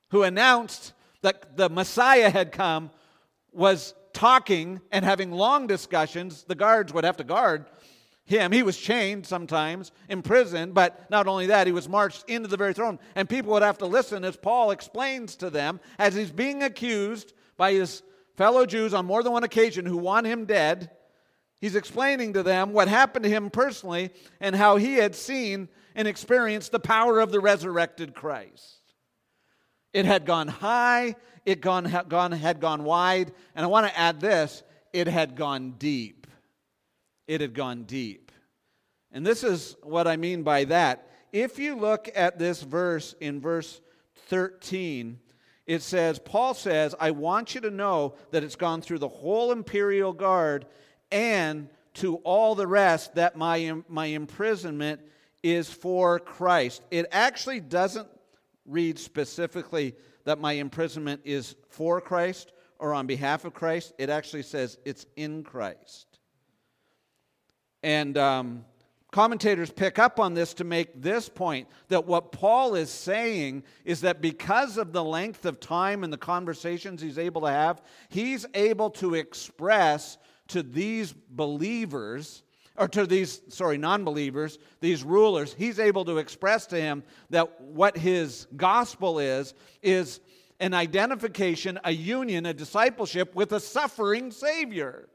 who 0.09 0.23
announced 0.23 0.93
that 1.21 1.55
the 1.57 1.69
Messiah 1.69 2.29
had 2.29 2.51
come, 2.51 2.91
was 3.51 3.93
talking 4.13 4.81
and 4.91 5.05
having 5.05 5.31
long 5.31 5.67
discussions. 5.67 6.43
The 6.43 6.55
guards 6.55 6.93
would 6.93 7.03
have 7.03 7.17
to 7.17 7.23
guard 7.23 7.65
him. 8.25 8.51
He 8.51 8.63
was 8.63 8.77
chained 8.77 9.25
sometimes, 9.25 9.91
imprisoned, 10.09 10.73
but 10.73 11.09
not 11.09 11.27
only 11.27 11.47
that, 11.47 11.67
he 11.67 11.73
was 11.73 11.87
marched 11.87 12.29
into 12.29 12.47
the 12.47 12.57
very 12.57 12.73
throne. 12.73 12.99
And 13.15 13.29
people 13.29 13.51
would 13.53 13.61
have 13.61 13.77
to 13.79 13.85
listen 13.85 14.23
as 14.23 14.35
Paul 14.37 14.71
explains 14.71 15.35
to 15.37 15.49
them 15.49 15.79
as 15.97 16.15
he's 16.15 16.31
being 16.31 16.63
accused 16.63 17.33
by 17.57 17.73
his 17.73 18.03
fellow 18.35 18.65
Jews 18.65 18.93
on 18.93 19.05
more 19.05 19.23
than 19.23 19.33
one 19.33 19.43
occasion 19.43 19.85
who 19.85 19.97
want 19.97 20.27
him 20.27 20.45
dead. 20.45 20.91
He's 21.61 21.75
explaining 21.75 22.33
to 22.33 22.43
them 22.43 22.73
what 22.73 22.87
happened 22.87 23.23
to 23.23 23.29
him 23.29 23.51
personally 23.51 24.09
and 24.39 24.55
how 24.55 24.77
he 24.77 24.95
had 24.95 25.13
seen 25.13 25.69
and 25.93 26.07
experienced 26.07 26.71
the 26.71 26.79
power 26.79 27.19
of 27.19 27.31
the 27.31 27.39
resurrected 27.39 28.15
Christ. 28.15 28.79
It 29.93 30.05
had 30.05 30.25
gone 30.25 30.47
high, 30.47 31.15
it 31.45 31.61
gone, 31.61 31.85
had, 31.85 32.09
gone, 32.09 32.31
had 32.31 32.59
gone 32.59 32.83
wide, 32.83 33.31
and 33.55 33.63
I 33.63 33.67
want 33.67 33.87
to 33.87 33.97
add 33.97 34.19
this 34.19 34.63
it 34.91 35.07
had 35.07 35.35
gone 35.35 35.75
deep. 35.77 36.25
It 37.27 37.41
had 37.41 37.53
gone 37.53 37.83
deep. 37.83 38.31
And 39.11 39.25
this 39.25 39.43
is 39.43 39.75
what 39.83 40.07
I 40.07 40.17
mean 40.17 40.41
by 40.43 40.65
that. 40.65 41.07
If 41.31 41.59
you 41.59 41.75
look 41.75 42.09
at 42.15 42.39
this 42.39 42.61
verse 42.61 43.13
in 43.21 43.39
verse 43.39 43.79
13, 44.27 45.19
it 45.67 45.81
says, 45.81 46.17
Paul 46.19 46.53
says, 46.53 46.95
I 46.99 47.11
want 47.11 47.53
you 47.53 47.61
to 47.61 47.69
know 47.69 48.15
that 48.31 48.43
it's 48.43 48.55
gone 48.55 48.81
through 48.81 48.99
the 48.99 49.07
whole 49.07 49.51
imperial 49.51 50.11
guard 50.11 50.65
and 51.11 51.69
to 51.95 52.15
all 52.17 52.55
the 52.55 52.67
rest 52.67 53.15
that 53.15 53.35
my, 53.35 53.73
my 53.87 54.07
imprisonment 54.07 55.01
is 55.43 55.69
for 55.69 56.19
Christ. 56.19 56.81
It 56.91 57.05
actually 57.11 57.59
doesn't 57.59 58.07
read 58.65 58.97
specifically 58.99 59.95
that 60.23 60.39
my 60.39 60.53
imprisonment 60.53 61.21
is 61.25 61.55
for 61.69 61.99
Christ 61.99 62.53
or 62.79 62.93
on 62.93 63.07
behalf 63.07 63.45
of 63.45 63.53
Christ. 63.53 63.93
It 63.97 64.09
actually 64.09 64.43
says 64.43 64.77
it's 64.85 65.05
in 65.15 65.43
Christ. 65.43 66.19
And 67.83 68.17
um, 68.17 68.65
commentators 69.11 69.71
pick 69.71 69.99
up 69.99 70.19
on 70.19 70.33
this 70.33 70.53
to 70.55 70.63
make 70.63 71.01
this 71.01 71.27
point 71.27 71.67
that 71.89 72.05
what 72.05 72.31
Paul 72.31 72.75
is 72.75 72.89
saying 72.89 73.63
is 73.83 74.01
that 74.01 74.21
because 74.21 74.77
of 74.77 74.93
the 74.93 75.03
length 75.03 75.45
of 75.45 75.59
time 75.59 76.03
and 76.03 76.13
the 76.13 76.17
conversations 76.17 77.01
he's 77.01 77.17
able 77.17 77.41
to 77.41 77.49
have, 77.49 77.81
he's 78.09 78.45
able 78.53 78.91
to 78.91 79.15
express 79.15 80.17
to 80.51 80.63
these 80.63 81.13
believers, 81.29 82.43
or 82.77 82.87
to 82.87 83.05
these, 83.05 83.41
sorry, 83.49 83.77
non 83.77 84.03
believers, 84.03 84.59
these 84.79 85.03
rulers, 85.03 85.53
he's 85.57 85.79
able 85.79 86.05
to 86.05 86.17
express 86.17 86.65
to 86.67 86.79
him 86.79 87.03
that 87.29 87.61
what 87.61 87.97
his 87.97 88.47
gospel 88.55 89.19
is, 89.19 89.53
is 89.81 90.19
an 90.59 90.73
identification, 90.73 91.79
a 91.83 91.91
union, 91.91 92.45
a 92.45 92.53
discipleship 92.53 93.35
with 93.35 93.51
a 93.51 93.59
suffering 93.59 94.31
Savior. 94.31 95.09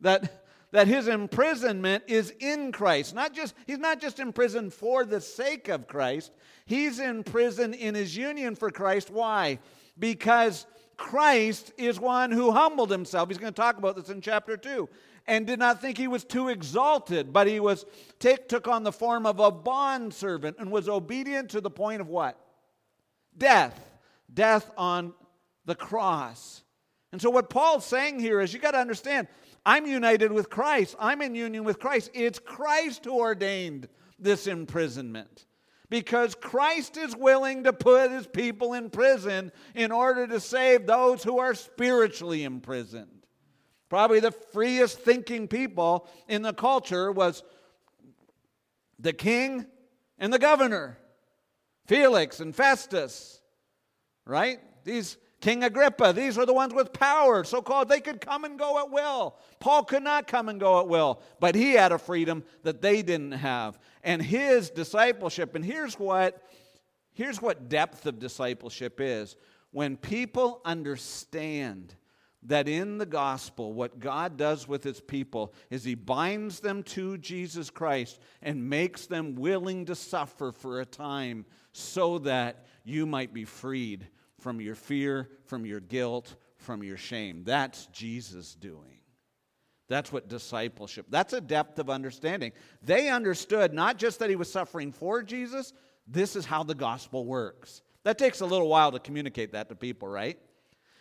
That, 0.00 0.44
that 0.72 0.88
his 0.88 1.08
imprisonment 1.08 2.04
is 2.08 2.32
in 2.40 2.72
Christ. 2.72 3.14
Not 3.14 3.32
just, 3.32 3.54
he's 3.66 3.78
not 3.78 4.00
just 4.00 4.18
imprisoned 4.18 4.74
for 4.74 5.04
the 5.04 5.20
sake 5.20 5.68
of 5.68 5.86
Christ, 5.86 6.32
he's 6.66 6.98
in 6.98 7.22
prison 7.22 7.74
in 7.74 7.94
his 7.94 8.16
union 8.16 8.54
for 8.54 8.70
Christ. 8.70 9.10
Why? 9.10 9.60
Because 9.98 10.66
Christ 10.96 11.72
is 11.76 11.98
one 11.98 12.30
who 12.30 12.52
humbled 12.52 12.90
himself. 12.90 13.28
He's 13.28 13.38
going 13.38 13.52
to 13.52 13.60
talk 13.60 13.78
about 13.78 13.96
this 13.96 14.08
in 14.08 14.20
chapter 14.20 14.56
2. 14.56 14.88
And 15.26 15.46
did 15.46 15.58
not 15.58 15.80
think 15.80 15.96
he 15.96 16.06
was 16.06 16.22
too 16.22 16.48
exalted, 16.48 17.32
but 17.32 17.46
he 17.46 17.58
was 17.58 17.86
take, 18.18 18.48
took 18.48 18.68
on 18.68 18.82
the 18.82 18.92
form 18.92 19.24
of 19.24 19.40
a 19.40 19.50
bondservant 19.50 20.58
and 20.58 20.70
was 20.70 20.88
obedient 20.88 21.50
to 21.50 21.62
the 21.62 21.70
point 21.70 22.02
of 22.02 22.08
what? 22.08 22.38
Death. 23.36 23.78
Death 24.32 24.70
on 24.76 25.14
the 25.64 25.74
cross. 25.74 26.62
And 27.10 27.22
so, 27.22 27.30
what 27.30 27.48
Paul's 27.48 27.86
saying 27.86 28.18
here 28.18 28.40
is 28.40 28.52
you 28.52 28.58
got 28.58 28.72
to 28.72 28.78
understand 28.78 29.28
I'm 29.64 29.86
united 29.86 30.30
with 30.30 30.50
Christ, 30.50 30.94
I'm 30.98 31.22
in 31.22 31.34
union 31.34 31.64
with 31.64 31.78
Christ. 31.78 32.10
It's 32.12 32.38
Christ 32.38 33.06
who 33.06 33.18
ordained 33.18 33.88
this 34.18 34.46
imprisonment 34.46 35.46
because 35.94 36.34
Christ 36.34 36.96
is 36.96 37.14
willing 37.14 37.62
to 37.62 37.72
put 37.72 38.10
his 38.10 38.26
people 38.26 38.72
in 38.72 38.90
prison 38.90 39.52
in 39.76 39.92
order 39.92 40.26
to 40.26 40.40
save 40.40 40.86
those 40.86 41.22
who 41.22 41.38
are 41.38 41.54
spiritually 41.54 42.42
imprisoned. 42.42 43.24
Probably 43.88 44.18
the 44.18 44.32
freest 44.32 44.98
thinking 44.98 45.46
people 45.46 46.08
in 46.26 46.42
the 46.42 46.52
culture 46.52 47.12
was 47.12 47.44
the 48.98 49.12
king 49.12 49.66
and 50.18 50.32
the 50.32 50.38
governor, 50.40 50.98
Felix 51.86 52.40
and 52.40 52.56
Festus, 52.56 53.40
right? 54.24 54.58
These 54.82 55.16
King 55.44 55.62
Agrippa, 55.62 56.14
these 56.14 56.38
were 56.38 56.46
the 56.46 56.54
ones 56.54 56.72
with 56.72 56.94
power, 56.94 57.44
so 57.44 57.60
called. 57.60 57.90
They 57.90 58.00
could 58.00 58.18
come 58.18 58.46
and 58.46 58.58
go 58.58 58.78
at 58.78 58.90
will. 58.90 59.36
Paul 59.60 59.84
could 59.84 60.02
not 60.02 60.26
come 60.26 60.48
and 60.48 60.58
go 60.58 60.80
at 60.80 60.88
will, 60.88 61.20
but 61.38 61.54
he 61.54 61.74
had 61.74 61.92
a 61.92 61.98
freedom 61.98 62.44
that 62.62 62.80
they 62.80 63.02
didn't 63.02 63.32
have. 63.32 63.78
And 64.02 64.22
his 64.22 64.70
discipleship, 64.70 65.54
and 65.54 65.62
here's 65.62 65.98
what 65.98 66.42
here's 67.12 67.42
what 67.42 67.68
depth 67.68 68.06
of 68.06 68.18
discipleship 68.18 69.02
is. 69.02 69.36
When 69.70 69.98
people 69.98 70.62
understand 70.64 71.94
that 72.44 72.66
in 72.66 72.96
the 72.96 73.04
gospel, 73.04 73.74
what 73.74 73.98
God 73.98 74.38
does 74.38 74.66
with 74.66 74.82
his 74.82 75.02
people 75.02 75.52
is 75.68 75.84
he 75.84 75.94
binds 75.94 76.60
them 76.60 76.82
to 76.84 77.18
Jesus 77.18 77.68
Christ 77.68 78.18
and 78.40 78.70
makes 78.70 79.04
them 79.04 79.34
willing 79.34 79.84
to 79.84 79.94
suffer 79.94 80.52
for 80.52 80.80
a 80.80 80.86
time 80.86 81.44
so 81.72 82.18
that 82.20 82.64
you 82.82 83.04
might 83.04 83.34
be 83.34 83.44
freed 83.44 84.08
from 84.44 84.60
your 84.60 84.74
fear, 84.74 85.30
from 85.46 85.64
your 85.64 85.80
guilt, 85.80 86.36
from 86.58 86.82
your 86.82 86.98
shame. 86.98 87.44
That's 87.44 87.86
Jesus 87.86 88.54
doing. 88.54 89.00
That's 89.88 90.12
what 90.12 90.28
discipleship. 90.28 91.06
That's 91.08 91.32
a 91.32 91.40
depth 91.40 91.78
of 91.78 91.88
understanding. 91.88 92.52
They 92.82 93.08
understood 93.08 93.72
not 93.72 93.96
just 93.96 94.18
that 94.18 94.28
he 94.28 94.36
was 94.36 94.52
suffering 94.52 94.92
for 94.92 95.22
Jesus, 95.22 95.72
this 96.06 96.36
is 96.36 96.44
how 96.44 96.62
the 96.62 96.74
gospel 96.74 97.24
works. 97.24 97.80
That 98.02 98.18
takes 98.18 98.42
a 98.42 98.46
little 98.46 98.68
while 98.68 98.92
to 98.92 98.98
communicate 98.98 99.52
that 99.52 99.70
to 99.70 99.74
people, 99.74 100.08
right? 100.08 100.38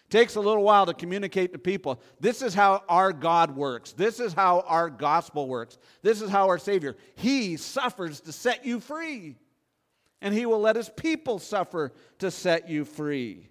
takes 0.10 0.36
a 0.36 0.40
little 0.40 0.64
while 0.64 0.86
to 0.86 0.94
communicate 0.94 1.54
to 1.54 1.60
people. 1.60 2.00
This 2.20 2.44
is 2.44 2.54
how 2.54 2.84
our 2.88 3.12
God 3.12 3.56
works. 3.56 3.94
This 3.94 4.20
is 4.20 4.32
how 4.32 4.64
our 4.68 4.90
gospel 4.90 5.48
works. 5.48 5.80
This 6.04 6.22
is 6.22 6.30
how 6.30 6.48
our 6.48 6.60
Savior. 6.60 6.96
He 7.16 7.58
suffers 7.58 8.22
to 8.22 8.32
set 8.32 8.64
you 8.64 8.80
free 8.80 9.38
and 10.24 10.34
he 10.34 10.46
will 10.48 10.62
let 10.62 10.78
his 10.78 10.90
people 10.90 11.38
suffer 11.38 11.92
to 12.18 12.32
set 12.32 12.70
you 12.70 12.86
free. 12.86 13.50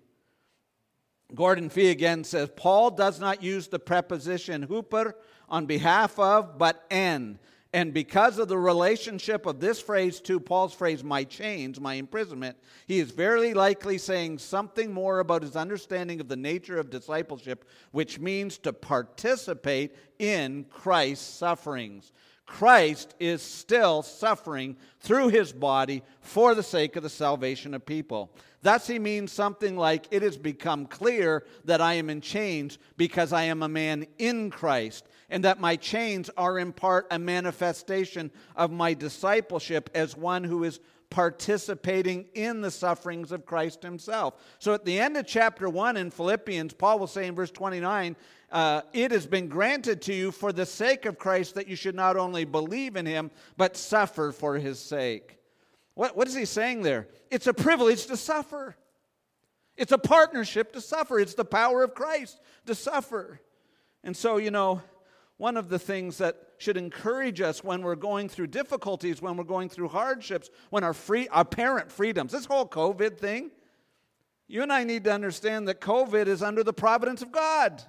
Gordon 1.34 1.68
Fee 1.68 1.90
again 1.90 2.24
says 2.24 2.48
Paul 2.56 2.90
does 2.90 3.20
not 3.20 3.42
use 3.42 3.68
the 3.68 3.78
preposition 3.78 4.66
huper 4.66 5.12
on 5.48 5.66
behalf 5.66 6.18
of, 6.18 6.58
but 6.58 6.84
en. 6.90 7.38
And 7.74 7.94
because 7.94 8.38
of 8.38 8.48
the 8.48 8.58
relationship 8.58 9.46
of 9.46 9.60
this 9.60 9.80
phrase 9.80 10.20
to 10.22 10.40
Paul's 10.40 10.74
phrase, 10.74 11.04
my 11.04 11.24
chains, 11.24 11.80
my 11.80 11.94
imprisonment, 11.94 12.56
he 12.86 12.98
is 12.98 13.10
very 13.10 13.54
likely 13.54 13.96
saying 13.96 14.38
something 14.38 14.92
more 14.92 15.20
about 15.20 15.42
his 15.42 15.56
understanding 15.56 16.20
of 16.20 16.28
the 16.28 16.36
nature 16.36 16.78
of 16.78 16.90
discipleship, 16.90 17.66
which 17.92 18.18
means 18.18 18.58
to 18.58 18.72
participate 18.74 19.96
in 20.18 20.64
Christ's 20.70 21.26
sufferings. 21.26 22.12
Christ 22.52 23.14
is 23.18 23.40
still 23.40 24.02
suffering 24.02 24.76
through 25.00 25.28
his 25.28 25.52
body 25.52 26.02
for 26.20 26.54
the 26.54 26.62
sake 26.62 26.96
of 26.96 27.02
the 27.02 27.08
salvation 27.08 27.72
of 27.72 27.86
people. 27.86 28.30
Thus, 28.60 28.86
he 28.86 28.98
means 28.98 29.32
something 29.32 29.74
like, 29.74 30.06
It 30.10 30.20
has 30.20 30.36
become 30.36 30.84
clear 30.84 31.46
that 31.64 31.80
I 31.80 31.94
am 31.94 32.10
in 32.10 32.20
chains 32.20 32.76
because 32.98 33.32
I 33.32 33.44
am 33.44 33.62
a 33.62 33.70
man 33.70 34.06
in 34.18 34.50
Christ, 34.50 35.08
and 35.30 35.42
that 35.44 35.60
my 35.60 35.76
chains 35.76 36.28
are 36.36 36.58
in 36.58 36.74
part 36.74 37.06
a 37.10 37.18
manifestation 37.18 38.30
of 38.54 38.70
my 38.70 38.92
discipleship 38.92 39.88
as 39.94 40.14
one 40.14 40.44
who 40.44 40.62
is 40.64 40.78
participating 41.12 42.24
in 42.32 42.62
the 42.62 42.70
sufferings 42.70 43.32
of 43.32 43.44
Christ 43.44 43.82
himself. 43.82 44.34
So 44.58 44.72
at 44.72 44.86
the 44.86 44.98
end 44.98 45.18
of 45.18 45.26
chapter 45.26 45.68
1 45.68 45.98
in 45.98 46.10
Philippians, 46.10 46.72
Paul 46.72 46.98
will 46.98 47.06
say 47.06 47.26
in 47.26 47.34
verse 47.34 47.50
29, 47.50 48.16
uh, 48.50 48.80
It 48.94 49.10
has 49.10 49.26
been 49.26 49.48
granted 49.48 50.00
to 50.02 50.14
you 50.14 50.32
for 50.32 50.54
the 50.54 50.64
sake 50.64 51.04
of 51.04 51.18
Christ 51.18 51.54
that 51.56 51.68
you 51.68 51.76
should 51.76 51.94
not 51.94 52.16
only 52.16 52.46
believe 52.46 52.96
in 52.96 53.04
him, 53.04 53.30
but 53.58 53.76
suffer 53.76 54.32
for 54.32 54.56
his 54.56 54.80
sake. 54.80 55.36
What, 55.92 56.16
what 56.16 56.28
is 56.28 56.34
he 56.34 56.46
saying 56.46 56.80
there? 56.80 57.08
It's 57.30 57.46
a 57.46 57.52
privilege 57.52 58.06
to 58.06 58.16
suffer. 58.16 58.74
It's 59.76 59.92
a 59.92 59.98
partnership 59.98 60.72
to 60.72 60.80
suffer. 60.80 61.18
It's 61.18 61.34
the 61.34 61.44
power 61.44 61.82
of 61.82 61.94
Christ 61.94 62.40
to 62.64 62.74
suffer. 62.74 63.38
And 64.02 64.16
so, 64.16 64.38
you 64.38 64.50
know, 64.50 64.80
one 65.42 65.56
of 65.56 65.68
the 65.68 65.78
things 65.78 66.18
that 66.18 66.36
should 66.58 66.76
encourage 66.76 67.40
us 67.40 67.64
when 67.64 67.82
we're 67.82 67.96
going 67.96 68.28
through 68.28 68.46
difficulties, 68.46 69.20
when 69.20 69.36
we're 69.36 69.42
going 69.42 69.68
through 69.68 69.88
hardships, 69.88 70.48
when 70.70 70.84
our 70.84 70.94
free 70.94 71.26
our 71.26 71.44
parent 71.44 71.90
freedoms, 71.90 72.30
this 72.30 72.44
whole 72.44 72.64
COVID 72.64 73.18
thing, 73.18 73.50
you 74.46 74.62
and 74.62 74.72
I 74.72 74.84
need 74.84 75.02
to 75.02 75.12
understand 75.12 75.66
that 75.66 75.80
COVID 75.80 76.28
is 76.28 76.44
under 76.44 76.62
the 76.62 76.72
providence 76.72 77.22
of 77.22 77.32
God. 77.32 77.82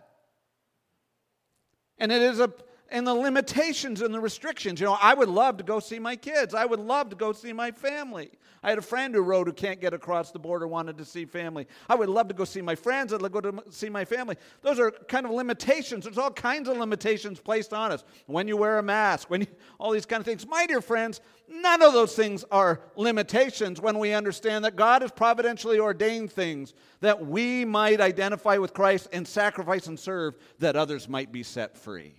And 2.00 2.12
it 2.12 2.24
is 2.24 2.40
a 2.40 2.52
and 2.90 3.06
the 3.06 3.14
limitations 3.14 4.02
and 4.02 4.12
the 4.12 4.20
restrictions. 4.20 4.80
You 4.80 4.88
know, 4.88 4.98
I 5.00 5.14
would 5.14 5.30
love 5.30 5.58
to 5.58 5.64
go 5.64 5.80
see 5.80 6.00
my 6.00 6.16
kids. 6.16 6.56
I 6.56 6.66
would 6.66 6.80
love 6.80 7.12
to 7.12 7.16
go 7.16 7.34
see 7.34 7.54
my 7.54 7.70
family. 7.70 8.32
I 8.64 8.70
had 8.70 8.78
a 8.78 8.84
friend 8.84 9.14
who 9.14 9.22
wrote 9.22 9.48
who 9.48 9.54
can't 9.54 9.82
get 9.82 9.94
across 9.94 10.32
the 10.32 10.40
border, 10.40 10.68
wanted 10.68 10.98
to 10.98 11.06
see 11.06 11.26
family. 11.26 11.68
I 11.90 11.96
would 11.96 12.08
love 12.08 12.30
to 12.30 12.34
go 12.34 12.46
see 12.46 12.62
my 12.62 12.76
friends. 12.76 13.14
I'd 13.14 13.22
love 13.22 13.34
to 13.34 13.42
go 13.42 13.52
to 13.52 13.72
see 13.72 13.90
my 13.90 14.06
family. 14.06 14.38
Those 14.62 14.80
are 14.80 14.92
kind 14.92 15.26
of 15.26 15.34
limitations. 15.34 16.06
There's 16.06 16.18
all 16.18 16.32
kinds 16.32 16.70
of 16.70 16.78
limitations 16.78 17.40
placed 17.40 17.74
on 17.74 17.92
us. 17.92 18.06
When 18.26 18.48
you 18.48 18.56
wear 18.56 18.80
a 18.80 18.84
mask, 18.84 19.30
when 19.30 19.42
you, 19.42 19.48
all 19.80 19.92
these 19.92 20.06
kind 20.06 20.22
of 20.22 20.26
things. 20.26 20.48
My 20.48 20.66
dear 20.66 20.82
friends, 20.82 21.20
none 21.50 21.82
of 21.82 21.92
those 21.92 22.16
things 22.16 22.46
are 22.52 22.80
limitations 22.96 23.82
when 23.82 24.00
we 24.00 24.14
understand 24.14 24.64
that 24.64 24.78
God 24.78 25.02
has 25.02 25.12
providentially 25.12 25.80
ordained 25.80 26.32
things 26.32 26.74
that 27.02 27.26
we 27.26 27.66
might 27.66 28.00
identify 28.00 28.58
with 28.58 28.74
Christ 28.74 29.10
and 29.12 29.28
sacrifice 29.28 29.88
and 29.88 30.00
serve 30.00 30.38
that 30.60 30.78
others 30.78 31.10
might 31.10 31.32
be 31.32 31.44
set 31.44 31.78
free. 31.78 32.16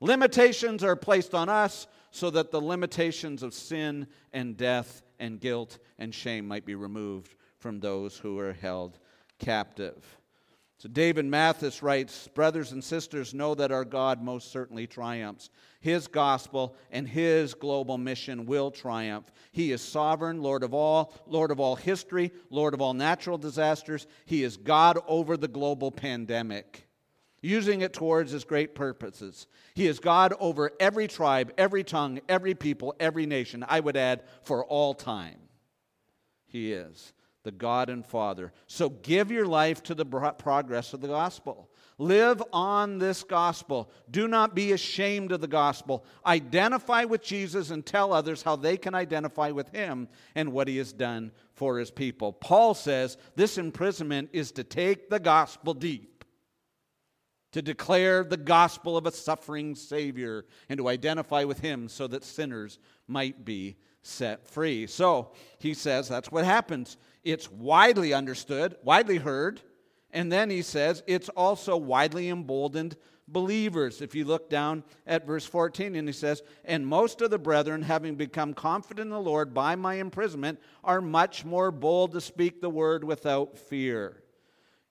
Limitations 0.00 0.82
are 0.82 0.96
placed 0.96 1.34
on 1.34 1.48
us 1.48 1.86
so 2.10 2.30
that 2.30 2.50
the 2.50 2.60
limitations 2.60 3.42
of 3.42 3.54
sin 3.54 4.06
and 4.32 4.56
death 4.56 5.02
and 5.18 5.40
guilt 5.40 5.78
and 5.98 6.14
shame 6.14 6.46
might 6.46 6.64
be 6.64 6.74
removed 6.74 7.34
from 7.58 7.80
those 7.80 8.16
who 8.16 8.38
are 8.38 8.52
held 8.52 8.98
captive. 9.38 10.18
So 10.78 10.88
David 10.88 11.24
Mathis 11.24 11.82
writes 11.82 12.28
Brothers 12.28 12.72
and 12.72 12.84
sisters, 12.84 13.32
know 13.32 13.54
that 13.54 13.72
our 13.72 13.84
God 13.84 14.22
most 14.22 14.50
certainly 14.50 14.86
triumphs. 14.86 15.48
His 15.80 16.06
gospel 16.06 16.76
and 16.90 17.08
his 17.08 17.54
global 17.54 17.96
mission 17.96 18.44
will 18.44 18.70
triumph. 18.70 19.30
He 19.52 19.72
is 19.72 19.80
sovereign, 19.80 20.42
Lord 20.42 20.62
of 20.62 20.74
all, 20.74 21.14
Lord 21.26 21.50
of 21.50 21.60
all 21.60 21.76
history, 21.76 22.32
Lord 22.50 22.74
of 22.74 22.80
all 22.80 22.94
natural 22.94 23.38
disasters. 23.38 24.06
He 24.26 24.42
is 24.42 24.56
God 24.56 24.98
over 25.06 25.36
the 25.36 25.48
global 25.48 25.90
pandemic 25.90 26.83
using 27.44 27.82
it 27.82 27.92
towards 27.92 28.32
his 28.32 28.44
great 28.44 28.74
purposes. 28.74 29.46
He 29.74 29.86
is 29.86 30.00
God 30.00 30.32
over 30.40 30.70
every 30.80 31.06
tribe, 31.06 31.52
every 31.58 31.84
tongue, 31.84 32.20
every 32.28 32.54
people, 32.54 32.94
every 32.98 33.26
nation. 33.26 33.64
I 33.68 33.80
would 33.80 33.96
add, 33.96 34.22
for 34.42 34.64
all 34.64 34.94
time. 34.94 35.38
He 36.46 36.72
is 36.72 37.12
the 37.42 37.52
God 37.52 37.90
and 37.90 38.04
Father. 38.06 38.52
So 38.66 38.88
give 38.88 39.30
your 39.30 39.46
life 39.46 39.82
to 39.84 39.94
the 39.94 40.06
progress 40.06 40.94
of 40.94 41.02
the 41.02 41.08
gospel. 41.08 41.68
Live 41.98 42.42
on 42.52 42.98
this 42.98 43.22
gospel. 43.22 43.90
Do 44.10 44.26
not 44.26 44.54
be 44.54 44.72
ashamed 44.72 45.30
of 45.30 45.40
the 45.40 45.46
gospel. 45.46 46.04
Identify 46.26 47.04
with 47.04 47.22
Jesus 47.22 47.70
and 47.70 47.84
tell 47.84 48.12
others 48.12 48.42
how 48.42 48.56
they 48.56 48.76
can 48.76 48.94
identify 48.94 49.50
with 49.50 49.68
him 49.68 50.08
and 50.34 50.52
what 50.52 50.66
he 50.66 50.78
has 50.78 50.92
done 50.92 51.30
for 51.52 51.78
his 51.78 51.90
people. 51.90 52.32
Paul 52.32 52.74
says 52.74 53.16
this 53.36 53.58
imprisonment 53.58 54.30
is 54.32 54.50
to 54.52 54.64
take 54.64 55.10
the 55.10 55.20
gospel 55.20 55.74
deep 55.74 56.13
to 57.54 57.62
declare 57.62 58.24
the 58.24 58.36
gospel 58.36 58.96
of 58.96 59.06
a 59.06 59.12
suffering 59.12 59.76
Savior 59.76 60.44
and 60.68 60.76
to 60.76 60.88
identify 60.88 61.44
with 61.44 61.60
Him 61.60 61.88
so 61.88 62.08
that 62.08 62.24
sinners 62.24 62.80
might 63.06 63.44
be 63.44 63.76
set 64.02 64.44
free. 64.44 64.88
So 64.88 65.30
he 65.60 65.72
says 65.72 66.08
that's 66.08 66.32
what 66.32 66.44
happens. 66.44 66.96
It's 67.22 67.48
widely 67.48 68.12
understood, 68.12 68.74
widely 68.82 69.18
heard, 69.18 69.60
and 70.10 70.32
then 70.32 70.50
he 70.50 70.62
says 70.62 71.04
it's 71.06 71.28
also 71.28 71.76
widely 71.76 72.28
emboldened 72.28 72.96
believers. 73.28 74.02
If 74.02 74.16
you 74.16 74.24
look 74.24 74.50
down 74.50 74.82
at 75.06 75.24
verse 75.24 75.46
14, 75.46 75.94
and 75.94 76.08
he 76.08 76.12
says, 76.12 76.42
And 76.64 76.84
most 76.84 77.20
of 77.20 77.30
the 77.30 77.38
brethren, 77.38 77.82
having 77.82 78.16
become 78.16 78.52
confident 78.52 79.06
in 79.06 79.10
the 79.10 79.20
Lord 79.20 79.54
by 79.54 79.76
my 79.76 79.94
imprisonment, 79.94 80.58
are 80.82 81.00
much 81.00 81.44
more 81.44 81.70
bold 81.70 82.10
to 82.14 82.20
speak 82.20 82.60
the 82.60 82.68
word 82.68 83.04
without 83.04 83.56
fear. 83.56 84.23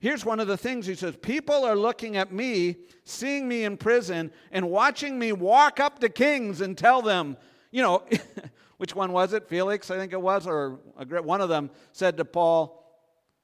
Here's 0.03 0.25
one 0.25 0.41
of 0.41 0.49
the 0.49 0.57
things 0.57 0.85
he 0.85 0.95
says 0.95 1.15
People 1.15 1.63
are 1.63 1.77
looking 1.77 2.17
at 2.17 2.33
me, 2.33 2.75
seeing 3.05 3.47
me 3.47 3.63
in 3.63 3.77
prison, 3.77 4.31
and 4.51 4.69
watching 4.69 5.17
me 5.17 5.31
walk 5.31 5.79
up 5.79 5.99
to 5.99 6.09
kings 6.09 6.59
and 6.59 6.77
tell 6.77 7.01
them, 7.01 7.37
you 7.71 7.81
know, 7.81 8.03
which 8.79 8.93
one 8.93 9.13
was 9.13 9.31
it? 9.31 9.47
Felix, 9.47 9.89
I 9.89 9.95
think 9.95 10.11
it 10.11 10.21
was, 10.21 10.45
or 10.45 10.81
one 10.97 11.39
of 11.39 11.47
them 11.47 11.69
said 11.93 12.17
to 12.17 12.25
Paul, 12.25 12.83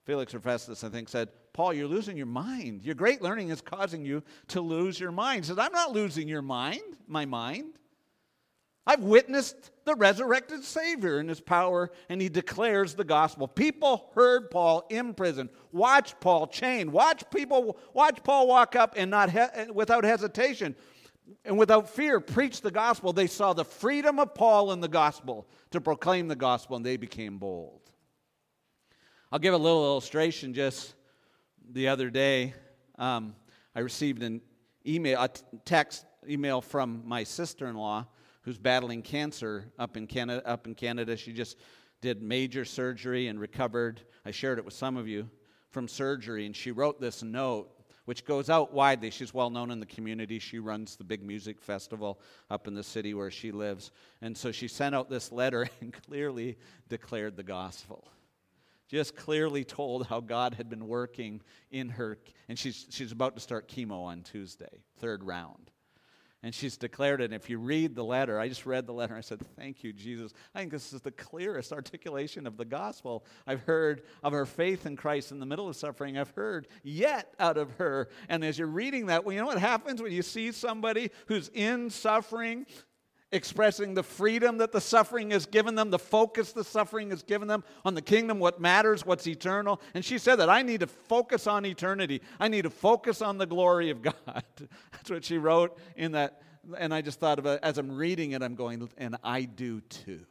Felix 0.03 0.35
or 0.35 0.41
Festus, 0.41 0.83
I 0.83 0.89
think, 0.89 1.07
said, 1.07 1.29
Paul, 1.53 1.71
you're 1.71 1.87
losing 1.87 2.17
your 2.17 2.25
mind. 2.25 2.83
Your 2.83 2.95
great 2.95 3.21
learning 3.21 3.51
is 3.51 3.61
causing 3.61 4.03
you 4.03 4.21
to 4.49 4.59
lose 4.59 4.99
your 4.99 5.13
mind. 5.13 5.45
He 5.45 5.47
says, 5.47 5.59
I'm 5.59 5.71
not 5.71 5.93
losing 5.93 6.27
your 6.27 6.41
mind, 6.41 6.81
my 7.07 7.25
mind. 7.25 7.78
I've 8.89 9.03
witnessed 9.03 9.69
the 9.85 9.93
resurrected 9.93 10.63
Savior 10.63 11.19
in 11.19 11.27
his 11.27 11.39
power, 11.39 11.91
and 12.09 12.19
he 12.19 12.27
declares 12.27 12.95
the 12.95 13.03
gospel. 13.03 13.47
People 13.47 14.09
heard 14.15 14.49
Paul 14.49 14.83
in 14.89 15.13
prison, 15.13 15.51
watched 15.71 16.19
Paul 16.19 16.47
chained, 16.47 16.91
watch 16.91 17.23
people, 17.29 17.77
watch 17.93 18.23
Paul 18.23 18.47
walk 18.47 18.75
up 18.75 18.95
and 18.97 19.11
not 19.11 19.29
he- 19.29 19.71
without 19.71 20.03
hesitation 20.03 20.75
and 21.45 21.55
without 21.55 21.87
fear 21.87 22.19
preach 22.19 22.61
the 22.61 22.71
gospel. 22.71 23.13
They 23.13 23.27
saw 23.27 23.53
the 23.53 23.63
freedom 23.63 24.17
of 24.17 24.33
Paul 24.33 24.71
in 24.71 24.81
the 24.81 24.87
gospel 24.87 25.47
to 25.69 25.79
proclaim 25.79 26.27
the 26.27 26.35
gospel, 26.35 26.75
and 26.75 26.83
they 26.83 26.97
became 26.97 27.37
bold. 27.37 27.81
I'll 29.31 29.37
give 29.37 29.53
a 29.53 29.57
little 29.57 29.85
illustration. 29.85 30.51
Just 30.51 30.95
the 31.73 31.89
other 31.89 32.09
day, 32.09 32.55
um, 32.97 33.35
I 33.75 33.81
received 33.81 34.23
an 34.23 34.41
email, 34.83 35.21
a 35.21 35.29
text 35.63 36.05
email 36.27 36.59
from 36.59 37.03
my 37.05 37.23
sister-in-law 37.23 38.07
who's 38.49 38.57
battling 38.57 39.03
cancer 39.03 39.71
up 39.77 39.95
in 39.95 40.07
Canada. 40.07 40.41
Up 40.43 40.65
in 40.65 40.73
Canada, 40.73 41.15
she 41.15 41.31
just 41.31 41.55
did 42.01 42.23
major 42.23 42.65
surgery 42.65 43.27
and 43.27 43.39
recovered. 43.39 44.01
I 44.25 44.31
shared 44.31 44.57
it 44.57 44.65
with 44.65 44.73
some 44.73 44.97
of 44.97 45.07
you 45.07 45.29
from 45.69 45.87
surgery, 45.87 46.47
and 46.47 46.55
she 46.55 46.71
wrote 46.71 46.99
this 46.99 47.21
note, 47.21 47.69
which 48.05 48.25
goes 48.25 48.49
out 48.49 48.73
widely. 48.73 49.11
She's 49.11 49.35
well 49.35 49.51
known 49.51 49.69
in 49.69 49.79
the 49.79 49.85
community. 49.85 50.39
She 50.39 50.57
runs 50.57 50.95
the 50.95 51.03
big 51.03 51.21
music 51.21 51.61
festival 51.61 52.19
up 52.49 52.67
in 52.67 52.73
the 52.73 52.81
city 52.81 53.13
where 53.13 53.29
she 53.29 53.51
lives, 53.51 53.91
and 54.19 54.35
so 54.35 54.51
she 54.51 54.67
sent 54.67 54.95
out 54.95 55.11
this 55.11 55.31
letter 55.31 55.69
and 55.81 55.93
clearly 55.93 56.57
declared 56.87 57.37
the 57.37 57.43
gospel 57.43 58.07
just 58.87 59.15
clearly 59.15 59.63
told 59.63 60.07
how 60.07 60.19
God 60.19 60.55
had 60.55 60.67
been 60.67 60.87
working 60.87 61.41
in 61.69 61.89
her. 61.89 62.17
And 62.47 62.57
she's, 62.57 62.87
she's 62.89 63.11
about 63.11 63.35
to 63.35 63.39
start 63.39 63.67
chemo 63.67 64.05
on 64.05 64.23
Tuesday, 64.23 64.81
third 64.97 65.23
round. 65.23 65.69
And 66.41 66.55
she's 66.55 66.77
declared 66.77 67.19
it. 67.19 67.25
And 67.25 67.33
if 67.33 67.49
you 67.49 67.57
read 67.57 67.95
the 67.95 68.03
letter, 68.03 68.39
I 68.39 68.47
just 68.47 68.65
read 68.65 68.87
the 68.87 68.93
letter. 68.93 69.15
I 69.15 69.21
said, 69.21 69.41
Thank 69.57 69.83
you, 69.83 69.91
Jesus. 69.91 70.33
I 70.55 70.59
think 70.59 70.71
this 70.71 70.93
is 70.93 71.01
the 71.01 71.11
clearest 71.11 71.73
articulation 71.73 72.47
of 72.47 72.55
the 72.55 72.63
gospel 72.63 73.25
I've 73.45 73.61
heard 73.61 74.03
of 74.23 74.31
her 74.31 74.45
faith 74.45 74.85
in 74.85 74.95
Christ 74.95 75.31
in 75.31 75.39
the 75.39 75.45
middle 75.45 75.67
of 75.67 75.75
suffering. 75.75 76.17
I've 76.17 76.31
heard 76.31 76.67
yet 76.81 77.33
out 77.39 77.57
of 77.57 77.71
her. 77.73 78.07
And 78.29 78.45
as 78.45 78.57
you're 78.57 78.67
reading 78.67 79.07
that, 79.07 79.25
well, 79.25 79.33
you 79.33 79.41
know 79.41 79.47
what 79.47 79.59
happens 79.59 80.01
when 80.01 80.13
you 80.13 80.21
see 80.21 80.53
somebody 80.53 81.11
who's 81.27 81.49
in 81.53 81.89
suffering, 81.89 82.65
expressing 83.31 83.93
the 83.93 84.03
freedom 84.03 84.57
that 84.57 84.71
the 84.71 84.81
suffering 84.81 85.31
has 85.31 85.45
given 85.45 85.75
them, 85.75 85.91
the 85.91 85.99
focus 85.99 86.51
the 86.51 86.63
suffering 86.63 87.11
has 87.11 87.21
given 87.21 87.47
them 87.47 87.63
on 87.85 87.93
the 87.93 88.01
kingdom, 88.01 88.39
what 88.39 88.59
matters, 88.59 89.05
what's 89.05 89.27
eternal. 89.27 89.79
And 89.93 90.03
she 90.03 90.17
said 90.17 90.37
that 90.37 90.49
I 90.49 90.61
need 90.61 90.79
to 90.79 90.87
focus 90.87 91.45
on 91.45 91.65
eternity. 91.65 92.21
I 92.39 92.47
need 92.47 92.63
to 92.63 92.69
focus 92.69 93.21
on 93.21 93.37
the 93.37 93.45
glory 93.45 93.89
of 93.89 94.01
God. 94.01 94.43
That's 94.91 95.09
what 95.09 95.23
she 95.23 95.37
wrote 95.37 95.77
in 95.95 96.13
that. 96.13 96.41
And 96.77 96.93
I 96.93 97.01
just 97.01 97.19
thought 97.19 97.39
of 97.39 97.45
it 97.45 97.59
as 97.63 97.77
I'm 97.77 97.91
reading 97.91 98.31
it, 98.31 98.41
I'm 98.41 98.55
going, 98.55 98.87
and 98.97 99.15
I 99.23 99.43
do 99.43 99.81
too. 99.81 100.25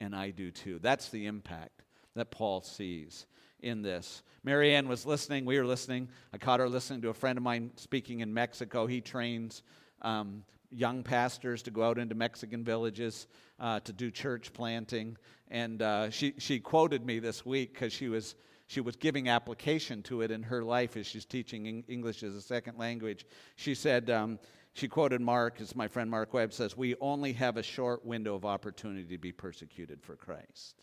And 0.00 0.14
I 0.14 0.30
do 0.30 0.50
too. 0.50 0.78
That's 0.80 1.08
the 1.08 1.26
impact 1.26 1.82
that 2.14 2.30
Paul 2.30 2.62
sees 2.62 3.26
in 3.60 3.82
this. 3.82 4.22
Marianne 4.42 4.88
was 4.88 5.06
listening. 5.06 5.44
We 5.44 5.58
were 5.58 5.66
listening. 5.66 6.08
I 6.32 6.38
caught 6.38 6.60
her 6.60 6.68
listening 6.68 7.02
to 7.02 7.08
a 7.08 7.14
friend 7.14 7.38
of 7.38 7.42
mine 7.42 7.70
speaking 7.76 8.20
in 8.20 8.32
Mexico. 8.32 8.86
He 8.86 9.00
trains 9.00 9.62
um, 10.02 10.44
young 10.74 11.02
pastors 11.02 11.62
to 11.62 11.70
go 11.70 11.82
out 11.84 11.98
into 11.98 12.14
Mexican 12.14 12.64
villages 12.64 13.26
uh, 13.60 13.80
to 13.80 13.92
do 13.92 14.10
church 14.10 14.52
planting. 14.52 15.16
And 15.48 15.80
uh, 15.80 16.10
she, 16.10 16.34
she 16.38 16.60
quoted 16.60 17.06
me 17.06 17.18
this 17.18 17.46
week 17.46 17.74
because 17.74 17.92
she 17.92 18.08
was, 18.08 18.34
she 18.66 18.80
was 18.80 18.96
giving 18.96 19.28
application 19.28 20.02
to 20.04 20.22
it 20.22 20.30
in 20.30 20.42
her 20.42 20.62
life 20.62 20.96
as 20.96 21.06
she's 21.06 21.24
teaching 21.24 21.84
English 21.88 22.22
as 22.22 22.34
a 22.34 22.42
second 22.42 22.78
language. 22.78 23.26
She 23.56 23.74
said, 23.74 24.10
um, 24.10 24.38
she 24.74 24.88
quoted 24.88 25.20
Mark, 25.20 25.60
as 25.60 25.76
my 25.76 25.86
friend 25.86 26.10
Mark 26.10 26.34
Webb 26.34 26.52
says, 26.52 26.76
We 26.76 26.96
only 27.00 27.32
have 27.34 27.56
a 27.56 27.62
short 27.62 28.04
window 28.04 28.34
of 28.34 28.44
opportunity 28.44 29.06
to 29.14 29.18
be 29.18 29.30
persecuted 29.30 30.02
for 30.02 30.16
Christ. 30.16 30.82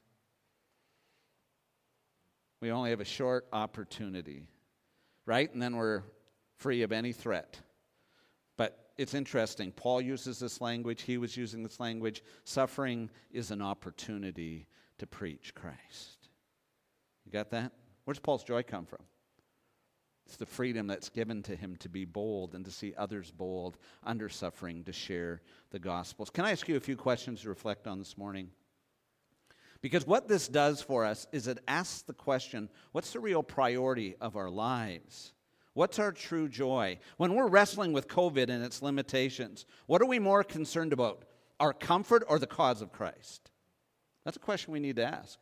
We 2.61 2.71
only 2.71 2.91
have 2.91 3.01
a 3.01 3.05
short 3.05 3.47
opportunity, 3.51 4.43
right? 5.25 5.51
And 5.51 5.61
then 5.61 5.75
we're 5.75 6.03
free 6.57 6.83
of 6.83 6.91
any 6.91 7.11
threat. 7.11 7.59
It's 8.97 9.13
interesting. 9.13 9.71
Paul 9.71 10.01
uses 10.01 10.39
this 10.39 10.61
language, 10.61 11.03
he 11.03 11.17
was 11.17 11.35
using 11.35 11.63
this 11.63 11.79
language. 11.79 12.23
Suffering 12.43 13.09
is 13.31 13.51
an 13.51 13.61
opportunity 13.61 14.67
to 14.99 15.07
preach 15.07 15.55
Christ. 15.55 16.29
You 17.25 17.31
got 17.31 17.51
that? 17.51 17.71
Where's 18.05 18.19
Paul's 18.19 18.43
joy 18.43 18.63
come 18.63 18.85
from? 18.85 18.99
It's 20.25 20.37
the 20.37 20.45
freedom 20.45 20.87
that's 20.87 21.09
given 21.09 21.43
to 21.43 21.55
him 21.55 21.75
to 21.77 21.89
be 21.89 22.05
bold 22.05 22.55
and 22.55 22.63
to 22.65 22.71
see 22.71 22.93
others 22.97 23.31
bold 23.31 23.77
under 24.03 24.29
suffering 24.29 24.83
to 24.85 24.93
share 24.93 25.41
the 25.71 25.79
gospels. 25.79 26.29
Can 26.29 26.45
I 26.45 26.51
ask 26.51 26.67
you 26.69 26.77
a 26.77 26.81
few 26.81 26.95
questions 26.95 27.41
to 27.41 27.49
reflect 27.49 27.87
on 27.87 27.99
this 27.99 28.17
morning? 28.17 28.49
Because 29.81 30.05
what 30.05 30.27
this 30.27 30.47
does 30.47 30.81
for 30.81 31.05
us 31.05 31.27
is 31.31 31.47
it 31.47 31.59
asks 31.67 32.03
the 32.03 32.13
question 32.13 32.69
what's 32.91 33.11
the 33.11 33.19
real 33.19 33.43
priority 33.43 34.15
of 34.21 34.35
our 34.35 34.49
lives? 34.49 35.33
What's 35.73 35.99
our 35.99 36.11
true 36.11 36.49
joy? 36.49 36.99
When 37.17 37.33
we're 37.33 37.47
wrestling 37.47 37.93
with 37.93 38.07
COVID 38.07 38.49
and 38.49 38.63
its 38.63 38.81
limitations, 38.81 39.65
what 39.87 40.01
are 40.01 40.07
we 40.07 40.19
more 40.19 40.43
concerned 40.43 40.93
about? 40.93 41.23
Our 41.59 41.73
comfort 41.73 42.23
or 42.27 42.39
the 42.39 42.47
cause 42.47 42.81
of 42.81 42.91
Christ? 42.91 43.51
That's 44.25 44.37
a 44.37 44.41
question 44.41 44.73
we 44.73 44.79
need 44.79 44.97
to 44.97 45.05
ask. 45.05 45.39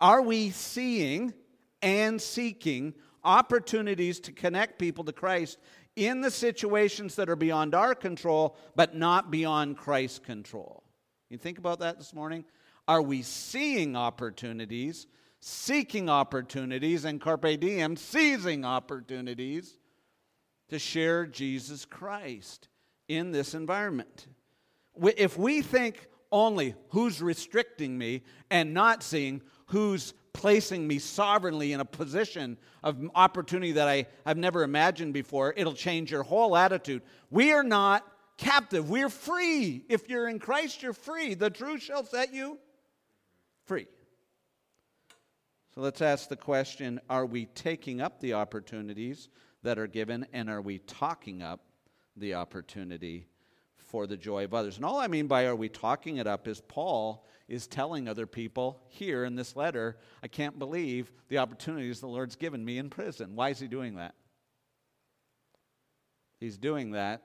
Are 0.00 0.22
we 0.22 0.50
seeing 0.50 1.34
and 1.82 2.20
seeking 2.20 2.94
opportunities 3.24 4.20
to 4.20 4.32
connect 4.32 4.78
people 4.78 5.04
to 5.04 5.12
Christ 5.12 5.58
in 5.96 6.20
the 6.20 6.30
situations 6.30 7.16
that 7.16 7.28
are 7.28 7.36
beyond 7.36 7.74
our 7.74 7.94
control, 7.94 8.56
but 8.76 8.94
not 8.94 9.30
beyond 9.30 9.76
Christ's 9.76 10.20
control. 10.20 10.84
You 11.28 11.38
think 11.38 11.58
about 11.58 11.80
that 11.80 11.98
this 11.98 12.14
morning? 12.14 12.44
Are 12.86 13.02
we 13.02 13.22
seeing 13.22 13.96
opportunities, 13.96 15.08
seeking 15.40 16.08
opportunities, 16.08 17.04
and 17.04 17.20
carpe 17.20 17.60
diem, 17.60 17.96
seizing 17.96 18.64
opportunities 18.64 19.78
to 20.68 20.78
share 20.78 21.26
Jesus 21.26 21.84
Christ 21.84 22.68
in 23.08 23.30
this 23.30 23.54
environment? 23.54 24.26
If 25.16 25.38
we 25.38 25.62
think 25.62 26.08
only 26.30 26.74
who's 26.90 27.22
restricting 27.22 27.96
me 27.96 28.22
and 28.50 28.74
not 28.74 29.02
seeing 29.02 29.40
who's 29.66 30.12
placing 30.32 30.86
me 30.86 30.98
sovereignly 30.98 31.72
in 31.72 31.80
a 31.80 31.84
position 31.84 32.56
of 32.82 32.96
opportunity 33.14 33.72
that 33.72 33.88
I 33.88 34.06
have 34.26 34.36
never 34.36 34.62
imagined 34.62 35.14
before, 35.14 35.54
it'll 35.56 35.74
change 35.74 36.10
your 36.10 36.22
whole 36.22 36.56
attitude. 36.56 37.02
We 37.30 37.52
are 37.52 37.64
not 37.64 38.06
captive, 38.36 38.88
we're 38.88 39.08
free. 39.08 39.84
If 39.88 40.08
you're 40.08 40.28
in 40.28 40.38
Christ, 40.38 40.82
you're 40.82 40.92
free. 40.92 41.34
The 41.34 41.50
truth 41.50 41.82
shall 41.82 42.04
set 42.04 42.32
you 42.32 42.58
free. 43.64 43.86
So 45.78 45.82
let's 45.82 46.02
ask 46.02 46.28
the 46.28 46.34
question 46.34 47.00
are 47.08 47.24
we 47.24 47.46
taking 47.46 48.00
up 48.00 48.18
the 48.18 48.32
opportunities 48.32 49.28
that 49.62 49.78
are 49.78 49.86
given, 49.86 50.26
and 50.32 50.50
are 50.50 50.60
we 50.60 50.80
talking 50.80 51.40
up 51.40 51.60
the 52.16 52.34
opportunity 52.34 53.28
for 53.76 54.08
the 54.08 54.16
joy 54.16 54.42
of 54.42 54.54
others? 54.54 54.74
And 54.74 54.84
all 54.84 54.98
I 54.98 55.06
mean 55.06 55.28
by 55.28 55.46
are 55.46 55.54
we 55.54 55.68
talking 55.68 56.16
it 56.16 56.26
up 56.26 56.48
is 56.48 56.60
Paul 56.66 57.24
is 57.46 57.68
telling 57.68 58.08
other 58.08 58.26
people 58.26 58.82
here 58.88 59.24
in 59.24 59.36
this 59.36 59.54
letter, 59.54 59.98
I 60.20 60.26
can't 60.26 60.58
believe 60.58 61.12
the 61.28 61.38
opportunities 61.38 62.00
the 62.00 62.08
Lord's 62.08 62.34
given 62.34 62.64
me 62.64 62.78
in 62.78 62.90
prison. 62.90 63.36
Why 63.36 63.50
is 63.50 63.60
he 63.60 63.68
doing 63.68 63.94
that? 63.94 64.16
He's 66.40 66.58
doing 66.58 66.90
that 66.90 67.22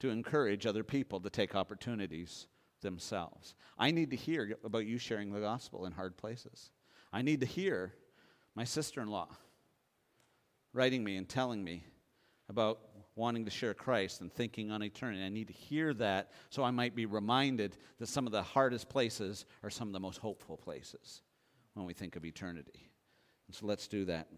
to 0.00 0.10
encourage 0.10 0.66
other 0.66 0.84
people 0.84 1.20
to 1.20 1.30
take 1.30 1.54
opportunities 1.54 2.48
themselves. 2.82 3.54
I 3.78 3.92
need 3.92 4.10
to 4.10 4.16
hear 4.16 4.58
about 4.62 4.84
you 4.84 4.98
sharing 4.98 5.32
the 5.32 5.40
gospel 5.40 5.86
in 5.86 5.92
hard 5.92 6.18
places. 6.18 6.70
I 7.12 7.22
need 7.22 7.40
to 7.40 7.46
hear 7.46 7.94
my 8.54 8.64
sister 8.64 9.00
in 9.00 9.08
law 9.08 9.28
writing 10.72 11.02
me 11.02 11.16
and 11.16 11.28
telling 11.28 11.62
me 11.62 11.84
about 12.48 12.80
wanting 13.16 13.44
to 13.44 13.50
share 13.50 13.74
Christ 13.74 14.20
and 14.20 14.32
thinking 14.32 14.70
on 14.70 14.82
eternity. 14.82 15.22
I 15.22 15.28
need 15.28 15.48
to 15.48 15.52
hear 15.52 15.92
that 15.94 16.30
so 16.50 16.62
I 16.62 16.70
might 16.70 16.94
be 16.94 17.04
reminded 17.04 17.76
that 17.98 18.08
some 18.08 18.26
of 18.26 18.32
the 18.32 18.42
hardest 18.42 18.88
places 18.88 19.44
are 19.62 19.70
some 19.70 19.88
of 19.88 19.92
the 19.92 20.00
most 20.00 20.18
hopeful 20.18 20.56
places 20.56 21.22
when 21.74 21.84
we 21.84 21.94
think 21.94 22.16
of 22.16 22.24
eternity. 22.24 22.90
And 23.48 23.56
so 23.56 23.66
let's 23.66 23.88
do 23.88 24.04
that. 24.04 24.28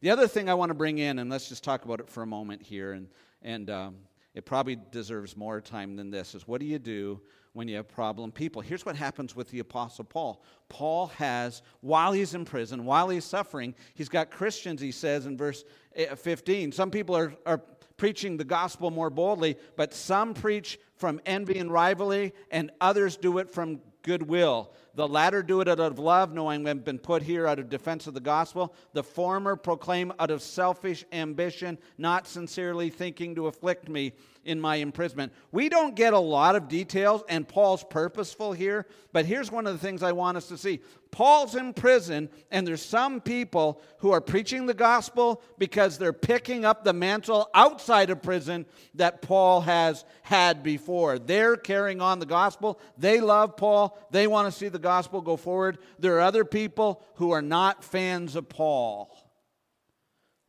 The 0.00 0.10
other 0.10 0.26
thing 0.26 0.48
I 0.48 0.54
want 0.54 0.70
to 0.70 0.74
bring 0.74 0.98
in, 0.98 1.18
and 1.18 1.28
let's 1.28 1.48
just 1.48 1.62
talk 1.62 1.84
about 1.84 2.00
it 2.00 2.08
for 2.08 2.22
a 2.22 2.26
moment 2.26 2.62
here, 2.62 2.92
and, 2.92 3.08
and 3.42 3.68
um, 3.68 3.96
it 4.34 4.46
probably 4.46 4.78
deserves 4.90 5.36
more 5.36 5.60
time 5.60 5.96
than 5.96 6.10
this, 6.10 6.34
is 6.34 6.48
what 6.48 6.60
do 6.60 6.66
you 6.66 6.78
do 6.78 7.20
when 7.52 7.68
you 7.68 7.76
have 7.76 7.88
problem 7.88 8.32
people? 8.32 8.62
Here's 8.62 8.86
what 8.86 8.96
happens 8.96 9.34
with 9.34 9.50
the 9.50 9.58
Apostle 9.58 10.04
Paul. 10.04 10.42
Paul 10.68 11.08
has, 11.08 11.62
while 11.80 12.12
he's 12.12 12.34
in 12.34 12.44
prison, 12.44 12.84
while 12.84 13.08
he's 13.08 13.24
suffering, 13.24 13.74
he's 13.94 14.08
got 14.08 14.30
Christians, 14.30 14.80
he 14.80 14.92
says 14.92 15.26
in 15.26 15.36
verse 15.36 15.64
eh, 15.96 16.14
15. 16.14 16.72
Some 16.72 16.90
people 16.90 17.16
are, 17.16 17.34
are 17.46 17.60
preaching 17.96 18.36
the 18.36 18.44
gospel 18.44 18.90
more 18.90 19.10
boldly, 19.10 19.56
but 19.76 19.92
some 19.92 20.32
preach 20.32 20.78
from 20.96 21.20
envy 21.26 21.58
and 21.58 21.70
rivalry, 21.70 22.32
and 22.50 22.70
others 22.80 23.16
do 23.16 23.38
it 23.38 23.50
from 23.50 23.80
goodwill. 24.02 24.72
The 25.00 25.08
latter 25.08 25.42
do 25.42 25.62
it 25.62 25.68
out 25.68 25.80
of 25.80 25.98
love, 25.98 26.34
knowing 26.34 26.62
they've 26.62 26.84
been 26.84 26.98
put 26.98 27.22
here 27.22 27.46
out 27.46 27.58
of 27.58 27.70
defense 27.70 28.06
of 28.06 28.12
the 28.12 28.20
gospel. 28.20 28.74
The 28.92 29.02
former 29.02 29.56
proclaim 29.56 30.12
out 30.18 30.30
of 30.30 30.42
selfish 30.42 31.06
ambition, 31.10 31.78
not 31.96 32.26
sincerely 32.26 32.90
thinking 32.90 33.34
to 33.36 33.46
afflict 33.46 33.88
me 33.88 34.12
in 34.44 34.60
my 34.60 34.76
imprisonment. 34.76 35.32
We 35.52 35.70
don't 35.70 35.96
get 35.96 36.12
a 36.12 36.18
lot 36.18 36.54
of 36.54 36.68
details, 36.68 37.22
and 37.30 37.48
Paul's 37.48 37.84
purposeful 37.84 38.52
here, 38.52 38.86
but 39.12 39.24
here's 39.24 39.50
one 39.50 39.66
of 39.66 39.72
the 39.72 39.78
things 39.78 40.02
I 40.02 40.12
want 40.12 40.36
us 40.36 40.48
to 40.48 40.58
see. 40.58 40.80
Paul's 41.10 41.56
in 41.56 41.74
prison, 41.74 42.28
and 42.50 42.66
there's 42.66 42.82
some 42.82 43.20
people 43.20 43.82
who 43.98 44.12
are 44.12 44.20
preaching 44.20 44.66
the 44.66 44.74
gospel 44.74 45.42
because 45.58 45.98
they're 45.98 46.12
picking 46.12 46.64
up 46.64 46.84
the 46.84 46.92
mantle 46.92 47.50
outside 47.52 48.10
of 48.10 48.22
prison 48.22 48.64
that 48.94 49.20
Paul 49.20 49.62
has 49.62 50.04
had 50.22 50.62
before. 50.62 51.18
They're 51.18 51.56
carrying 51.56 52.00
on 52.00 52.20
the 52.20 52.26
gospel. 52.26 52.78
They 52.96 53.20
love 53.20 53.56
Paul. 53.56 53.98
They 54.10 54.26
want 54.26 54.50
to 54.50 54.56
see 54.56 54.68
the 54.68 54.78
gospel 54.78 54.89
go 55.24 55.36
forward. 55.36 55.78
There 55.98 56.16
are 56.16 56.20
other 56.20 56.44
people 56.44 57.02
who 57.14 57.30
are 57.30 57.42
not 57.42 57.84
fans 57.84 58.36
of 58.36 58.48
Paul. 58.48 59.16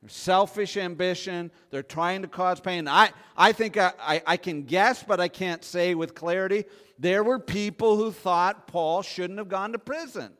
They're 0.01 0.09
selfish 0.09 0.77
ambition. 0.77 1.51
They're 1.69 1.83
trying 1.83 2.23
to 2.23 2.27
cause 2.27 2.59
pain. 2.59 2.87
I, 2.87 3.11
I 3.37 3.51
think 3.51 3.77
I, 3.77 3.93
I, 3.99 4.23
I 4.25 4.37
can 4.37 4.63
guess, 4.63 5.03
but 5.03 5.19
I 5.19 5.27
can't 5.27 5.63
say 5.63 5.93
with 5.93 6.15
clarity. 6.15 6.65
There 6.97 7.23
were 7.23 7.39
people 7.39 7.97
who 7.97 8.11
thought 8.11 8.67
Paul 8.67 9.03
shouldn't 9.03 9.39
have 9.39 9.49
gone 9.49 9.73
to 9.73 9.79
prison. 9.79 10.33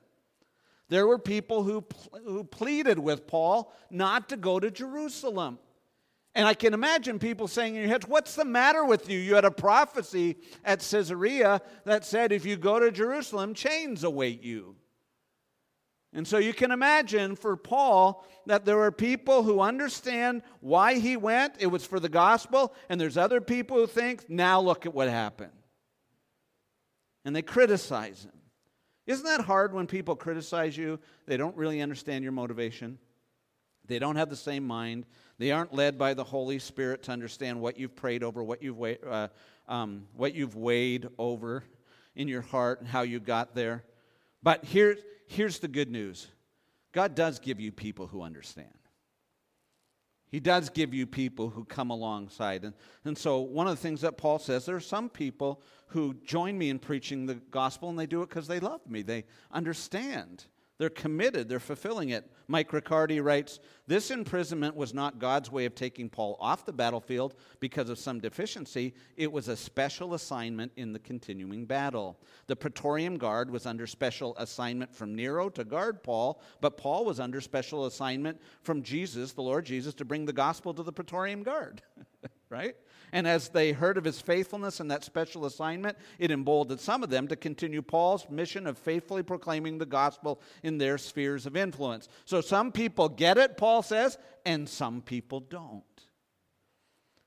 There 0.90 1.08
were 1.08 1.20
people 1.20 1.64
who, 1.64 1.86
who 2.26 2.44
pleaded 2.44 3.00
with 3.00 3.28
Paul 3.28 3.74
not 3.90 4.30
to 4.30 4.38
go 4.38 4.60
to 4.60 4.70
Jerusalem. 4.70 5.60
And 6.34 6.48
I 6.48 6.54
can 6.54 6.74
imagine 6.74 7.20
people 7.20 7.48
saying 7.48 7.76
in 7.76 7.82
your 7.82 7.90
heads, 7.90 8.08
What's 8.08 8.36
the 8.36 8.46
matter 8.46 8.86
with 8.86 9.10
you? 9.10 9.20
You 9.20 9.36
had 9.36 9.46
a 9.46 9.52
prophecy 9.52 10.38
at 10.64 10.80
Caesarea 10.80 11.62
that 11.86 12.06
said 12.06 12.32
if 12.32 12.46
you 12.46 12.56
go 12.56 12.80
to 12.80 12.92
Jerusalem, 12.92 13.54
chains 13.54 14.04
await 14.04 14.42
you. 14.42 14.76
And 16.14 16.28
so 16.28 16.38
you 16.38 16.54
can 16.54 16.72
imagine 16.72 17.36
for 17.36 17.56
Paul 17.56 18.26
that 18.46 18.66
there 18.66 18.82
are 18.82 18.92
people 18.92 19.44
who 19.44 19.62
understand 19.62 20.42
why 20.60 21.00
he 21.00 21.16
went, 21.16 21.56
it 21.60 21.68
was 21.68 21.86
for 21.86 22.00
the 22.00 22.10
gospel, 22.10 22.74
and 22.90 23.00
there's 23.00 23.18
other 23.18 23.40
people 23.40 23.78
who 23.78 23.88
think, 23.88 24.30
now 24.30 24.60
look 24.60 24.86
at 24.86 24.94
what 24.94 25.08
happened. 25.08 25.52
And 27.24 27.36
they 27.36 27.42
criticize 27.42 28.26
him. 28.26 28.34
Isn't 29.08 29.26
that 29.26 29.42
hard 29.42 29.74
when 29.74 29.88
people 29.88 30.16
criticize 30.16 30.78
you? 30.78 31.00
They 31.28 31.38
don't 31.38 31.56
really 31.56 31.82
understand 31.82 32.24
your 32.24 32.34
motivation. 32.34 32.98
They 33.86 34.00
don't 34.00 34.16
have 34.16 34.30
the 34.30 34.36
same 34.36 34.66
mind. 34.66 35.06
They 35.42 35.50
aren't 35.50 35.74
led 35.74 35.98
by 35.98 36.14
the 36.14 36.24
Holy 36.24 36.60
Spirit 36.60 37.02
to 37.04 37.12
understand 37.12 37.60
what 37.60 37.76
you've 37.80 37.96
prayed 37.96 38.22
over, 38.22 38.44
what 38.44 38.62
you've, 38.62 38.78
weighed, 38.78 39.00
uh, 39.04 39.30
um, 39.68 40.06
what 40.14 40.36
you've 40.36 40.56
weighed 40.56 41.08
over 41.18 41.64
in 42.16 42.28
your 42.28 42.44
heart, 42.44 42.80
and 42.80 42.88
how 42.88 43.02
you 43.02 43.20
got 43.20 43.56
there. 43.56 43.84
But 44.44 44.64
here, 44.64 44.98
here's 45.26 45.58
the 45.58 45.68
good 45.68 45.90
news 45.90 46.28
God 46.92 47.16
does 47.16 47.40
give 47.40 47.60
you 47.60 47.72
people 47.72 48.06
who 48.06 48.22
understand. 48.22 48.70
He 50.28 50.40
does 50.40 50.70
give 50.70 50.94
you 50.94 51.08
people 51.08 51.50
who 51.50 51.66
come 51.66 51.90
alongside. 51.90 52.64
And, 52.64 52.76
and 53.04 53.18
so, 53.18 53.40
one 53.40 53.66
of 53.66 53.76
the 53.76 53.82
things 53.82 54.02
that 54.02 54.20
Paul 54.20 54.38
says 54.38 54.68
there 54.68 54.76
are 54.76 54.80
some 54.80 55.10
people 55.10 55.64
who 55.88 56.14
join 56.24 56.56
me 56.56 56.70
in 56.70 56.78
preaching 56.78 57.26
the 57.26 57.42
gospel, 57.50 57.90
and 57.90 57.98
they 57.98 58.06
do 58.06 58.22
it 58.22 58.30
because 58.30 58.48
they 58.48 58.60
love 58.60 58.82
me. 58.88 59.02
They 59.02 59.26
understand 59.52 60.46
They're 60.82 60.90
committed, 60.90 61.48
they're 61.48 61.60
fulfilling 61.60 62.10
it. 62.10 62.28
Mike 62.48 62.74
Riccardi 62.74 63.20
writes 63.20 63.60
This 63.86 64.10
imprisonment 64.10 64.76
was 64.76 64.96
not 64.96 65.20
God's 65.20 65.52
way 65.52 65.66
of 65.66 65.76
taking 65.76 66.10
Paul 66.10 66.36
off 66.40 66.66
the 66.66 66.74
battlefield 66.74 67.36
because 67.60 67.88
of 67.92 68.00
some 68.00 68.20
deficiency, 68.20 68.96
it 69.16 69.32
was 69.32 69.48
a 69.48 69.56
special 69.56 70.16
assignment 70.16 70.72
in 70.78 70.92
the 70.92 70.98
continuing 70.98 71.68
battle. 71.68 72.20
The 72.48 72.56
Praetorian 72.56 73.20
Guard 73.20 73.52
was 73.52 73.68
under 73.68 73.86
special 73.86 74.36
assignment 74.40 74.96
from 74.96 75.14
Nero 75.14 75.50
to 75.50 75.64
guard 75.64 76.02
Paul, 76.02 76.42
but 76.62 76.78
Paul 76.78 77.06
was 77.06 77.20
under 77.20 77.42
special 77.42 77.86
assignment 77.86 78.42
from 78.64 78.82
Jesus, 78.82 79.34
the 79.34 79.44
Lord 79.44 79.66
Jesus, 79.66 79.94
to 79.94 80.04
bring 80.04 80.26
the 80.26 80.34
gospel 80.34 80.74
to 80.74 80.82
the 80.82 80.92
Praetorian 80.92 81.44
Guard. 81.44 81.84
right? 82.50 82.76
And 83.12 83.28
as 83.28 83.50
they 83.50 83.72
heard 83.72 83.98
of 83.98 84.04
his 84.04 84.22
faithfulness 84.22 84.80
and 84.80 84.90
that 84.92 85.04
special 85.04 85.46
assignment, 85.46 85.98
it 86.20 86.32
emboldened 86.32 86.80
some 86.80 87.04
of 87.04 87.10
them 87.10 87.28
to 87.28 87.36
continue 87.36 87.82
Paul's 87.82 88.28
mission 88.30 88.68
of 88.68 88.78
faithfully 88.78 89.24
proclaiming 89.24 89.78
the 89.78 89.86
gospel 89.86 90.42
in 90.64 90.78
their 90.78 90.98
spheres 90.98 91.46
of 91.46 91.58
influence. 91.58 92.08
So 92.26 92.42
some 92.42 92.72
people 92.72 93.10
get 93.10 93.38
it, 93.38 93.58
Paul 93.58 93.84
says, 93.84 94.18
and 94.46 94.68
some 94.68 95.02
people 95.02 95.42
don't. 95.42 95.84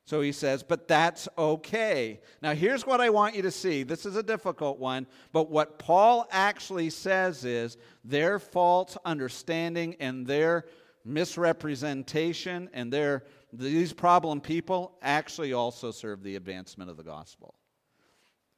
So 0.07 0.21
he 0.21 0.33
says, 0.33 0.63
but 0.63 0.87
that's 0.87 1.29
okay. 1.39 2.21
Now, 2.43 2.55
here's 2.55 2.87
what 2.87 3.01
I 3.01 3.09
want 3.09 3.35
you 3.35 3.43
to 3.43 3.51
see. 3.51 3.85
This 3.85 4.05
is 4.05 4.17
a 4.17 4.23
difficult 4.23 4.79
one, 4.79 5.07
but 5.33 5.51
what 5.51 5.79
Paul 5.79 6.27
actually 6.31 6.91
says 6.91 7.45
is 7.47 7.79
their 8.05 8.39
false 8.39 8.99
understanding 9.07 9.97
and 10.01 10.27
their 10.27 10.67
misrepresentation 11.07 12.69
and 12.75 12.93
their 12.93 13.25
these 13.59 13.93
problem 13.93 14.41
people 14.41 14.97
actually 15.03 15.53
also 15.53 15.91
serve 15.91 16.23
the 16.23 16.37
advancement 16.37 16.91
of 16.91 16.97
the 16.97 17.03
gospel. 17.03 17.55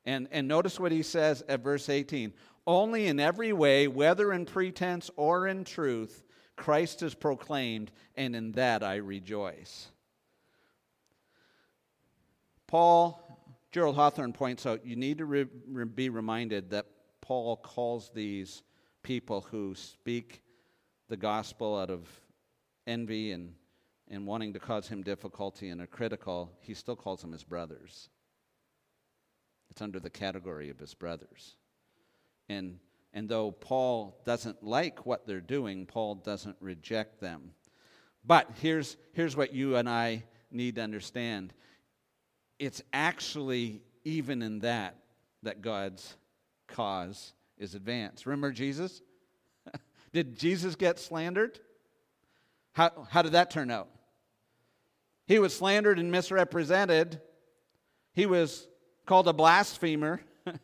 And, 0.05 0.29
and 0.31 0.47
notice 0.47 0.79
what 0.79 0.93
he 0.93 1.03
says 1.03 1.43
at 1.49 1.63
verse 1.63 1.89
18 1.89 2.33
Only 2.67 3.09
in 3.09 3.21
every 3.21 3.53
way, 3.53 3.89
whether 3.89 4.33
in 4.33 4.47
pretense 4.47 5.11
or 5.17 5.47
in 5.47 5.65
truth, 5.65 6.25
Christ 6.57 7.03
is 7.03 7.15
proclaimed, 7.15 7.93
and 8.15 8.35
in 8.35 8.53
that 8.53 8.83
I 8.83 8.97
rejoice. 8.97 9.89
Paul, 12.67 13.23
Gerald 13.73 13.97
Hawthorne 13.97 14.33
points 14.33 14.65
out, 14.67 14.87
you 14.87 14.97
need 14.97 15.19
to 15.19 15.27
re- 15.27 15.47
re- 15.69 15.85
be 15.85 16.09
reminded 16.09 16.71
that 16.71 16.87
Paul 17.21 17.57
calls 17.57 18.11
these 18.15 18.63
people 19.03 19.43
who 19.51 19.75
speak 19.75 20.43
the 21.09 21.17
gospel 21.17 21.79
out 21.79 21.91
of 21.91 22.09
envy 22.87 23.33
and 23.33 23.53
and 24.11 24.27
wanting 24.27 24.53
to 24.53 24.59
cause 24.59 24.89
him 24.89 25.03
difficulty 25.03 25.69
and 25.69 25.81
are 25.81 25.87
critical, 25.87 26.53
he 26.61 26.75
still 26.75 26.97
calls 26.97 27.21
them 27.21 27.33
his 27.33 27.45
brothers. 27.45 28.09
It's 29.71 29.83
under 29.83 29.99
the 29.99 30.11
category 30.11 30.71
of 30.71 30.79
his 30.79 30.95
brothers. 30.95 31.57
And, 32.49 32.79
and 33.13 33.29
though 33.29 33.51
Paul 33.51 34.21
doesn't 34.25 34.63
like 34.63 35.05
what 35.07 35.27
they're 35.27 35.41
doing, 35.41 35.87
Paul 35.87 36.17
doesn't 36.17 36.57
reject 36.61 37.21
them. 37.21 37.51
But 38.25 38.51
here's, 38.61 38.97
here's 39.13 39.37
what 39.37 39.53
you 39.53 39.77
and 39.77 39.89
I 39.89 40.25
need 40.51 40.77
to 40.77 40.83
understand 40.83 41.53
it's 42.59 42.81
actually 42.93 43.83
even 44.05 44.41
in 44.41 44.61
that 44.61 44.97
that 45.43 45.61
God's 45.61 46.17
cause 46.69 47.35
is 47.59 47.75
advanced. 47.75 48.25
Remember 48.25 48.51
Jesus? 48.51 49.03
did 50.13 50.39
Jesus 50.39 50.75
get 50.75 50.99
slandered? 50.99 51.61
How, 52.73 53.07
how 53.11 53.23
did 53.23 53.33
that 53.33 53.51
turn 53.51 53.71
out? 53.71 53.89
He 55.27 55.39
was 55.39 55.55
slandered 55.55 55.99
and 55.99 56.11
misrepresented. 56.11 57.21
He 58.13 58.27
was 58.27 58.69
called 59.07 59.29
a 59.29 59.33
blasphemer. 59.33 60.21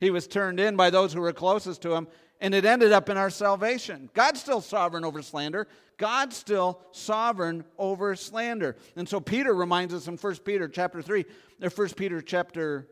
he 0.00 0.10
was 0.10 0.26
turned 0.26 0.58
in 0.58 0.76
by 0.76 0.90
those 0.90 1.12
who 1.12 1.20
were 1.20 1.32
closest 1.32 1.82
to 1.82 1.94
him, 1.94 2.08
and 2.40 2.54
it 2.54 2.64
ended 2.64 2.92
up 2.92 3.08
in 3.08 3.16
our 3.16 3.30
salvation. 3.30 4.08
God's 4.14 4.40
still 4.40 4.60
sovereign 4.60 5.04
over 5.04 5.22
slander. 5.22 5.68
God's 5.98 6.36
still 6.36 6.80
sovereign 6.92 7.64
over 7.76 8.16
slander. 8.16 8.76
And 8.96 9.06
so 9.06 9.20
Peter 9.20 9.52
reminds 9.52 9.92
us 9.92 10.08
in 10.08 10.16
1 10.16 10.36
Peter 10.36 10.66
chapter 10.66 11.02
3, 11.02 11.26
or 11.62 11.68
1 11.68 11.88
Peter 11.90 12.22
chapter 12.22 12.88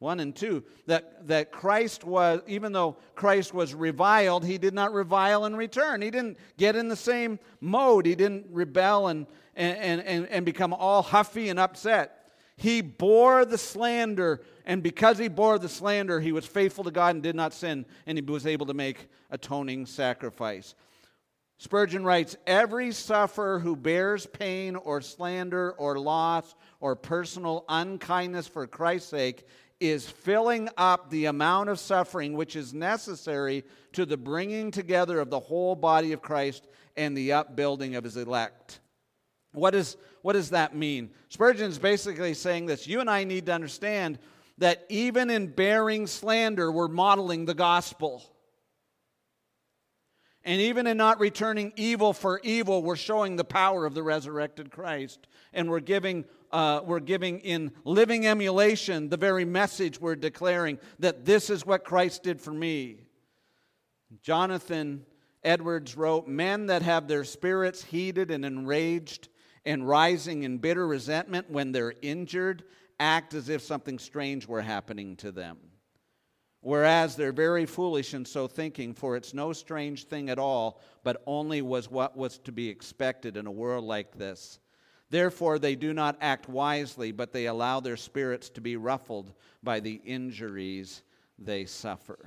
1 0.00 0.18
and 0.18 0.34
2, 0.34 0.64
that, 0.86 1.28
that 1.28 1.52
Christ 1.52 2.04
was, 2.04 2.40
even 2.48 2.72
though 2.72 2.96
Christ 3.14 3.54
was 3.54 3.74
reviled, 3.74 4.44
he 4.44 4.58
did 4.58 4.74
not 4.74 4.92
revile 4.92 5.44
in 5.44 5.54
return. 5.54 6.02
He 6.02 6.10
didn't 6.10 6.38
get 6.56 6.74
in 6.74 6.88
the 6.88 6.96
same 6.96 7.38
mode. 7.60 8.06
He 8.06 8.16
didn't 8.16 8.46
rebel 8.50 9.08
and, 9.08 9.26
and, 9.60 10.00
and, 10.02 10.26
and 10.26 10.46
become 10.46 10.72
all 10.72 11.02
huffy 11.02 11.48
and 11.48 11.58
upset. 11.58 12.16
He 12.56 12.80
bore 12.80 13.44
the 13.44 13.58
slander, 13.58 14.42
and 14.64 14.82
because 14.82 15.18
he 15.18 15.28
bore 15.28 15.58
the 15.58 15.68
slander, 15.68 16.20
he 16.20 16.32
was 16.32 16.46
faithful 16.46 16.84
to 16.84 16.90
God 16.90 17.14
and 17.14 17.22
did 17.22 17.36
not 17.36 17.54
sin, 17.54 17.86
and 18.06 18.18
he 18.18 18.22
was 18.22 18.46
able 18.46 18.66
to 18.66 18.74
make 18.74 19.08
atoning 19.30 19.86
sacrifice. 19.86 20.74
Spurgeon 21.58 22.04
writes 22.04 22.36
Every 22.46 22.92
sufferer 22.92 23.58
who 23.58 23.76
bears 23.76 24.26
pain 24.26 24.76
or 24.76 25.00
slander 25.00 25.72
or 25.72 25.98
loss 25.98 26.54
or 26.80 26.96
personal 26.96 27.64
unkindness 27.68 28.46
for 28.46 28.66
Christ's 28.66 29.10
sake 29.10 29.46
is 29.78 30.08
filling 30.08 30.68
up 30.76 31.10
the 31.10 31.26
amount 31.26 31.70
of 31.70 31.78
suffering 31.78 32.34
which 32.34 32.56
is 32.56 32.74
necessary 32.74 33.64
to 33.92 34.04
the 34.04 34.16
bringing 34.16 34.70
together 34.70 35.20
of 35.20 35.30
the 35.30 35.40
whole 35.40 35.74
body 35.74 36.12
of 36.12 36.22
Christ 36.22 36.66
and 36.96 37.16
the 37.16 37.32
upbuilding 37.32 37.94
of 37.94 38.04
his 38.04 38.16
elect. 38.16 38.80
What, 39.52 39.74
is, 39.74 39.96
what 40.22 40.34
does 40.34 40.50
that 40.50 40.74
mean? 40.74 41.10
Spurgeon 41.28 41.70
is 41.70 41.78
basically 41.78 42.34
saying 42.34 42.66
this 42.66 42.86
you 42.86 43.00
and 43.00 43.10
I 43.10 43.24
need 43.24 43.46
to 43.46 43.52
understand 43.52 44.18
that 44.58 44.84
even 44.88 45.30
in 45.30 45.46
bearing 45.48 46.06
slander, 46.06 46.70
we're 46.70 46.88
modeling 46.88 47.46
the 47.46 47.54
gospel. 47.54 48.22
And 50.44 50.60
even 50.60 50.86
in 50.86 50.96
not 50.96 51.20
returning 51.20 51.72
evil 51.76 52.12
for 52.12 52.40
evil, 52.42 52.82
we're 52.82 52.96
showing 52.96 53.36
the 53.36 53.44
power 53.44 53.84
of 53.84 53.94
the 53.94 54.02
resurrected 54.02 54.70
Christ. 54.70 55.26
And 55.52 55.68
we're 55.68 55.80
giving 55.80 56.24
uh, 56.52 56.80
we're 56.84 56.98
giving 56.98 57.38
in 57.40 57.70
living 57.84 58.26
emulation 58.26 59.08
the 59.08 59.16
very 59.16 59.44
message 59.44 60.00
we're 60.00 60.16
declaring 60.16 60.78
that 60.98 61.24
this 61.24 61.48
is 61.48 61.64
what 61.64 61.84
Christ 61.84 62.24
did 62.24 62.40
for 62.40 62.50
me. 62.50 63.06
Jonathan 64.22 65.04
Edwards 65.44 65.96
wrote 65.96 66.26
Men 66.26 66.66
that 66.66 66.82
have 66.82 67.06
their 67.06 67.22
spirits 67.22 67.84
heated 67.84 68.30
and 68.30 68.44
enraged 68.44 69.28
and 69.64 69.86
rising 69.86 70.42
in 70.42 70.58
bitter 70.58 70.86
resentment 70.86 71.50
when 71.50 71.72
they're 71.72 71.94
injured 72.02 72.64
act 72.98 73.34
as 73.34 73.48
if 73.48 73.62
something 73.62 73.98
strange 73.98 74.46
were 74.46 74.60
happening 74.60 75.16
to 75.16 75.32
them. 75.32 75.58
Whereas 76.60 77.16
they're 77.16 77.32
very 77.32 77.64
foolish 77.64 78.12
in 78.12 78.26
so 78.26 78.46
thinking, 78.46 78.92
for 78.92 79.16
it's 79.16 79.32
no 79.32 79.54
strange 79.54 80.04
thing 80.04 80.28
at 80.28 80.38
all, 80.38 80.80
but 81.02 81.22
only 81.26 81.62
was 81.62 81.90
what 81.90 82.16
was 82.16 82.38
to 82.40 82.52
be 82.52 82.68
expected 82.68 83.38
in 83.38 83.46
a 83.46 83.50
world 83.50 83.84
like 83.84 84.18
this. 84.18 84.58
Therefore, 85.08 85.58
they 85.58 85.74
do 85.74 85.94
not 85.94 86.18
act 86.20 86.48
wisely, 86.48 87.12
but 87.12 87.32
they 87.32 87.46
allow 87.46 87.80
their 87.80 87.96
spirits 87.96 88.50
to 88.50 88.60
be 88.60 88.76
ruffled 88.76 89.32
by 89.62 89.80
the 89.80 90.00
injuries 90.04 91.02
they 91.38 91.64
suffer. 91.64 92.18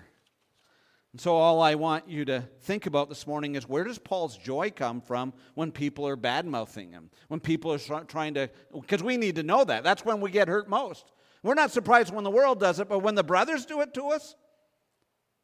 And 1.13 1.21
so, 1.21 1.35
all 1.35 1.61
I 1.61 1.75
want 1.75 2.09
you 2.09 2.25
to 2.25 2.41
think 2.61 2.87
about 2.87 3.07
this 3.07 3.27
morning 3.27 3.53
is 3.53 3.69
where 3.69 3.83
does 3.83 3.99
Paul's 3.99 4.35
joy 4.35 4.71
come 4.71 4.99
from 4.99 5.31
when 5.53 5.71
people 5.71 6.07
are 6.07 6.15
bad 6.15 6.47
mouthing 6.47 6.91
him? 6.91 7.11
When 7.27 7.39
people 7.39 7.71
are 7.71 8.03
trying 8.05 8.33
to, 8.33 8.49
because 8.73 9.03
we 9.03 9.17
need 9.17 9.35
to 9.35 9.43
know 9.43 9.63
that. 9.63 9.83
That's 9.83 10.03
when 10.03 10.21
we 10.21 10.31
get 10.31 10.47
hurt 10.47 10.67
most. 10.67 11.11
We're 11.43 11.53
not 11.53 11.71
surprised 11.71 12.11
when 12.11 12.23
the 12.23 12.31
world 12.31 12.59
does 12.59 12.79
it, 12.79 12.89
but 12.89 12.99
when 12.99 13.13
the 13.13 13.23
brothers 13.23 13.67
do 13.67 13.81
it 13.81 13.93
to 13.93 14.05
us, 14.07 14.35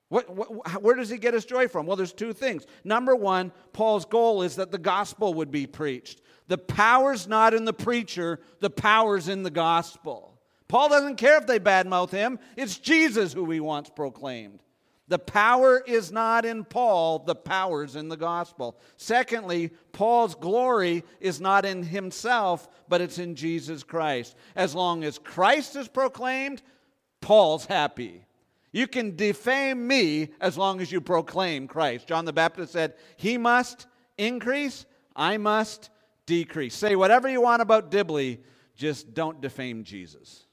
what, 0.07 0.27
what, 0.35 0.81
where 0.81 0.95
does 0.95 1.09
he 1.09 1.19
get 1.19 1.35
his 1.35 1.45
joy 1.45 1.67
from? 1.67 1.85
Well, 1.85 1.97
there's 1.97 2.13
two 2.13 2.33
things. 2.33 2.65
Number 2.83 3.15
one, 3.15 3.51
Paul's 3.71 4.05
goal 4.05 4.41
is 4.41 4.55
that 4.55 4.71
the 4.71 4.79
gospel 4.79 5.35
would 5.35 5.51
be 5.51 5.67
preached. 5.67 6.21
The 6.47 6.57
power's 6.57 7.27
not 7.27 7.53
in 7.53 7.65
the 7.65 7.73
preacher, 7.73 8.39
the 8.59 8.71
power's 8.71 9.27
in 9.27 9.43
the 9.43 9.51
gospel. 9.51 10.41
Paul 10.67 10.89
doesn't 10.89 11.17
care 11.17 11.37
if 11.37 11.45
they 11.45 11.59
badmouth 11.59 12.09
him, 12.09 12.39
it's 12.57 12.79
Jesus 12.79 13.33
who 13.33 13.51
he 13.51 13.59
wants 13.59 13.91
proclaimed. 13.95 14.63
The 15.09 15.19
power 15.19 15.81
is 15.85 16.11
not 16.11 16.45
in 16.45 16.63
Paul, 16.63 17.19
the 17.19 17.35
power's 17.35 17.95
in 17.95 18.09
the 18.09 18.15
gospel. 18.15 18.79
Secondly, 18.95 19.71
Paul's 19.91 20.35
glory 20.35 21.03
is 21.19 21.41
not 21.41 21.65
in 21.65 21.81
himself, 21.81 22.69
but 22.87 23.01
it's 23.01 23.17
in 23.17 23.33
Jesus 23.33 23.81
Christ. 23.81 24.35
As 24.55 24.75
long 24.75 25.03
as 25.03 25.17
Christ 25.17 25.75
is 25.75 25.87
proclaimed, 25.87 26.61
Paul's 27.21 27.65
happy. 27.65 28.23
You 28.71 28.85
can 28.85 29.15
defame 29.15 29.87
me 29.87 30.29
as 30.39 30.59
long 30.59 30.79
as 30.79 30.91
you 30.91 31.01
proclaim 31.01 31.67
Christ. 31.67 32.07
John 32.07 32.25
the 32.25 32.31
Baptist 32.31 32.71
said, 32.71 32.93
He 33.17 33.35
must 33.39 33.87
increase, 34.19 34.85
I 35.15 35.37
must 35.37 35.89
decrease. 36.27 36.75
Say 36.75 36.95
whatever 36.95 37.27
you 37.27 37.41
want 37.41 37.63
about 37.63 37.89
Dibley, 37.89 38.41
just 38.75 39.15
don't 39.15 39.41
defame 39.41 39.83
Jesus. 39.83 40.45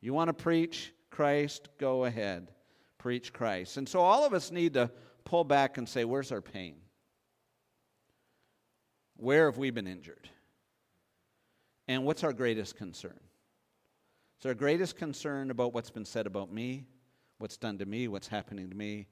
You 0.00 0.14
want 0.14 0.28
to 0.28 0.32
preach 0.32 0.92
Christ? 1.10 1.70
Go 1.78 2.04
ahead. 2.04 2.52
Preach 2.98 3.32
Christ. 3.32 3.76
And 3.76 3.88
so 3.88 4.00
all 4.00 4.24
of 4.26 4.34
us 4.34 4.50
need 4.50 4.74
to 4.74 4.90
pull 5.24 5.44
back 5.44 5.78
and 5.78 5.88
say, 5.88 6.04
where's 6.04 6.32
our 6.32 6.42
pain? 6.42 6.76
Where 9.16 9.46
have 9.46 9.58
we 9.58 9.70
been 9.70 9.86
injured? 9.86 10.28
And 11.86 12.04
what's 12.04 12.24
our 12.24 12.32
greatest 12.32 12.76
concern? 12.76 13.18
Is 14.40 14.46
our 14.46 14.54
greatest 14.54 14.96
concern 14.96 15.50
about 15.50 15.72
what's 15.72 15.90
been 15.90 16.04
said 16.04 16.26
about 16.26 16.52
me, 16.52 16.86
what's 17.38 17.56
done 17.56 17.78
to 17.78 17.86
me, 17.86 18.08
what's 18.08 18.28
happening 18.28 18.70
to 18.70 18.76
me, 18.76 19.08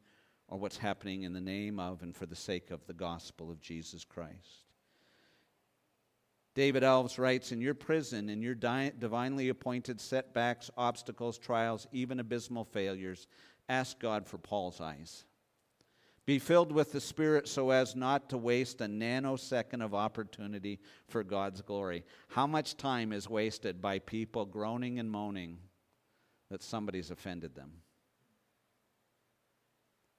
or 0.49 0.59
what's 0.59 0.79
happening 0.79 1.25
in 1.25 1.33
the 1.33 1.41
name 1.41 1.81
of 1.81 2.03
and 2.03 2.15
for 2.15 2.27
the 2.27 2.37
sake 2.37 2.71
of 2.71 2.87
the 2.87 2.95
gospel 2.95 3.51
of 3.51 3.61
Jesus 3.61 4.05
Christ. 4.05 4.67
David 6.55 6.85
Elves 6.85 7.19
writes 7.19 7.53
In 7.53 7.61
your 7.61 7.75
prison, 7.75 8.31
in 8.31 8.41
your 8.41 8.55
di- 8.55 8.93
divinely 8.99 9.49
appointed 9.49 10.01
setbacks, 10.01 10.71
obstacles, 10.77 11.37
trials, 11.37 11.87
even 11.93 12.21
abysmal 12.21 12.65
failures, 12.65 13.27
ask 13.69 13.99
God 13.99 14.27
for 14.27 14.39
Paul's 14.39 14.81
eyes. 14.81 15.25
Be 16.27 16.41
filled 16.41 16.73
with 16.73 16.91
the 16.91 17.01
Spirit 17.01 17.47
so 17.47 17.71
as 17.71 17.95
not 17.95 18.29
to 18.31 18.39
waste 18.39 18.81
a 18.81 18.87
nanosecond 18.87 19.85
of 19.85 19.95
opportunity 19.95 20.81
for 21.09 21.23
God's 21.23 21.63
glory. 21.63 22.05
How 22.29 22.49
much 22.49 22.77
time 22.77 23.13
is 23.13 23.31
wasted 23.31 23.81
by 23.81 24.01
people 24.01 24.45
groaning 24.45 24.99
and 24.99 25.09
moaning 25.09 25.59
that 26.51 26.65
somebody's 26.65 27.13
offended 27.13 27.55
them 27.55 27.71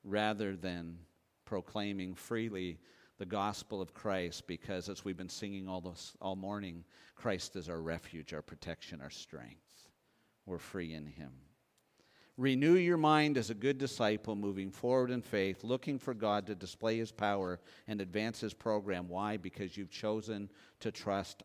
rather 0.03 0.55
than 0.55 0.97
proclaiming 1.45 2.15
freely 2.15 2.79
the 3.17 3.25
gospel 3.25 3.81
of 3.81 3.93
Christ 3.93 4.47
because 4.47 4.89
as 4.89 5.03
we've 5.03 5.17
been 5.17 5.29
singing 5.29 5.67
all 5.67 5.81
this 5.81 6.13
all 6.21 6.35
morning 6.35 6.83
Christ 7.15 7.55
is 7.55 7.67
our 7.67 7.81
refuge 7.81 8.33
our 8.33 8.41
protection 8.41 9.01
our 9.01 9.09
strength 9.09 9.89
we're 10.45 10.59
free 10.59 10.93
in 10.93 11.05
him 11.05 11.31
Renew 12.37 12.75
your 12.75 12.97
mind 12.97 13.35
as 13.35 13.49
a 13.49 13.55
good 13.55 13.79
disciple, 13.79 14.35
moving 14.35 14.69
forward 14.69 15.09
in 15.09 15.23
faith, 15.23 15.63
looking 15.63 15.97
for 15.97 16.13
God 16.13 16.45
to 16.45 16.53
display 16.53 16.97
His 16.97 17.11
power 17.11 17.59
and 17.87 17.99
advance 17.99 18.39
His 18.39 18.53
program. 18.53 19.09
Why? 19.09 19.37
Because 19.37 19.75
you've 19.75 19.89
chosen 19.89 20.51
to 20.81 20.91
trust, 20.91 21.41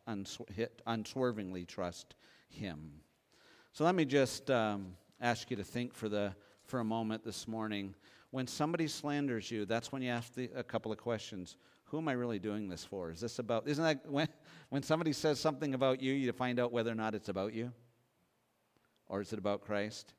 unswervingly 0.86 1.64
trust 1.64 2.14
Him. 2.50 2.90
So 3.72 3.84
let 3.84 3.94
me 3.94 4.04
just 4.04 4.50
um, 4.50 4.92
ask 5.18 5.50
you 5.50 5.56
to 5.56 5.64
think 5.64 5.94
for, 5.94 6.10
the, 6.10 6.34
for 6.66 6.80
a 6.80 6.84
moment 6.84 7.24
this 7.24 7.48
morning. 7.48 7.94
When 8.30 8.46
somebody 8.46 8.86
slanders 8.86 9.50
you, 9.50 9.64
that's 9.64 9.92
when 9.92 10.02
you 10.02 10.10
ask 10.10 10.34
the, 10.34 10.50
a 10.54 10.62
couple 10.62 10.92
of 10.92 10.98
questions. 10.98 11.56
Who 11.84 11.96
am 11.98 12.08
I 12.08 12.12
really 12.12 12.38
doing 12.38 12.68
this 12.68 12.84
for? 12.84 13.10
Is 13.10 13.20
this 13.20 13.38
about, 13.38 13.66
isn't 13.66 13.82
that 13.82 14.10
when, 14.10 14.28
when 14.68 14.82
somebody 14.82 15.14
says 15.14 15.40
something 15.40 15.72
about 15.72 16.02
you, 16.02 16.12
you 16.12 16.30
find 16.32 16.60
out 16.60 16.70
whether 16.70 16.90
or 16.90 16.94
not 16.94 17.14
it's 17.14 17.30
about 17.30 17.54
you? 17.54 17.72
Or 19.08 19.22
is 19.22 19.32
it 19.32 19.38
about 19.38 19.62
Christ? 19.62 20.12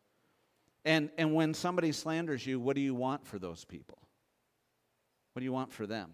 And, 0.85 1.09
and 1.17 1.33
when 1.33 1.53
somebody 1.53 1.91
slanders 1.91 2.45
you, 2.45 2.59
what 2.59 2.75
do 2.75 2.81
you 2.81 2.93
want 2.93 3.25
for 3.25 3.39
those 3.39 3.63
people? 3.63 3.97
What 5.33 5.39
do 5.39 5.45
you 5.45 5.53
want 5.53 5.71
for 5.71 5.87
them? 5.87 6.11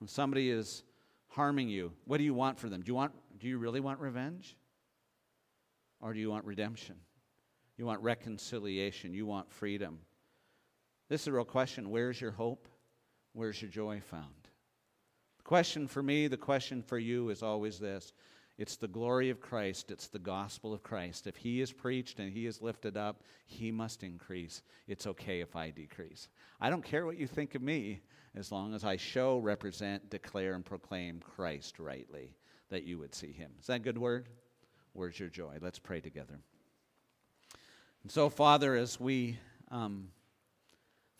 When 0.00 0.08
somebody 0.08 0.50
is 0.50 0.82
harming 1.28 1.68
you, 1.68 1.92
what 2.06 2.18
do 2.18 2.24
you 2.24 2.34
want 2.34 2.58
for 2.58 2.68
them? 2.68 2.80
Do 2.80 2.88
you, 2.88 2.94
want, 2.94 3.12
do 3.38 3.48
you 3.48 3.58
really 3.58 3.80
want 3.80 4.00
revenge? 4.00 4.56
Or 6.00 6.12
do 6.12 6.20
you 6.20 6.30
want 6.30 6.44
redemption? 6.44 6.96
You 7.76 7.86
want 7.86 8.02
reconciliation. 8.02 9.14
You 9.14 9.26
want 9.26 9.50
freedom. 9.50 9.98
This 11.08 11.22
is 11.22 11.28
a 11.28 11.32
real 11.32 11.44
question. 11.44 11.90
Where's 11.90 12.20
your 12.20 12.30
hope? 12.30 12.68
Where's 13.32 13.60
your 13.60 13.70
joy 13.70 14.00
found? 14.00 14.48
The 15.38 15.44
question 15.44 15.86
for 15.86 16.02
me, 16.02 16.28
the 16.28 16.36
question 16.36 16.82
for 16.82 16.98
you 16.98 17.30
is 17.30 17.42
always 17.42 17.78
this 17.78 18.12
it's 18.56 18.76
the 18.76 18.88
glory 18.88 19.30
of 19.30 19.40
Christ. 19.40 19.90
It's 19.90 20.06
the 20.06 20.18
gospel 20.18 20.72
of 20.72 20.82
Christ. 20.82 21.26
If 21.26 21.36
He 21.36 21.60
is 21.60 21.72
preached 21.72 22.20
and 22.20 22.32
He 22.32 22.46
is 22.46 22.62
lifted 22.62 22.96
up, 22.96 23.22
He 23.46 23.72
must 23.72 24.04
increase. 24.04 24.62
It's 24.86 25.06
okay 25.08 25.40
if 25.40 25.56
I 25.56 25.70
decrease. 25.70 26.28
I 26.60 26.70
don't 26.70 26.84
care 26.84 27.04
what 27.04 27.18
you 27.18 27.26
think 27.26 27.54
of 27.54 27.62
me 27.62 28.00
as 28.36 28.52
long 28.52 28.74
as 28.74 28.84
I 28.84 28.96
show, 28.96 29.38
represent, 29.38 30.08
declare, 30.10 30.54
and 30.54 30.64
proclaim 30.64 31.20
Christ 31.20 31.78
rightly, 31.78 32.36
that 32.70 32.84
you 32.84 32.98
would 32.98 33.14
see 33.14 33.32
Him. 33.32 33.50
Is 33.60 33.66
that 33.66 33.76
a 33.76 33.80
good 33.80 33.98
word? 33.98 34.28
Where's 34.92 35.18
your 35.18 35.28
joy? 35.28 35.58
Let's 35.60 35.80
pray 35.80 36.00
together. 36.00 36.38
And 38.04 38.12
so, 38.12 38.28
Father, 38.28 38.76
as 38.76 39.00
we 39.00 39.38
um, 39.70 40.08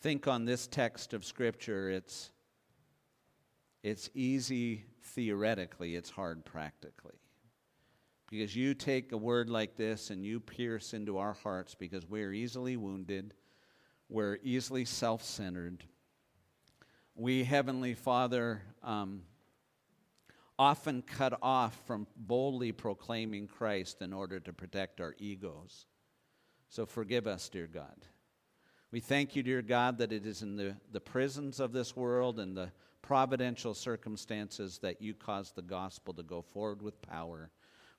think 0.03 0.29
on 0.29 0.45
this 0.45 0.69
text 0.69 1.15
of 1.15 1.25
Scripture, 1.25 1.91
it's, 1.91 2.31
it's 3.83 4.09
easy 4.15 4.85
theoretically, 5.03 5.97
it's 5.97 6.11
hard 6.11 6.45
practically. 6.45 7.15
Because 8.31 8.57
you 8.57 8.75
take 8.75 9.13
a 9.13 9.17
word 9.17 9.51
like 9.51 9.77
this 9.77 10.11
and 10.11 10.25
you 10.25 10.41
pierce 10.41 10.95
into 10.95 11.19
our 11.19 11.35
hearts 11.35 11.75
because 11.75 12.09
we're 12.09 12.33
easily 12.33 12.77
wounded, 12.77 13.35
we're 14.09 14.39
easily 14.43 14.85
self 14.85 15.23
centered. 15.23 15.85
We, 17.15 17.45
Heavenly 17.45 17.95
Father, 17.95 18.63
um, 18.83 19.23
often 20.59 21.03
cut 21.03 21.39
off 21.43 21.79
from 21.87 22.07
boldly 22.17 22.73
proclaiming 22.73 23.47
Christ 23.47 24.03
in 24.03 24.13
order 24.13 24.41
to 24.41 24.53
protect 24.53 25.01
our 25.01 25.15
egos. 25.19 25.87
So 26.69 26.87
forgive 26.87 27.27
us, 27.27 27.49
dear 27.49 27.67
God. 27.67 28.07
We 28.91 29.01
thank 29.01 29.35
you, 29.35 29.43
dear 29.43 29.63
God, 29.63 29.99
that 29.99 30.13
it 30.13 30.25
is 30.25 30.43
in 30.43 30.57
the, 30.57 30.77
the 30.93 31.01
prisons 31.01 31.59
of 31.59 31.73
this 31.73 31.97
world 31.97 32.39
and 32.39 32.57
the 32.57 32.71
providential 33.03 33.75
circumstances 33.75 34.79
that 34.79 35.03
you 35.03 35.15
cause 35.15 35.53
the 35.53 35.63
gospel 35.63 36.15
to 36.15 36.23
go 36.23 36.41
forward 36.43 36.81
with 36.81 37.03
power. 37.03 37.51